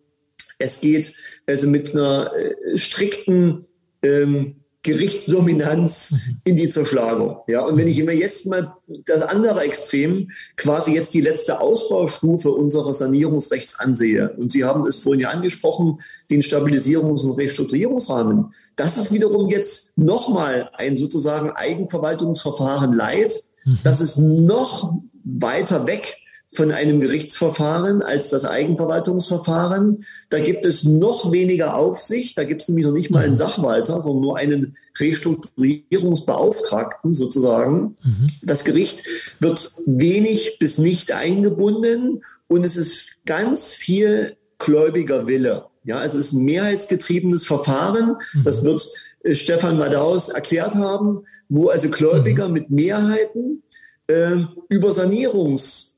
Es 0.59 0.79
geht 0.79 1.15
also 1.47 1.67
mit 1.67 1.93
einer 1.93 2.31
äh, 2.35 2.77
strikten 2.77 3.65
ähm, 4.03 4.62
Gerichtsdominanz 4.83 6.11
mhm. 6.11 6.37
in 6.43 6.57
die 6.57 6.69
Zerschlagung. 6.69 7.37
Ja, 7.47 7.65
und 7.65 7.77
wenn 7.77 7.87
ich 7.87 8.03
mir 8.03 8.15
jetzt 8.15 8.45
mal 8.45 8.75
das 9.05 9.21
andere 9.21 9.61
Extrem, 9.61 10.29
quasi 10.57 10.93
jetzt 10.93 11.13
die 11.13 11.21
letzte 11.21 11.61
Ausbaustufe 11.61 12.51
unseres 12.51 12.97
Sanierungsrechts 12.97 13.79
ansehe, 13.79 14.33
und 14.37 14.51
Sie 14.51 14.65
haben 14.65 14.85
es 14.85 14.97
vorhin 14.97 15.21
ja 15.21 15.29
angesprochen, 15.29 16.01
den 16.29 16.41
Stabilisierungs- 16.41 17.25
und 17.25 17.39
Restrukturierungsrahmen, 17.39 18.53
das 18.75 18.97
ist 18.97 19.13
wiederum 19.13 19.49
jetzt 19.49 19.97
nochmal 19.97 20.69
ein 20.73 20.97
sozusagen 20.97 21.51
Eigenverwaltungsverfahren 21.51 22.93
leid. 22.93 23.41
Mhm. 23.63 23.79
Das 23.83 24.01
ist 24.01 24.17
noch 24.17 24.93
weiter 25.23 25.87
weg 25.87 26.17
von 26.53 26.71
einem 26.71 26.99
Gerichtsverfahren 26.99 28.01
als 28.01 28.29
das 28.29 28.45
Eigenverwaltungsverfahren. 28.45 30.05
Da 30.29 30.39
gibt 30.39 30.65
es 30.65 30.83
noch 30.83 31.31
weniger 31.31 31.75
Aufsicht. 31.75 32.37
Da 32.37 32.43
gibt 32.43 32.61
es 32.61 32.69
nämlich 32.69 32.85
noch 32.85 32.93
nicht 32.93 33.09
mal 33.09 33.25
einen 33.25 33.35
Sachwalter, 33.35 34.01
sondern 34.01 34.21
nur 34.21 34.37
einen 34.37 34.77
Restrukturierungsbeauftragten 34.99 37.13
sozusagen. 37.13 37.97
Mhm. 38.03 38.27
Das 38.43 38.63
Gericht 38.63 39.03
wird 39.39 39.71
wenig 39.85 40.57
bis 40.59 40.77
nicht 40.77 41.11
eingebunden 41.11 42.23
und 42.47 42.63
es 42.63 42.77
ist 42.77 43.15
ganz 43.25 43.73
viel 43.73 44.37
gläubiger 44.59 45.25
Wille. 45.25 45.65
Ja, 45.83 46.03
es 46.03 46.13
ist 46.13 46.33
ein 46.33 46.45
mehrheitsgetriebenes 46.45 47.45
Verfahren. 47.45 48.17
Mhm. 48.33 48.43
Das 48.43 48.63
wird 48.63 48.87
äh, 49.23 49.33
Stefan 49.33 49.79
Madaus 49.79 50.29
erklärt 50.29 50.75
haben, 50.75 51.23
wo 51.49 51.69
also 51.69 51.89
Gläubiger 51.89 52.47
mhm. 52.47 52.53
mit 52.53 52.69
Mehrheiten 52.69 53.63
äh, 54.07 54.37
über 54.69 54.93
Sanierungs 54.93 55.92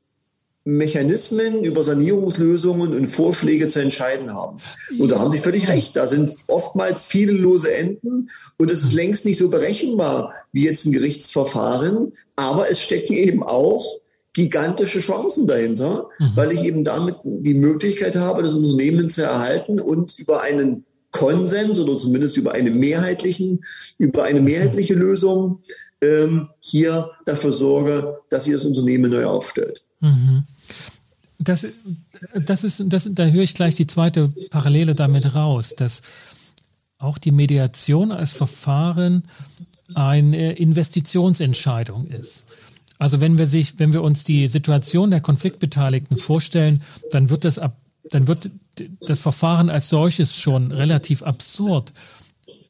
Mechanismen, 0.67 1.63
über 1.63 1.83
Sanierungslösungen 1.83 2.95
und 2.95 3.07
Vorschläge 3.07 3.67
zu 3.67 3.79
entscheiden 3.79 4.33
haben. 4.33 4.57
Und 4.97 5.11
da 5.11 5.19
haben 5.19 5.31
Sie 5.31 5.37
völlig 5.37 5.69
recht. 5.69 5.95
Da 5.95 6.07
sind 6.07 6.31
oftmals 6.47 7.05
viele 7.05 7.33
lose 7.33 7.71
Enden 7.71 8.31
und 8.57 8.71
es 8.71 8.81
ist 8.81 8.93
längst 8.93 9.25
nicht 9.25 9.37
so 9.37 9.49
berechenbar 9.49 10.33
wie 10.51 10.65
jetzt 10.65 10.85
ein 10.85 10.91
Gerichtsverfahren. 10.91 12.13
Aber 12.35 12.69
es 12.69 12.81
stecken 12.81 13.13
eben 13.13 13.43
auch 13.43 13.85
gigantische 14.33 14.99
Chancen 14.99 15.45
dahinter, 15.45 16.09
mhm. 16.17 16.31
weil 16.33 16.51
ich 16.51 16.63
eben 16.63 16.83
damit 16.83 17.17
die 17.23 17.53
Möglichkeit 17.53 18.15
habe, 18.15 18.41
das 18.41 18.55
Unternehmen 18.55 19.09
zu 19.11 19.21
erhalten 19.21 19.79
und 19.79 20.17
über 20.17 20.41
einen 20.41 20.83
Konsens 21.11 21.79
oder 21.79 21.95
zumindest 21.95 22.37
über 22.37 22.53
eine 22.53 22.71
mehrheitlichen, 22.71 23.63
über 23.99 24.23
eine 24.23 24.41
mehrheitliche 24.41 24.95
Lösung 24.95 25.61
ähm, 26.01 26.49
hier 26.59 27.11
dafür 27.25 27.53
sorge, 27.53 28.17
dass 28.29 28.45
sie 28.45 28.51
das 28.51 28.65
Unternehmen 28.65 29.11
neu 29.11 29.25
aufstellt. 29.25 29.83
Mhm. 30.01 30.43
Das, 31.37 31.65
das 32.33 32.63
ist, 32.63 32.83
das, 32.87 33.09
da 33.11 33.25
höre 33.25 33.43
ich 33.43 33.53
gleich 33.53 33.75
die 33.75 33.87
zweite 33.87 34.29
Parallele 34.49 34.95
damit 34.95 35.35
raus, 35.35 35.73
dass 35.77 36.01
auch 36.97 37.17
die 37.17 37.31
Mediation 37.31 38.11
als 38.11 38.31
Verfahren 38.31 39.23
eine 39.93 40.53
Investitionsentscheidung 40.53 42.07
ist. 42.07 42.45
Also 42.97 43.19
wenn 43.21 43.37
wir 43.37 43.47
sich, 43.47 43.77
wenn 43.77 43.93
wir 43.93 44.01
uns 44.01 44.23
die 44.23 44.47
Situation 44.47 45.11
der 45.11 45.21
Konfliktbeteiligten 45.21 46.17
vorstellen, 46.17 46.81
dann 47.11 47.29
wird 47.29 47.43
das 47.43 47.59
ab, 47.59 47.77
dann 48.09 48.27
wird 48.27 48.49
das 49.01 49.19
Verfahren 49.19 49.69
als 49.69 49.89
solches 49.89 50.35
schon 50.35 50.71
relativ 50.71 51.21
absurd. 51.23 51.91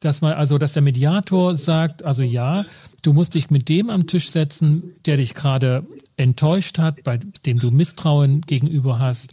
Dass 0.00 0.20
man, 0.20 0.32
also, 0.34 0.58
dass 0.58 0.72
der 0.72 0.82
Mediator 0.82 1.56
sagt, 1.56 2.02
also 2.02 2.22
ja, 2.22 2.66
du 3.02 3.12
musst 3.12 3.34
dich 3.34 3.50
mit 3.50 3.68
dem 3.68 3.88
am 3.88 4.06
Tisch 4.06 4.30
setzen, 4.30 4.94
der 5.06 5.16
dich 5.16 5.34
gerade 5.34 5.86
enttäuscht 6.16 6.78
hat, 6.78 7.02
bei 7.04 7.18
dem 7.44 7.58
du 7.58 7.70
Misstrauen 7.70 8.40
gegenüber 8.42 8.98
hast, 8.98 9.32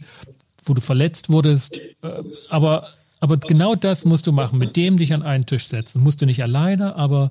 wo 0.64 0.74
du 0.74 0.80
verletzt 0.80 1.30
wurdest. 1.30 1.76
Äh, 2.02 2.22
aber, 2.50 2.88
aber 3.20 3.36
genau 3.38 3.74
das 3.74 4.04
musst 4.04 4.26
du 4.26 4.32
machen, 4.32 4.58
mit 4.58 4.76
dem 4.76 4.96
dich 4.96 5.12
an 5.12 5.22
einen 5.22 5.46
Tisch 5.46 5.68
setzen. 5.68 6.02
Musst 6.02 6.20
du 6.20 6.26
nicht 6.26 6.42
alleine, 6.42 6.96
aber 6.96 7.30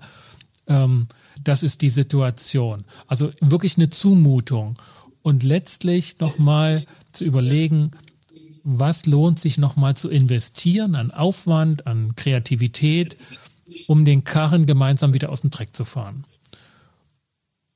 ähm, 0.68 1.08
das 1.44 1.64
ist 1.64 1.82
die 1.82 1.90
Situation. 1.90 2.86
Also 3.08 3.32
wirklich 3.42 3.78
eine 3.78 3.90
Zumutung. 3.90 4.76
Und 5.22 5.44
letztlich 5.44 6.20
nochmal 6.20 6.84
zu 7.14 7.24
überlegen, 7.24 7.92
was 8.64 9.06
lohnt 9.06 9.40
sich 9.40 9.58
nochmal 9.58 9.96
zu 9.96 10.10
investieren 10.10 10.96
an 10.96 11.12
Aufwand, 11.12 11.88
an 11.88 12.16
Kreativität, 12.16 13.16
um 13.88 14.06
den 14.06 14.24
Karren 14.24 14.66
gemeinsam 14.66 15.14
wieder 15.14 15.30
aus 15.30 15.42
dem 15.42 15.50
Dreck 15.50 15.76
zu 15.76 15.86
fahren. 15.86 16.26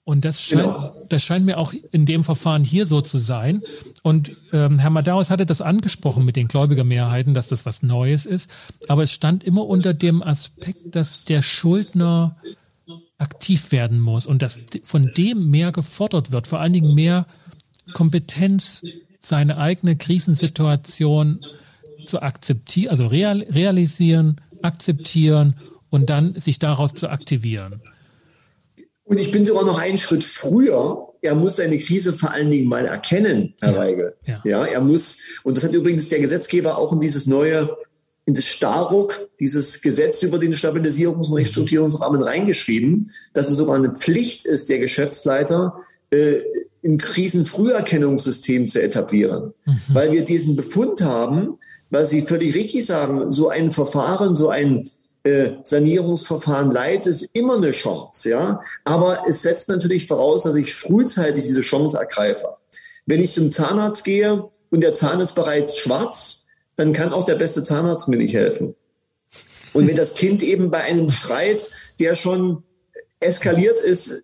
Und 0.08 0.24
das 0.24 0.42
scheint, 0.42 0.64
genau. 0.64 0.96
das 1.10 1.22
scheint 1.22 1.46
mir 1.46 1.58
auch 1.58 1.74
in 1.92 2.06
dem 2.06 2.24
Verfahren 2.24 2.64
hier 2.64 2.86
so 2.86 3.02
zu 3.02 3.18
sein. 3.20 3.62
Und 4.04 4.38
ähm, 4.54 4.80
Herr 4.80 4.90
Madaus 4.90 5.30
hatte 5.30 5.46
das 5.46 5.60
angesprochen 5.60 6.24
mit 6.24 6.38
den 6.38 6.48
Gläubigermehrheiten, 6.48 7.34
dass 7.34 7.48
das 7.48 7.66
was 7.66 7.84
Neues 7.84 8.26
ist. 8.26 8.50
Aber 8.88 9.04
es 9.04 9.12
stand 9.12 9.44
immer 9.44 9.66
unter 9.66 9.94
dem 9.94 10.24
Aspekt, 10.24 10.96
dass 10.96 11.26
der 11.26 11.42
Schuldner 11.42 12.38
aktiv 13.18 13.74
werden 13.74 14.00
muss 14.00 14.28
und 14.28 14.42
dass 14.42 14.62
von 14.82 15.12
dem 15.12 15.50
mehr 15.52 15.74
gefordert 15.74 16.32
wird, 16.32 16.48
vor 16.48 16.62
allen 16.62 16.72
Dingen 16.72 16.96
mehr 16.96 17.26
Kompetenz, 17.92 18.86
seine 19.20 19.58
eigene 19.58 19.98
Krisensituation 19.98 21.42
zu 22.06 22.22
akzeptieren, 22.22 22.92
also 22.92 23.08
real, 23.08 23.42
realisieren, 23.42 24.38
akzeptieren 24.62 25.58
und 25.90 26.10
dann 26.10 26.40
sich 26.40 26.60
daraus 26.60 26.94
zu 26.94 27.10
aktivieren. 27.10 27.82
Und 29.08 29.20
ich 29.20 29.32
bin 29.32 29.46
sogar 29.46 29.66
noch 29.66 29.80
einen 29.80 29.98
Schritt 29.98 30.24
früher. 30.24 31.14
Er 31.22 31.34
muss 31.34 31.56
seine 31.56 31.80
Krise 31.80 32.14
vor 32.14 32.32
allen 32.32 32.52
Dingen 32.52 32.68
mal 32.68 32.86
erkennen, 32.86 33.56
Herr 33.60 33.72
ja. 33.72 33.78
Weigel. 33.78 34.16
Ja. 34.26 34.42
ja, 34.44 34.66
er 34.66 34.82
muss, 34.82 35.18
und 35.44 35.58
das 35.58 35.64
hat 35.64 35.74
übrigens 35.74 36.10
der 36.10 36.20
Gesetzgeber 36.20 36.78
auch 36.78 36.92
in 36.94 37.00
dieses 37.00 37.26
neue 37.26 37.76
in 38.26 38.34
das 38.34 38.46
Starruck, 38.46 39.30
dieses 39.40 39.82
Gesetz 39.82 40.22
über 40.22 40.38
den 40.38 40.54
Stabilisierungs- 40.54 41.32
und 41.32 41.38
Restrukturierungsrahmen 41.38 42.22
reingeschrieben, 42.22 43.12
dass 43.34 43.50
es 43.50 43.56
sogar 43.56 43.78
eine 43.78 43.92
Pflicht 43.92 44.46
ist, 44.46 44.70
der 44.70 44.80
Geschäftsleiter, 44.80 45.80
äh, 46.12 46.42
ein 46.84 46.98
Krisenfrüherkennungssystem 46.98 48.68
zu 48.68 48.82
etablieren. 48.82 49.54
Mhm. 49.66 49.80
Weil 49.88 50.12
wir 50.12 50.26
diesen 50.26 50.58
Befund 50.58 51.02
haben, 51.02 51.58
weil 51.90 52.06
Sie 52.06 52.24
völlig 52.24 52.54
richtig 52.54 52.86
sagen, 52.86 53.32
so 53.32 53.48
ein 53.48 53.72
Verfahren, 53.72 54.36
so 54.36 54.50
ein 54.50 54.84
äh, 55.28 55.58
Sanierungsverfahren 55.64 56.72
Leid 56.72 57.06
ist 57.08 57.24
immer 57.34 57.58
eine 57.58 57.72
Chance, 57.72 58.30
ja. 58.30 58.62
Aber 58.84 59.24
es 59.28 59.42
setzt 59.42 59.70
natürlich 59.70 60.08
voraus, 60.08 60.44
dass 60.44 60.56
ich 60.56 60.74
frühzeitig 60.74 61.44
diese 61.44 61.62
Chance 61.62 61.98
ergreife. 61.98 62.48
Wenn 63.06 63.22
ich 63.22 63.34
zum 63.34 63.52
Zahnarzt 63.52 64.04
gehe 64.04 64.48
und 64.70 64.82
der 64.82 64.94
Zahn 64.94 65.20
ist 65.20 65.34
bereits 65.34 65.78
schwarz, 65.78 66.48
dann 66.76 66.94
kann 66.94 67.14
auch 67.14 67.26
der 67.26 67.36
beste 67.36 67.64
Zahnarzt 67.64 68.08
mir 68.08 68.18
nicht 68.18 68.34
helfen. 68.34 68.76
Und 69.74 69.88
wenn 69.88 69.96
das 69.96 70.16
Kind 70.16 70.42
eben 70.44 70.72
bei 70.72 70.84
einem 70.84 71.10
Streit, 71.10 71.70
der 72.00 72.16
schon 72.16 72.64
eskaliert 73.20 73.80
ist, 73.80 74.22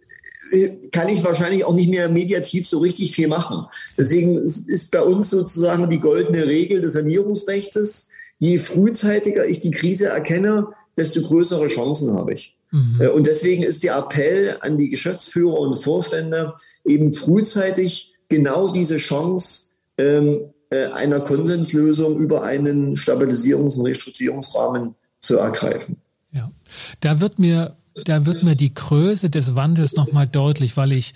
kann 0.91 1.09
ich 1.09 1.23
wahrscheinlich 1.23 1.65
auch 1.65 1.73
nicht 1.73 1.89
mehr 1.89 2.09
mediativ 2.09 2.67
so 2.67 2.79
richtig 2.79 3.13
viel 3.13 3.27
machen. 3.27 3.65
Deswegen 3.97 4.37
ist 4.43 4.91
bei 4.91 5.01
uns 5.01 5.29
sozusagen 5.29 5.89
die 5.89 5.99
goldene 5.99 6.45
Regel 6.45 6.81
des 6.81 6.93
Sanierungsrechts, 6.93 8.11
je 8.37 8.59
frühzeitiger 8.59 9.47
ich 9.47 9.61
die 9.61 9.71
Krise 9.71 10.07
erkenne, 10.07 10.67
desto 10.97 11.21
größere 11.21 11.67
Chancen 11.67 12.13
habe 12.15 12.33
ich. 12.33 12.57
Mhm. 12.71 12.99
Äh, 12.99 13.07
und 13.09 13.27
deswegen 13.27 13.63
ist 13.63 13.83
der 13.83 13.97
Appell 13.97 14.57
an 14.61 14.77
die 14.77 14.89
Geschäftsführer 14.89 15.59
und 15.59 15.77
Vorstände 15.77 16.53
eben 16.85 17.13
frühzeitig 17.13 18.13
genau 18.29 18.71
diese 18.71 18.97
Chance 18.97 19.73
ähm, 19.97 20.53
äh, 20.69 20.85
einer 20.87 21.21
Konsenslösung 21.21 22.17
über 22.17 22.43
einen 22.43 22.95
Stabilisierungs- 22.95 23.77
und 23.77 23.85
Restrukturierungsrahmen 23.85 24.95
zu 25.21 25.37
ergreifen. 25.37 25.97
Ja, 26.31 26.51
da 26.99 27.21
wird 27.21 27.37
mir 27.37 27.75
da 28.05 28.25
wird 28.25 28.41
mir 28.41 28.55
die 28.55 28.73
Größe 28.73 29.29
des 29.29 29.55
Wandels 29.55 29.93
nochmal 29.95 30.27
deutlich, 30.27 30.77
weil 30.77 30.93
ich 30.93 31.13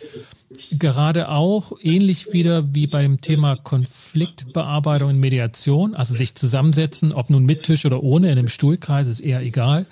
gerade 0.79 1.29
auch 1.29 1.73
ähnlich 1.81 2.31
wieder 2.31 2.73
wie 2.73 2.87
beim 2.87 3.21
Thema 3.21 3.55
Konfliktbearbeitung 3.57 5.09
und 5.09 5.19
Mediation, 5.19 5.93
also 5.95 6.13
sich 6.13 6.35
zusammensetzen, 6.35 7.11
ob 7.11 7.29
nun 7.29 7.45
mit 7.45 7.63
Tisch 7.63 7.85
oder 7.85 8.01
ohne, 8.01 8.27
in 8.31 8.37
einem 8.37 8.47
Stuhlkreis 8.47 9.07
ist 9.07 9.19
eher 9.19 9.41
egal, 9.41 9.85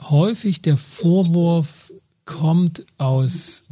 häufig 0.00 0.62
der 0.62 0.76
Vorwurf 0.76 1.92
kommt 2.26 2.84
aus, 2.98 3.66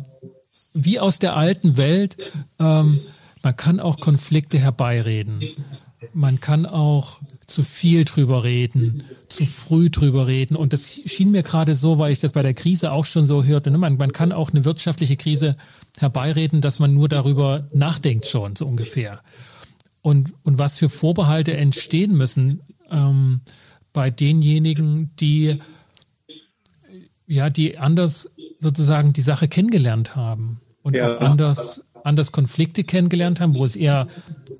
wie 0.72 1.00
aus 1.00 1.18
der 1.18 1.36
alten 1.36 1.76
Welt, 1.76 2.16
ähm, 2.58 2.98
man 3.42 3.56
kann 3.56 3.78
auch 3.78 4.00
Konflikte 4.00 4.58
herbeireden. 4.58 5.42
Man 6.14 6.40
kann 6.40 6.64
auch 6.64 7.20
zu 7.46 7.62
viel 7.62 8.04
drüber 8.04 8.44
reden, 8.44 9.04
zu 9.28 9.44
früh 9.46 9.90
drüber 9.90 10.26
reden. 10.26 10.56
Und 10.56 10.72
das 10.72 11.00
schien 11.04 11.30
mir 11.30 11.42
gerade 11.42 11.76
so, 11.76 11.98
weil 11.98 12.12
ich 12.12 12.20
das 12.20 12.32
bei 12.32 12.42
der 12.42 12.54
Krise 12.54 12.92
auch 12.92 13.04
schon 13.04 13.26
so 13.26 13.44
hörte. 13.44 13.70
Ne? 13.70 13.78
Man, 13.78 13.96
man 13.96 14.12
kann 14.12 14.32
auch 14.32 14.50
eine 14.50 14.64
wirtschaftliche 14.64 15.16
Krise 15.16 15.56
herbeireden, 15.98 16.60
dass 16.60 16.78
man 16.78 16.94
nur 16.94 17.08
darüber 17.08 17.68
nachdenkt 17.72 18.26
schon, 18.26 18.56
so 18.56 18.66
ungefähr. 18.66 19.20
Und, 20.02 20.34
und 20.42 20.58
was 20.58 20.76
für 20.76 20.88
Vorbehalte 20.88 21.56
entstehen 21.56 22.16
müssen 22.16 22.62
ähm, 22.90 23.40
bei 23.92 24.10
denjenigen, 24.10 25.10
die 25.16 25.58
ja, 27.26 27.50
die 27.50 27.78
anders 27.78 28.30
sozusagen 28.58 29.12
die 29.12 29.22
Sache 29.22 29.48
kennengelernt 29.48 30.16
haben 30.16 30.60
und 30.82 30.96
ja. 30.96 31.16
auch 31.16 31.20
anders 31.20 31.83
anders 32.04 32.32
Konflikte 32.32 32.84
kennengelernt 32.84 33.40
haben, 33.40 33.56
wo 33.56 33.64
es 33.64 33.76
eher 33.76 34.06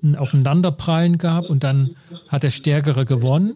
ein 0.03 0.17
Aufeinanderprallen 0.17 1.19
gab 1.19 1.49
und 1.49 1.63
dann 1.63 1.95
hat 2.29 2.43
der 2.43 2.51
Stärkere 2.51 3.05
gewonnen. 3.05 3.55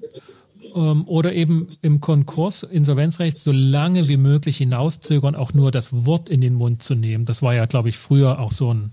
Ähm, 0.75 1.05
oder 1.07 1.33
eben 1.33 1.69
im 1.83 2.01
Konkurs, 2.01 2.63
Insolvenzrecht, 2.63 3.39
so 3.39 3.53
lange 3.53 4.09
wie 4.09 4.17
möglich 4.17 4.59
hinauszögern, 4.59 5.35
auch 5.35 5.55
nur 5.55 5.71
das 5.71 6.07
Wort 6.07 6.29
in 6.29 6.41
den 6.41 6.55
Mund 6.55 6.83
zu 6.83 6.95
nehmen. 6.95 7.25
Das 7.25 7.43
war 7.43 7.55
ja, 7.55 7.67
glaube 7.67 7.89
ich, 7.89 7.97
früher 7.97 8.39
auch 8.39 8.53
so 8.53 8.73
ein, 8.73 8.91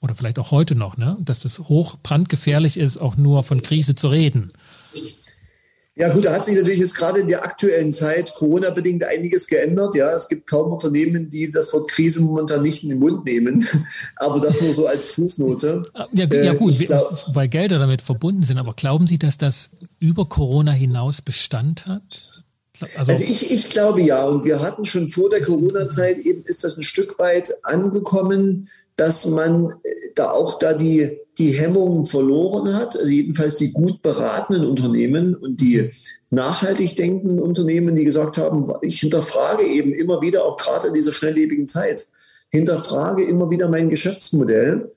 oder 0.00 0.14
vielleicht 0.14 0.38
auch 0.38 0.50
heute 0.50 0.74
noch, 0.74 0.96
ne? 0.96 1.16
dass 1.20 1.38
das 1.38 1.60
hoch 1.60 1.96
brandgefährlich 2.02 2.76
ist, 2.76 2.96
auch 2.98 3.16
nur 3.16 3.42
von 3.44 3.62
Krise 3.62 3.94
zu 3.94 4.08
reden. 4.08 4.52
Ja 5.98 6.12
gut, 6.12 6.26
da 6.26 6.34
hat 6.34 6.44
sich 6.44 6.54
natürlich 6.54 6.80
jetzt 6.80 6.94
gerade 6.94 7.20
in 7.20 7.28
der 7.28 7.42
aktuellen 7.42 7.90
Zeit 7.90 8.34
Corona-bedingt 8.34 9.02
einiges 9.02 9.46
geändert. 9.46 9.94
Ja, 9.94 10.14
es 10.14 10.28
gibt 10.28 10.46
kaum 10.46 10.70
Unternehmen, 10.70 11.30
die 11.30 11.50
das 11.50 11.72
Wort 11.72 11.90
Krise 11.90 12.20
momentan 12.20 12.60
nicht 12.60 12.82
in 12.82 12.90
den 12.90 12.98
Mund 12.98 13.24
nehmen. 13.24 13.66
Aber 14.16 14.38
das 14.38 14.60
nur 14.60 14.74
so 14.74 14.86
als 14.86 15.08
Fußnote. 15.08 15.80
Ja, 16.12 16.26
ja 16.26 16.52
äh, 16.52 16.54
gut, 16.54 16.78
glaub, 16.80 17.24
weil 17.28 17.48
Gelder 17.48 17.78
damit 17.78 18.02
verbunden 18.02 18.42
sind. 18.42 18.58
Aber 18.58 18.74
glauben 18.74 19.06
Sie, 19.06 19.18
dass 19.18 19.38
das 19.38 19.70
über 19.98 20.26
Corona 20.26 20.72
hinaus 20.72 21.22
Bestand 21.22 21.86
hat? 21.86 22.44
Also, 22.94 23.12
also 23.12 23.24
ich, 23.24 23.50
ich 23.50 23.70
glaube 23.70 24.02
ja. 24.02 24.22
Und 24.22 24.44
wir 24.44 24.60
hatten 24.60 24.84
schon 24.84 25.08
vor 25.08 25.30
der 25.30 25.42
Corona-Zeit 25.42 26.18
eben, 26.18 26.44
ist 26.44 26.62
das 26.62 26.76
ein 26.76 26.82
Stück 26.82 27.18
weit 27.18 27.50
angekommen, 27.62 28.68
dass 28.96 29.26
man 29.26 29.74
äh, 29.82 29.90
da 30.14 30.30
auch 30.30 30.58
da 30.58 30.72
die 30.72 31.20
die 31.38 31.52
Hemmungen 31.52 32.06
verloren 32.06 32.74
hat, 32.74 32.96
also 32.96 33.08
jedenfalls 33.08 33.56
die 33.56 33.72
gut 33.72 34.00
beratenden 34.02 34.66
Unternehmen 34.66 35.34
und 35.34 35.60
die 35.60 35.92
nachhaltig 36.30 36.96
denkenden 36.96 37.40
Unternehmen, 37.40 37.94
die 37.94 38.04
gesagt 38.04 38.38
haben, 38.38 38.72
ich 38.80 39.00
hinterfrage 39.00 39.64
eben 39.64 39.92
immer 39.92 40.22
wieder, 40.22 40.44
auch 40.44 40.56
gerade 40.56 40.88
in 40.88 40.94
dieser 40.94 41.12
schnelllebigen 41.12 41.68
Zeit, 41.68 42.06
hinterfrage 42.48 43.24
immer 43.24 43.50
wieder 43.50 43.68
mein 43.68 43.90
Geschäftsmodell 43.90 44.90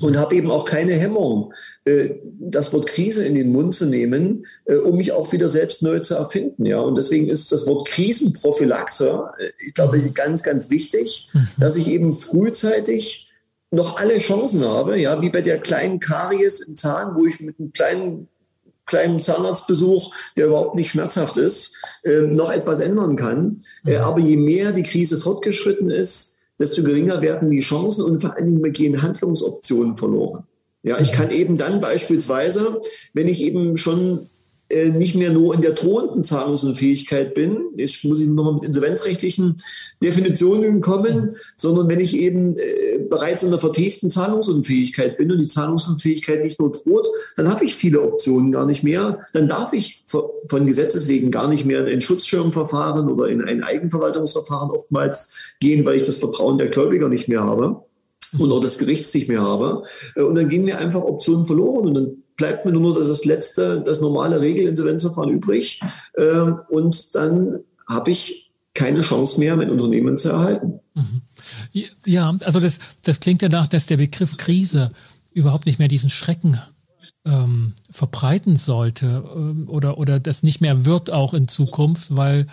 und 0.00 0.16
habe 0.16 0.36
eben 0.36 0.52
auch 0.52 0.64
keine 0.64 0.92
Hemmung, 0.92 1.52
äh, 1.84 2.10
das 2.38 2.72
Wort 2.72 2.86
Krise 2.86 3.24
in 3.24 3.34
den 3.34 3.50
Mund 3.50 3.74
zu 3.74 3.86
nehmen, 3.86 4.46
äh, 4.66 4.76
um 4.76 4.96
mich 4.96 5.10
auch 5.10 5.32
wieder 5.32 5.48
selbst 5.48 5.82
neu 5.82 5.98
zu 5.98 6.14
erfinden. 6.14 6.64
Ja, 6.64 6.78
und 6.78 6.96
deswegen 6.96 7.26
ist 7.26 7.50
das 7.50 7.66
Wort 7.66 7.88
Krisenprophylaxe, 7.88 9.24
ich 9.66 9.74
glaube, 9.74 9.98
ganz, 10.14 10.44
ganz 10.44 10.70
wichtig, 10.70 11.28
mhm. 11.32 11.48
dass 11.58 11.74
ich 11.74 11.88
eben 11.88 12.14
frühzeitig 12.14 13.31
noch 13.72 13.96
alle 13.96 14.18
Chancen 14.18 14.64
habe, 14.64 14.98
ja, 14.98 15.20
wie 15.20 15.30
bei 15.30 15.42
der 15.42 15.58
kleinen 15.58 15.98
Karies 15.98 16.60
im 16.60 16.76
Zahn, 16.76 17.14
wo 17.16 17.26
ich 17.26 17.40
mit 17.40 17.58
einem 17.58 17.72
kleinen 17.72 18.28
kleinen 18.86 19.22
Zahnarztbesuch, 19.22 20.14
der 20.36 20.46
überhaupt 20.46 20.74
nicht 20.74 20.90
schmerzhaft 20.90 21.36
ist, 21.36 21.76
äh, 22.02 22.22
noch 22.22 22.50
etwas 22.50 22.80
ändern 22.80 23.16
kann. 23.16 23.64
Äh, 23.86 23.96
aber 23.96 24.20
je 24.20 24.36
mehr 24.36 24.72
die 24.72 24.82
Krise 24.82 25.18
fortgeschritten 25.18 25.88
ist, 25.88 26.38
desto 26.58 26.82
geringer 26.82 27.22
werden 27.22 27.50
die 27.50 27.60
Chancen 27.60 28.04
und 28.04 28.20
vor 28.20 28.36
allen 28.36 28.60
Dingen 28.60 28.72
gehen 28.72 29.00
Handlungsoptionen 29.00 29.96
verloren. 29.96 30.44
Ja, 30.82 30.98
ich 30.98 31.12
kann 31.12 31.30
eben 31.30 31.56
dann 31.58 31.80
beispielsweise, 31.80 32.80
wenn 33.14 33.28
ich 33.28 33.40
eben 33.40 33.76
schon 33.76 34.28
nicht 34.90 35.14
mehr 35.14 35.30
nur 35.30 35.54
in 35.54 35.60
der 35.60 35.72
drohenden 35.72 36.22
Zahlungsunfähigkeit 36.22 37.34
bin, 37.34 37.58
jetzt 37.76 38.04
muss 38.04 38.20
ich 38.20 38.26
nochmal 38.26 38.54
mit 38.54 38.64
insolvenzrechtlichen 38.64 39.56
Definitionen 40.02 40.80
kommen, 40.80 41.36
sondern 41.56 41.88
wenn 41.88 42.00
ich 42.00 42.16
eben 42.16 42.56
äh, 42.56 42.98
bereits 43.08 43.42
in 43.42 43.50
der 43.50 43.60
vertieften 43.60 44.10
Zahlungsunfähigkeit 44.10 45.18
bin 45.18 45.30
und 45.30 45.38
die 45.38 45.48
Zahlungsunfähigkeit 45.48 46.42
nicht 46.42 46.58
nur 46.58 46.72
droht, 46.72 47.06
dann 47.36 47.48
habe 47.48 47.64
ich 47.64 47.74
viele 47.74 48.00
Optionen 48.00 48.52
gar 48.52 48.66
nicht 48.66 48.82
mehr. 48.82 49.20
Dann 49.32 49.48
darf 49.48 49.72
ich 49.72 50.04
von 50.06 50.66
Gesetzes 50.66 51.08
wegen 51.08 51.30
gar 51.30 51.48
nicht 51.48 51.64
mehr 51.64 51.86
in 51.86 51.92
ein 51.92 52.00
Schutzschirmverfahren 52.00 53.10
oder 53.10 53.28
in 53.28 53.42
ein 53.42 53.62
Eigenverwaltungsverfahren 53.62 54.70
oftmals 54.70 55.34
gehen, 55.60 55.84
weil 55.84 55.96
ich 55.96 56.06
das 56.06 56.18
Vertrauen 56.18 56.58
der 56.58 56.68
Gläubiger 56.68 57.08
nicht 57.08 57.28
mehr 57.28 57.44
habe 57.44 57.82
und 58.38 58.50
auch 58.50 58.60
des 58.60 58.78
Gerichts 58.78 59.12
nicht 59.14 59.28
mehr 59.28 59.42
habe. 59.42 59.84
Äh, 60.16 60.22
und 60.22 60.34
dann 60.34 60.48
gehen 60.48 60.64
mir 60.64 60.78
einfach 60.78 61.02
Optionen 61.02 61.44
verloren 61.44 61.88
und 61.88 61.94
dann 61.94 62.22
bleibt 62.42 62.64
mir 62.64 62.72
nur 62.72 62.92
das 62.96 63.24
letzte, 63.24 63.82
das 63.86 64.00
normale 64.00 64.40
Regelinsolvenzverfahren 64.40 65.30
übrig. 65.30 65.80
Ähm, 66.18 66.58
und 66.68 67.14
dann 67.14 67.60
habe 67.86 68.10
ich 68.10 68.50
keine 68.74 69.02
Chance 69.02 69.38
mehr, 69.38 69.54
mein 69.54 69.70
Unternehmen 69.70 70.16
zu 70.18 70.30
erhalten. 70.30 70.80
Mhm. 70.94 71.22
Ja, 72.04 72.36
also 72.42 72.58
das, 72.58 72.80
das 73.02 73.20
klingt 73.20 73.42
danach, 73.42 73.68
dass 73.68 73.86
der 73.86 73.96
Begriff 73.96 74.38
Krise 74.38 74.90
überhaupt 75.32 75.66
nicht 75.66 75.78
mehr 75.78 75.86
diesen 75.86 76.10
Schrecken 76.10 76.58
ähm, 77.24 77.74
verbreiten 77.90 78.56
sollte 78.56 79.22
ähm, 79.36 79.68
oder, 79.68 79.98
oder 79.98 80.18
das 80.18 80.42
nicht 80.42 80.60
mehr 80.60 80.84
wird 80.84 81.12
auch 81.12 81.34
in 81.34 81.46
Zukunft, 81.46 82.16
weil, 82.16 82.48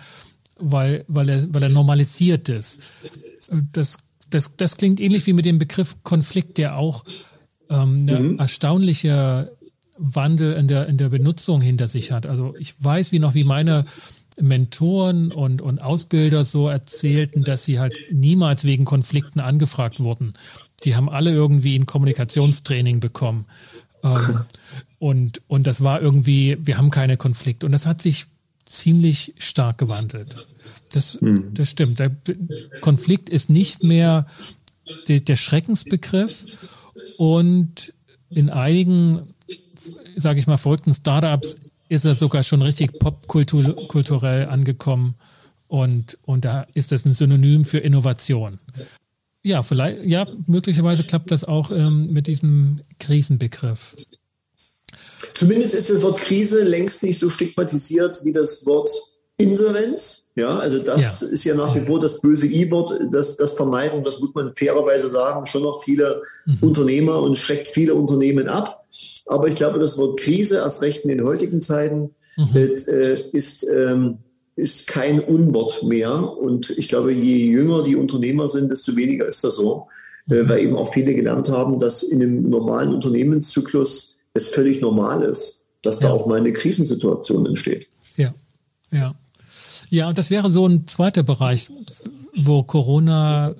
weil, 0.56 1.04
weil, 1.08 1.28
er, 1.28 1.52
weil 1.52 1.64
er 1.64 1.68
normalisiert 1.68 2.48
ist. 2.48 2.78
Das, 3.72 3.96
das, 4.30 4.52
das 4.56 4.76
klingt 4.76 5.00
ähnlich 5.00 5.26
wie 5.26 5.32
mit 5.32 5.46
dem 5.46 5.58
Begriff 5.58 5.96
Konflikt, 6.04 6.58
der 6.58 6.76
auch 6.76 7.04
ähm, 7.70 7.98
eine 8.02 8.20
mhm. 8.20 8.38
erstaunliche 8.38 9.52
Wandel 10.00 10.54
in 10.54 10.66
der, 10.66 10.86
in 10.86 10.96
der 10.96 11.10
Benutzung 11.10 11.60
hinter 11.60 11.86
sich 11.86 12.10
hat. 12.10 12.26
Also 12.26 12.54
ich 12.58 12.74
weiß 12.82 13.12
wie 13.12 13.18
noch, 13.18 13.34
wie 13.34 13.44
meine 13.44 13.84
Mentoren 14.40 15.30
und, 15.30 15.60
und 15.60 15.82
Ausbilder 15.82 16.44
so 16.44 16.68
erzählten, 16.68 17.44
dass 17.44 17.64
sie 17.64 17.78
halt 17.78 17.94
niemals 18.10 18.64
wegen 18.64 18.86
Konflikten 18.86 19.40
angefragt 19.40 20.00
wurden. 20.00 20.32
Die 20.84 20.96
haben 20.96 21.10
alle 21.10 21.32
irgendwie 21.32 21.78
ein 21.78 21.84
Kommunikationstraining 21.84 23.00
bekommen. 23.00 23.44
Ähm, 24.02 24.40
und, 24.98 25.42
und 25.46 25.66
das 25.66 25.82
war 25.82 26.00
irgendwie, 26.00 26.56
wir 26.60 26.78
haben 26.78 26.90
keine 26.90 27.18
Konflikte. 27.18 27.66
Und 27.66 27.72
das 27.72 27.84
hat 27.84 28.00
sich 28.00 28.26
ziemlich 28.64 29.34
stark 29.36 29.78
gewandelt. 29.78 30.46
Das, 30.92 31.18
hm. 31.20 31.52
das 31.52 31.70
stimmt. 31.70 31.98
Der 31.98 32.16
Konflikt 32.80 33.28
ist 33.28 33.50
nicht 33.50 33.84
mehr 33.84 34.26
der, 35.08 35.20
der 35.20 35.36
Schreckensbegriff. 35.36 36.58
Und 37.18 37.92
in 38.30 38.48
einigen 38.48 39.34
sage 40.16 40.40
ich 40.40 40.46
mal, 40.46 40.56
verrückten 40.56 40.94
Startups 40.94 41.56
ist 41.88 42.04
er 42.04 42.14
sogar 42.14 42.42
schon 42.42 42.62
richtig 42.62 42.98
popkulturell 42.98 44.46
angekommen 44.46 45.14
und, 45.68 46.18
und 46.22 46.44
da 46.44 46.66
ist 46.74 46.92
das 46.92 47.04
ein 47.04 47.14
Synonym 47.14 47.64
für 47.64 47.78
Innovation. 47.78 48.58
Ja, 49.42 49.62
vielleicht, 49.62 50.04
ja, 50.04 50.26
möglicherweise 50.46 51.04
klappt 51.04 51.30
das 51.30 51.44
auch 51.44 51.70
ähm, 51.70 52.06
mit 52.10 52.26
diesem 52.26 52.80
Krisenbegriff. 52.98 53.96
Zumindest 55.34 55.74
ist 55.74 55.90
das 55.90 56.02
Wort 56.02 56.18
Krise 56.18 56.62
längst 56.62 57.02
nicht 57.02 57.18
so 57.18 57.30
stigmatisiert 57.30 58.24
wie 58.24 58.32
das 58.32 58.66
Wort 58.66 58.90
Insolvenz. 59.40 60.28
Ja, 60.36 60.58
also 60.58 60.78
das 60.78 61.20
ja. 61.22 61.28
ist 61.28 61.44
ja 61.44 61.54
nach 61.54 61.74
wie 61.74 61.86
vor 61.86 62.00
das 62.00 62.20
böse 62.20 62.46
I-Wort, 62.46 62.98
das, 63.10 63.36
das 63.36 63.54
vermeiden, 63.54 64.02
das 64.02 64.20
muss 64.20 64.34
man 64.34 64.54
fairerweise 64.54 65.08
sagen, 65.08 65.46
schon 65.46 65.62
noch 65.62 65.82
viele 65.82 66.22
mhm. 66.46 66.58
Unternehmer 66.60 67.20
und 67.20 67.36
schreckt 67.36 67.68
viele 67.68 67.94
Unternehmen 67.94 68.48
ab. 68.48 68.86
Aber 69.30 69.46
ich 69.46 69.54
glaube, 69.54 69.78
das 69.78 69.96
Wort 69.96 70.18
Krise, 70.18 70.56
erst 70.56 70.82
recht 70.82 71.04
in 71.04 71.08
den 71.08 71.24
heutigen 71.24 71.62
Zeiten, 71.62 72.10
mhm. 72.36 72.48
äh, 72.56 73.20
ist, 73.30 73.64
ähm, 73.64 74.18
ist 74.56 74.88
kein 74.88 75.20
Unwort 75.20 75.84
mehr. 75.84 76.36
Und 76.36 76.70
ich 76.70 76.88
glaube, 76.88 77.12
je 77.12 77.46
jünger 77.46 77.84
die 77.84 77.94
Unternehmer 77.94 78.48
sind, 78.48 78.72
desto 78.72 78.96
weniger 78.96 79.26
ist 79.26 79.44
das 79.44 79.54
so, 79.54 79.86
äh, 80.28 80.42
mhm. 80.42 80.48
weil 80.48 80.62
eben 80.62 80.76
auch 80.76 80.92
viele 80.92 81.14
gelernt 81.14 81.48
haben, 81.48 81.78
dass 81.78 82.02
in 82.02 82.20
einem 82.20 82.50
normalen 82.50 82.92
Unternehmenszyklus 82.92 84.18
es 84.34 84.48
völlig 84.48 84.80
normal 84.80 85.22
ist, 85.22 85.64
dass 85.82 86.00
ja. 86.00 86.08
da 86.08 86.14
auch 86.14 86.26
mal 86.26 86.38
eine 86.38 86.52
Krisensituation 86.52 87.46
entsteht. 87.46 87.86
Ja, 88.16 88.34
ja. 88.90 89.14
Ja, 89.90 90.08
und 90.08 90.18
das 90.18 90.30
wäre 90.30 90.50
so 90.50 90.66
ein 90.66 90.88
zweiter 90.88 91.22
Bereich, 91.22 91.70
wo 92.34 92.64
Corona, 92.64 93.54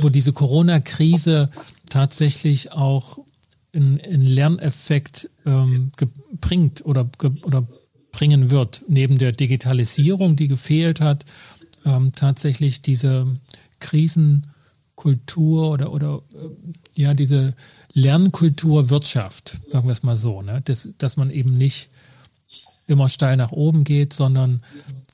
wo 0.00 0.08
diese 0.08 0.32
Corona-Krise 0.32 1.50
tatsächlich 1.88 2.72
auch 2.72 3.18
einen, 3.76 4.00
einen 4.00 4.22
Lerneffekt 4.22 5.30
ähm, 5.44 5.92
bringt 6.40 6.84
oder, 6.84 7.08
oder 7.44 7.66
bringen 8.12 8.50
wird, 8.50 8.82
neben 8.88 9.18
der 9.18 9.32
Digitalisierung, 9.32 10.36
die 10.36 10.48
gefehlt 10.48 11.00
hat, 11.00 11.24
ähm, 11.84 12.12
tatsächlich 12.12 12.82
diese 12.82 13.26
Krisenkultur 13.78 15.70
oder, 15.70 15.92
oder 15.92 16.22
äh, 16.34 16.48
ja, 17.00 17.14
diese 17.14 17.54
Lernkultur 17.92 18.90
Wirtschaft, 18.90 19.58
sagen 19.70 19.86
wir 19.86 19.92
es 19.92 20.02
mal 20.02 20.16
so, 20.16 20.42
ne? 20.42 20.62
dass, 20.64 20.88
dass 20.98 21.16
man 21.16 21.30
eben 21.30 21.52
nicht 21.52 21.90
immer 22.86 23.08
steil 23.08 23.36
nach 23.36 23.52
oben 23.52 23.84
geht, 23.84 24.12
sondern 24.12 24.62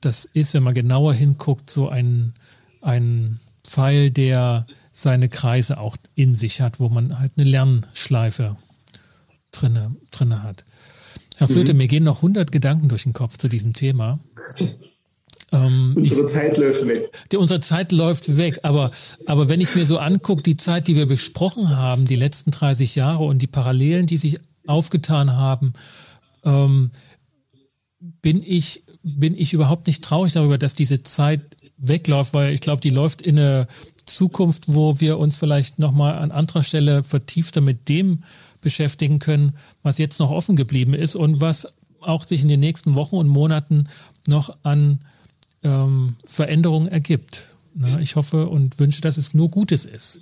das 0.00 0.24
ist, 0.24 0.54
wenn 0.54 0.62
man 0.62 0.74
genauer 0.74 1.14
hinguckt, 1.14 1.70
so 1.70 1.88
ein, 1.88 2.34
ein 2.80 3.40
Pfeil, 3.64 4.10
der 4.10 4.66
seine 4.92 5.28
Kreise 5.28 5.78
auch 5.78 5.96
in 6.14 6.36
sich 6.36 6.60
hat, 6.60 6.78
wo 6.78 6.88
man 6.88 7.18
halt 7.18 7.32
eine 7.36 7.48
Lernschleife 7.48 8.56
drinne, 9.50 9.96
drinne 10.10 10.42
hat. 10.42 10.64
Herr 11.36 11.48
Flöte, 11.48 11.72
mhm. 11.72 11.78
mir 11.78 11.88
gehen 11.88 12.04
noch 12.04 12.18
100 12.18 12.52
Gedanken 12.52 12.88
durch 12.88 13.04
den 13.04 13.14
Kopf 13.14 13.38
zu 13.38 13.48
diesem 13.48 13.72
Thema. 13.72 14.20
Ähm, 15.50 15.94
unsere 15.96 16.26
ich, 16.26 16.28
Zeit 16.28 16.56
läuft 16.56 16.86
weg. 16.86 17.10
Die, 17.32 17.36
unsere 17.36 17.60
Zeit 17.60 17.92
läuft 17.92 18.36
weg, 18.36 18.60
aber, 18.62 18.90
aber 19.26 19.48
wenn 19.48 19.60
ich 19.60 19.74
mir 19.74 19.84
so 19.84 19.98
angucke, 19.98 20.42
die 20.42 20.56
Zeit, 20.56 20.88
die 20.88 20.96
wir 20.96 21.06
besprochen 21.06 21.76
haben, 21.76 22.06
die 22.06 22.16
letzten 22.16 22.50
30 22.50 22.94
Jahre 22.94 23.24
und 23.24 23.40
die 23.40 23.46
Parallelen, 23.46 24.06
die 24.06 24.18
sich 24.18 24.38
aufgetan 24.66 25.36
haben, 25.36 25.72
ähm, 26.44 26.90
bin 27.98 28.42
ich 28.42 28.82
bin 29.02 29.36
ich 29.36 29.52
überhaupt 29.52 29.88
nicht 29.88 30.04
traurig 30.04 30.32
darüber, 30.32 30.58
dass 30.58 30.74
diese 30.74 31.02
Zeit 31.02 31.40
wegläuft, 31.76 32.34
weil 32.34 32.52
ich 32.52 32.60
glaube, 32.60 32.80
die 32.80 32.90
läuft 32.90 33.20
in 33.20 33.38
eine 33.38 33.66
Zukunft, 34.12 34.64
wo 34.66 35.00
wir 35.00 35.18
uns 35.18 35.36
vielleicht 35.36 35.78
nochmal 35.78 36.18
an 36.18 36.30
anderer 36.30 36.62
Stelle 36.62 37.02
vertiefter 37.02 37.60
mit 37.60 37.88
dem 37.88 38.22
beschäftigen 38.60 39.18
können, 39.18 39.56
was 39.82 39.98
jetzt 39.98 40.18
noch 40.18 40.30
offen 40.30 40.56
geblieben 40.56 40.94
ist 40.94 41.16
und 41.16 41.40
was 41.40 41.68
auch 42.00 42.26
sich 42.26 42.42
in 42.42 42.48
den 42.48 42.60
nächsten 42.60 42.94
Wochen 42.94 43.16
und 43.16 43.28
Monaten 43.28 43.88
noch 44.26 44.56
an 44.62 45.00
ähm, 45.62 46.16
Veränderungen 46.24 46.88
ergibt. 46.88 47.48
Na, 47.74 48.00
ich 48.00 48.16
hoffe 48.16 48.48
und 48.48 48.78
wünsche, 48.78 49.00
dass 49.00 49.16
es 49.16 49.34
nur 49.34 49.50
Gutes 49.50 49.84
ist. 49.84 50.20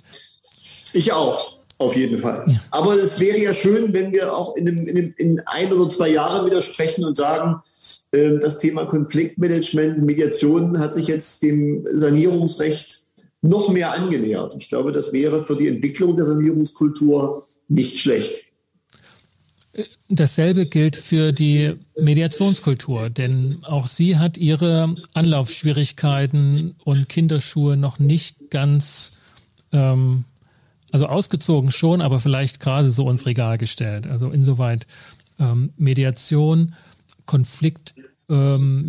Ich 0.93 1.11
auch. 1.11 1.53
Auf 1.81 1.95
jeden 1.95 2.19
Fall. 2.19 2.45
Ja. 2.47 2.61
Aber 2.69 2.93
es 2.93 3.19
wäre 3.19 3.39
ja 3.39 3.55
schön, 3.55 3.91
wenn 3.91 4.11
wir 4.11 4.35
auch 4.35 4.55
in, 4.55 4.67
einem, 4.67 4.87
in, 4.87 4.97
einem, 4.97 5.13
in 5.17 5.39
ein 5.47 5.73
oder 5.73 5.89
zwei 5.89 6.09
Jahren 6.09 6.45
wieder 6.45 6.61
sprechen 6.61 7.03
und 7.03 7.17
sagen, 7.17 7.59
äh, 8.11 8.37
das 8.39 8.59
Thema 8.59 8.85
Konfliktmanagement, 8.85 9.97
Mediation 9.97 10.77
hat 10.77 10.93
sich 10.93 11.07
jetzt 11.07 11.41
dem 11.41 11.83
Sanierungsrecht 11.91 13.00
noch 13.41 13.69
mehr 13.69 13.93
angenähert. 13.93 14.55
Ich 14.57 14.69
glaube, 14.69 14.91
das 14.91 15.13
wäre 15.13 15.45
für 15.45 15.55
die 15.55 15.67
Entwicklung 15.67 16.15
der 16.15 16.25
Sanierungskultur 16.25 17.47
nicht 17.67 17.97
schlecht. 17.97 18.43
Dasselbe 20.09 20.65
gilt 20.65 20.97
für 20.97 21.31
die 21.31 21.75
Mediationskultur, 21.97 23.09
denn 23.09 23.55
auch 23.63 23.87
sie 23.87 24.17
hat 24.17 24.37
ihre 24.37 24.95
Anlaufschwierigkeiten 25.13 26.75
und 26.83 27.07
Kinderschuhe 27.07 27.77
noch 27.77 27.97
nicht 27.97 28.51
ganz 28.51 29.13
ähm, 29.71 30.25
also 30.91 31.05
ausgezogen 31.05 31.71
schon, 31.71 32.01
aber 32.01 32.19
vielleicht 32.19 32.59
gerade 32.59 32.91
so 32.91 33.09
ins 33.09 33.25
Regal 33.25 33.57
gestellt. 33.57 34.07
Also 34.07 34.29
insoweit 34.29 34.85
ähm, 35.39 35.71
Mediation, 35.77 36.75
Konfliktmanagement 37.25 38.10
ähm, 38.31 38.85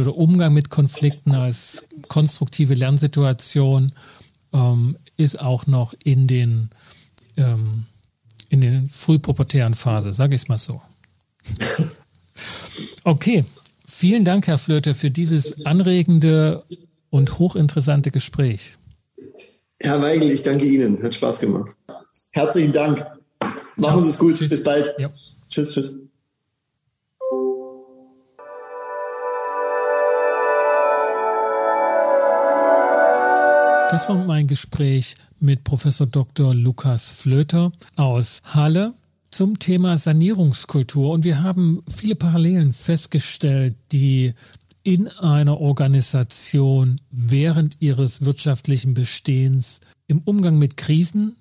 oder 0.00 0.16
Umgang 0.16 0.52
mit 0.52 0.68
Konflikten 0.68 1.32
als 1.32 1.84
konstruktive 2.08 2.74
Lernsituation 2.74 3.92
ähm, 4.52 4.98
ist 5.16 5.40
auch 5.40 5.66
noch 5.66 5.94
in 6.02 6.26
den, 6.26 6.70
ähm, 7.36 7.84
in 8.48 8.60
den 8.60 8.88
frühpubertären 8.88 9.74
Phase, 9.74 10.12
sage 10.12 10.34
ich 10.34 10.42
es 10.42 10.48
mal 10.48 10.58
so. 10.58 10.82
Okay, 13.04 13.44
vielen 13.84 14.24
Dank, 14.24 14.46
Herr 14.46 14.58
Flöter, 14.58 14.94
für 14.94 15.10
dieses 15.10 15.66
anregende 15.66 16.62
und 17.10 17.38
hochinteressante 17.38 18.10
Gespräch. 18.10 18.72
Herr 19.80 20.00
Weigel, 20.00 20.30
ich 20.30 20.42
danke 20.42 20.64
Ihnen. 20.64 21.02
Hat 21.02 21.14
Spaß 21.14 21.40
gemacht. 21.40 21.72
Herzlichen 22.30 22.72
Dank. 22.72 23.04
Machen 23.76 24.04
Sie 24.04 24.10
es 24.10 24.18
gut. 24.18 24.36
Tschüss. 24.36 24.50
Bis 24.50 24.62
bald. 24.62 24.94
Ja. 24.98 25.10
Tschüss, 25.48 25.72
tschüss. 25.72 26.01
Das 33.92 34.08
war 34.08 34.16
mein 34.24 34.46
Gespräch 34.46 35.16
mit 35.38 35.64
Professor 35.64 36.06
Dr. 36.06 36.54
Lukas 36.54 37.10
Flöter 37.10 37.72
aus 37.94 38.40
Halle 38.42 38.94
zum 39.30 39.58
Thema 39.58 39.98
Sanierungskultur. 39.98 41.12
Und 41.12 41.24
wir 41.24 41.42
haben 41.42 41.82
viele 41.94 42.14
Parallelen 42.14 42.72
festgestellt, 42.72 43.74
die 43.92 44.32
in 44.82 45.08
einer 45.08 45.60
Organisation 45.60 47.02
während 47.10 47.82
ihres 47.82 48.24
wirtschaftlichen 48.24 48.94
Bestehens 48.94 49.80
im 50.06 50.22
Umgang 50.24 50.56
mit 50.56 50.78
Krisen 50.78 51.36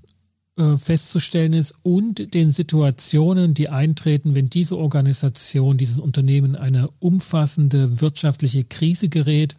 äh, 0.57 0.75
festzustellen 0.75 1.53
ist 1.53 1.73
und 1.83 2.33
den 2.33 2.51
Situationen, 2.51 3.53
die 3.53 3.69
eintreten, 3.69 4.35
wenn 4.35 4.49
diese 4.49 4.77
Organisation, 4.77 5.77
dieses 5.77 5.99
Unternehmen 5.99 6.57
eine 6.57 6.89
umfassende 6.99 8.01
wirtschaftliche 8.01 8.65
Krise 8.65 9.07
gerät 9.07 9.55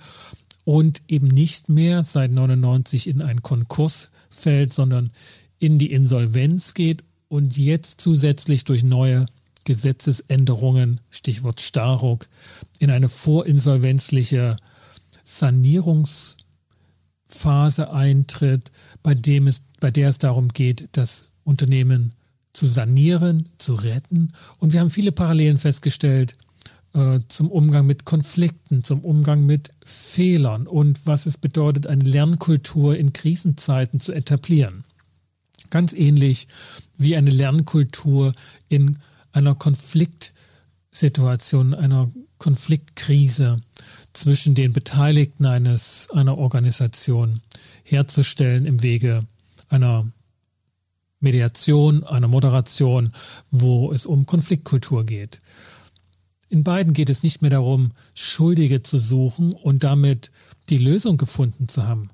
und 0.64 1.02
eben 1.08 1.28
nicht 1.28 1.68
mehr 1.68 2.02
seit 2.02 2.30
99 2.30 3.08
in 3.08 3.22
einen 3.22 3.42
Konkurs 3.42 4.10
fällt, 4.30 4.72
sondern 4.72 5.10
in 5.58 5.78
die 5.78 5.92
Insolvenz 5.92 6.74
geht 6.74 7.04
und 7.28 7.56
jetzt 7.56 8.00
zusätzlich 8.00 8.64
durch 8.64 8.84
neue 8.84 9.26
Gesetzesänderungen, 9.64 11.00
Stichwort 11.10 11.60
Starruck, 11.60 12.28
in 12.78 12.90
eine 12.90 13.08
vorinsolvenzliche 13.08 14.56
Sanierungsphase 15.24 17.92
eintritt, 17.92 18.72
bei, 19.02 19.14
dem 19.14 19.46
es, 19.46 19.62
bei 19.80 19.90
der 19.90 20.08
es 20.08 20.18
darum 20.18 20.48
geht, 20.48 20.88
das 20.92 21.32
Unternehmen 21.44 22.14
zu 22.52 22.66
sanieren, 22.66 23.48
zu 23.58 23.74
retten. 23.74 24.32
Und 24.58 24.72
wir 24.72 24.80
haben 24.80 24.90
viele 24.90 25.12
Parallelen 25.12 25.58
festgestellt 25.58 26.34
äh, 26.94 27.20
zum 27.28 27.50
Umgang 27.50 27.86
mit 27.86 28.04
Konflikten, 28.04 28.84
zum 28.84 29.00
Umgang 29.00 29.46
mit 29.46 29.70
Fehlern 29.84 30.66
und 30.66 31.06
was 31.06 31.24
es 31.26 31.38
bedeutet, 31.38 31.86
eine 31.86 32.04
Lernkultur 32.04 32.96
in 32.96 33.12
Krisenzeiten 33.12 34.00
zu 34.00 34.12
etablieren. 34.12 34.84
Ganz 35.70 35.92
ähnlich 35.92 36.48
wie 36.98 37.16
eine 37.16 37.30
Lernkultur 37.30 38.34
in 38.68 38.98
einer 39.32 39.54
Konfliktsituation, 39.54 41.74
einer 41.74 42.10
Konfliktkrise 42.38 43.60
zwischen 44.12 44.54
den 44.54 44.72
Beteiligten 44.72 45.46
eines, 45.46 46.08
einer 46.12 46.36
Organisation 46.36 47.40
herzustellen 47.84 48.66
im 48.66 48.82
Wege 48.82 49.26
einer 49.68 50.10
Mediation, 51.20 52.04
einer 52.04 52.28
Moderation, 52.28 53.12
wo 53.50 53.92
es 53.92 54.06
um 54.06 54.26
Konfliktkultur 54.26 55.06
geht. 55.06 55.38
In 56.52 56.64
beiden 56.64 56.92
geht 56.92 57.08
es 57.08 57.22
nicht 57.22 57.40
mehr 57.40 57.50
darum, 57.50 57.92
Schuldige 58.12 58.82
zu 58.82 58.98
suchen 58.98 59.54
und 59.54 59.84
damit 59.84 60.30
die 60.68 60.76
Lösung 60.76 61.16
gefunden 61.16 61.66
zu 61.66 61.86
haben, 61.86 62.10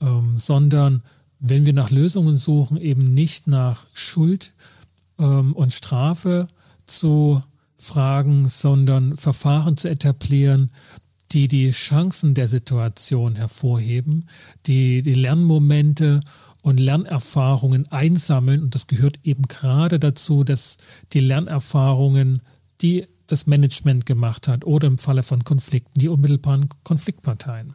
ähm, 0.00 0.38
sondern 0.38 1.02
wenn 1.40 1.66
wir 1.66 1.74
nach 1.74 1.90
Lösungen 1.90 2.38
suchen, 2.38 2.78
eben 2.78 3.12
nicht 3.12 3.46
nach 3.48 3.84
Schuld 3.92 4.54
ähm, 5.18 5.52
und 5.52 5.74
Strafe 5.74 6.48
zu 6.86 7.42
Fragen, 7.76 8.48
sondern 8.48 9.18
Verfahren 9.18 9.76
zu 9.76 9.90
etablieren, 9.90 10.72
die 11.32 11.46
die 11.46 11.70
Chancen 11.72 12.32
der 12.32 12.48
Situation 12.48 13.34
hervorheben, 13.34 14.26
die 14.64 15.02
die 15.02 15.12
Lernmomente 15.12 16.20
und 16.62 16.80
Lernerfahrungen 16.80 17.92
einsammeln. 17.92 18.62
Und 18.62 18.74
das 18.74 18.86
gehört 18.86 19.18
eben 19.22 19.42
gerade 19.42 19.98
dazu, 19.98 20.44
dass 20.44 20.78
die 21.12 21.20
Lernerfahrungen, 21.20 22.40
die 22.80 23.06
das 23.26 23.46
Management 23.46 24.06
gemacht 24.06 24.48
hat 24.48 24.64
oder 24.64 24.86
im 24.86 24.98
Falle 24.98 25.22
von 25.22 25.44
Konflikten 25.44 25.98
die 25.98 26.08
unmittelbaren 26.08 26.68
Konfliktparteien. 26.84 27.74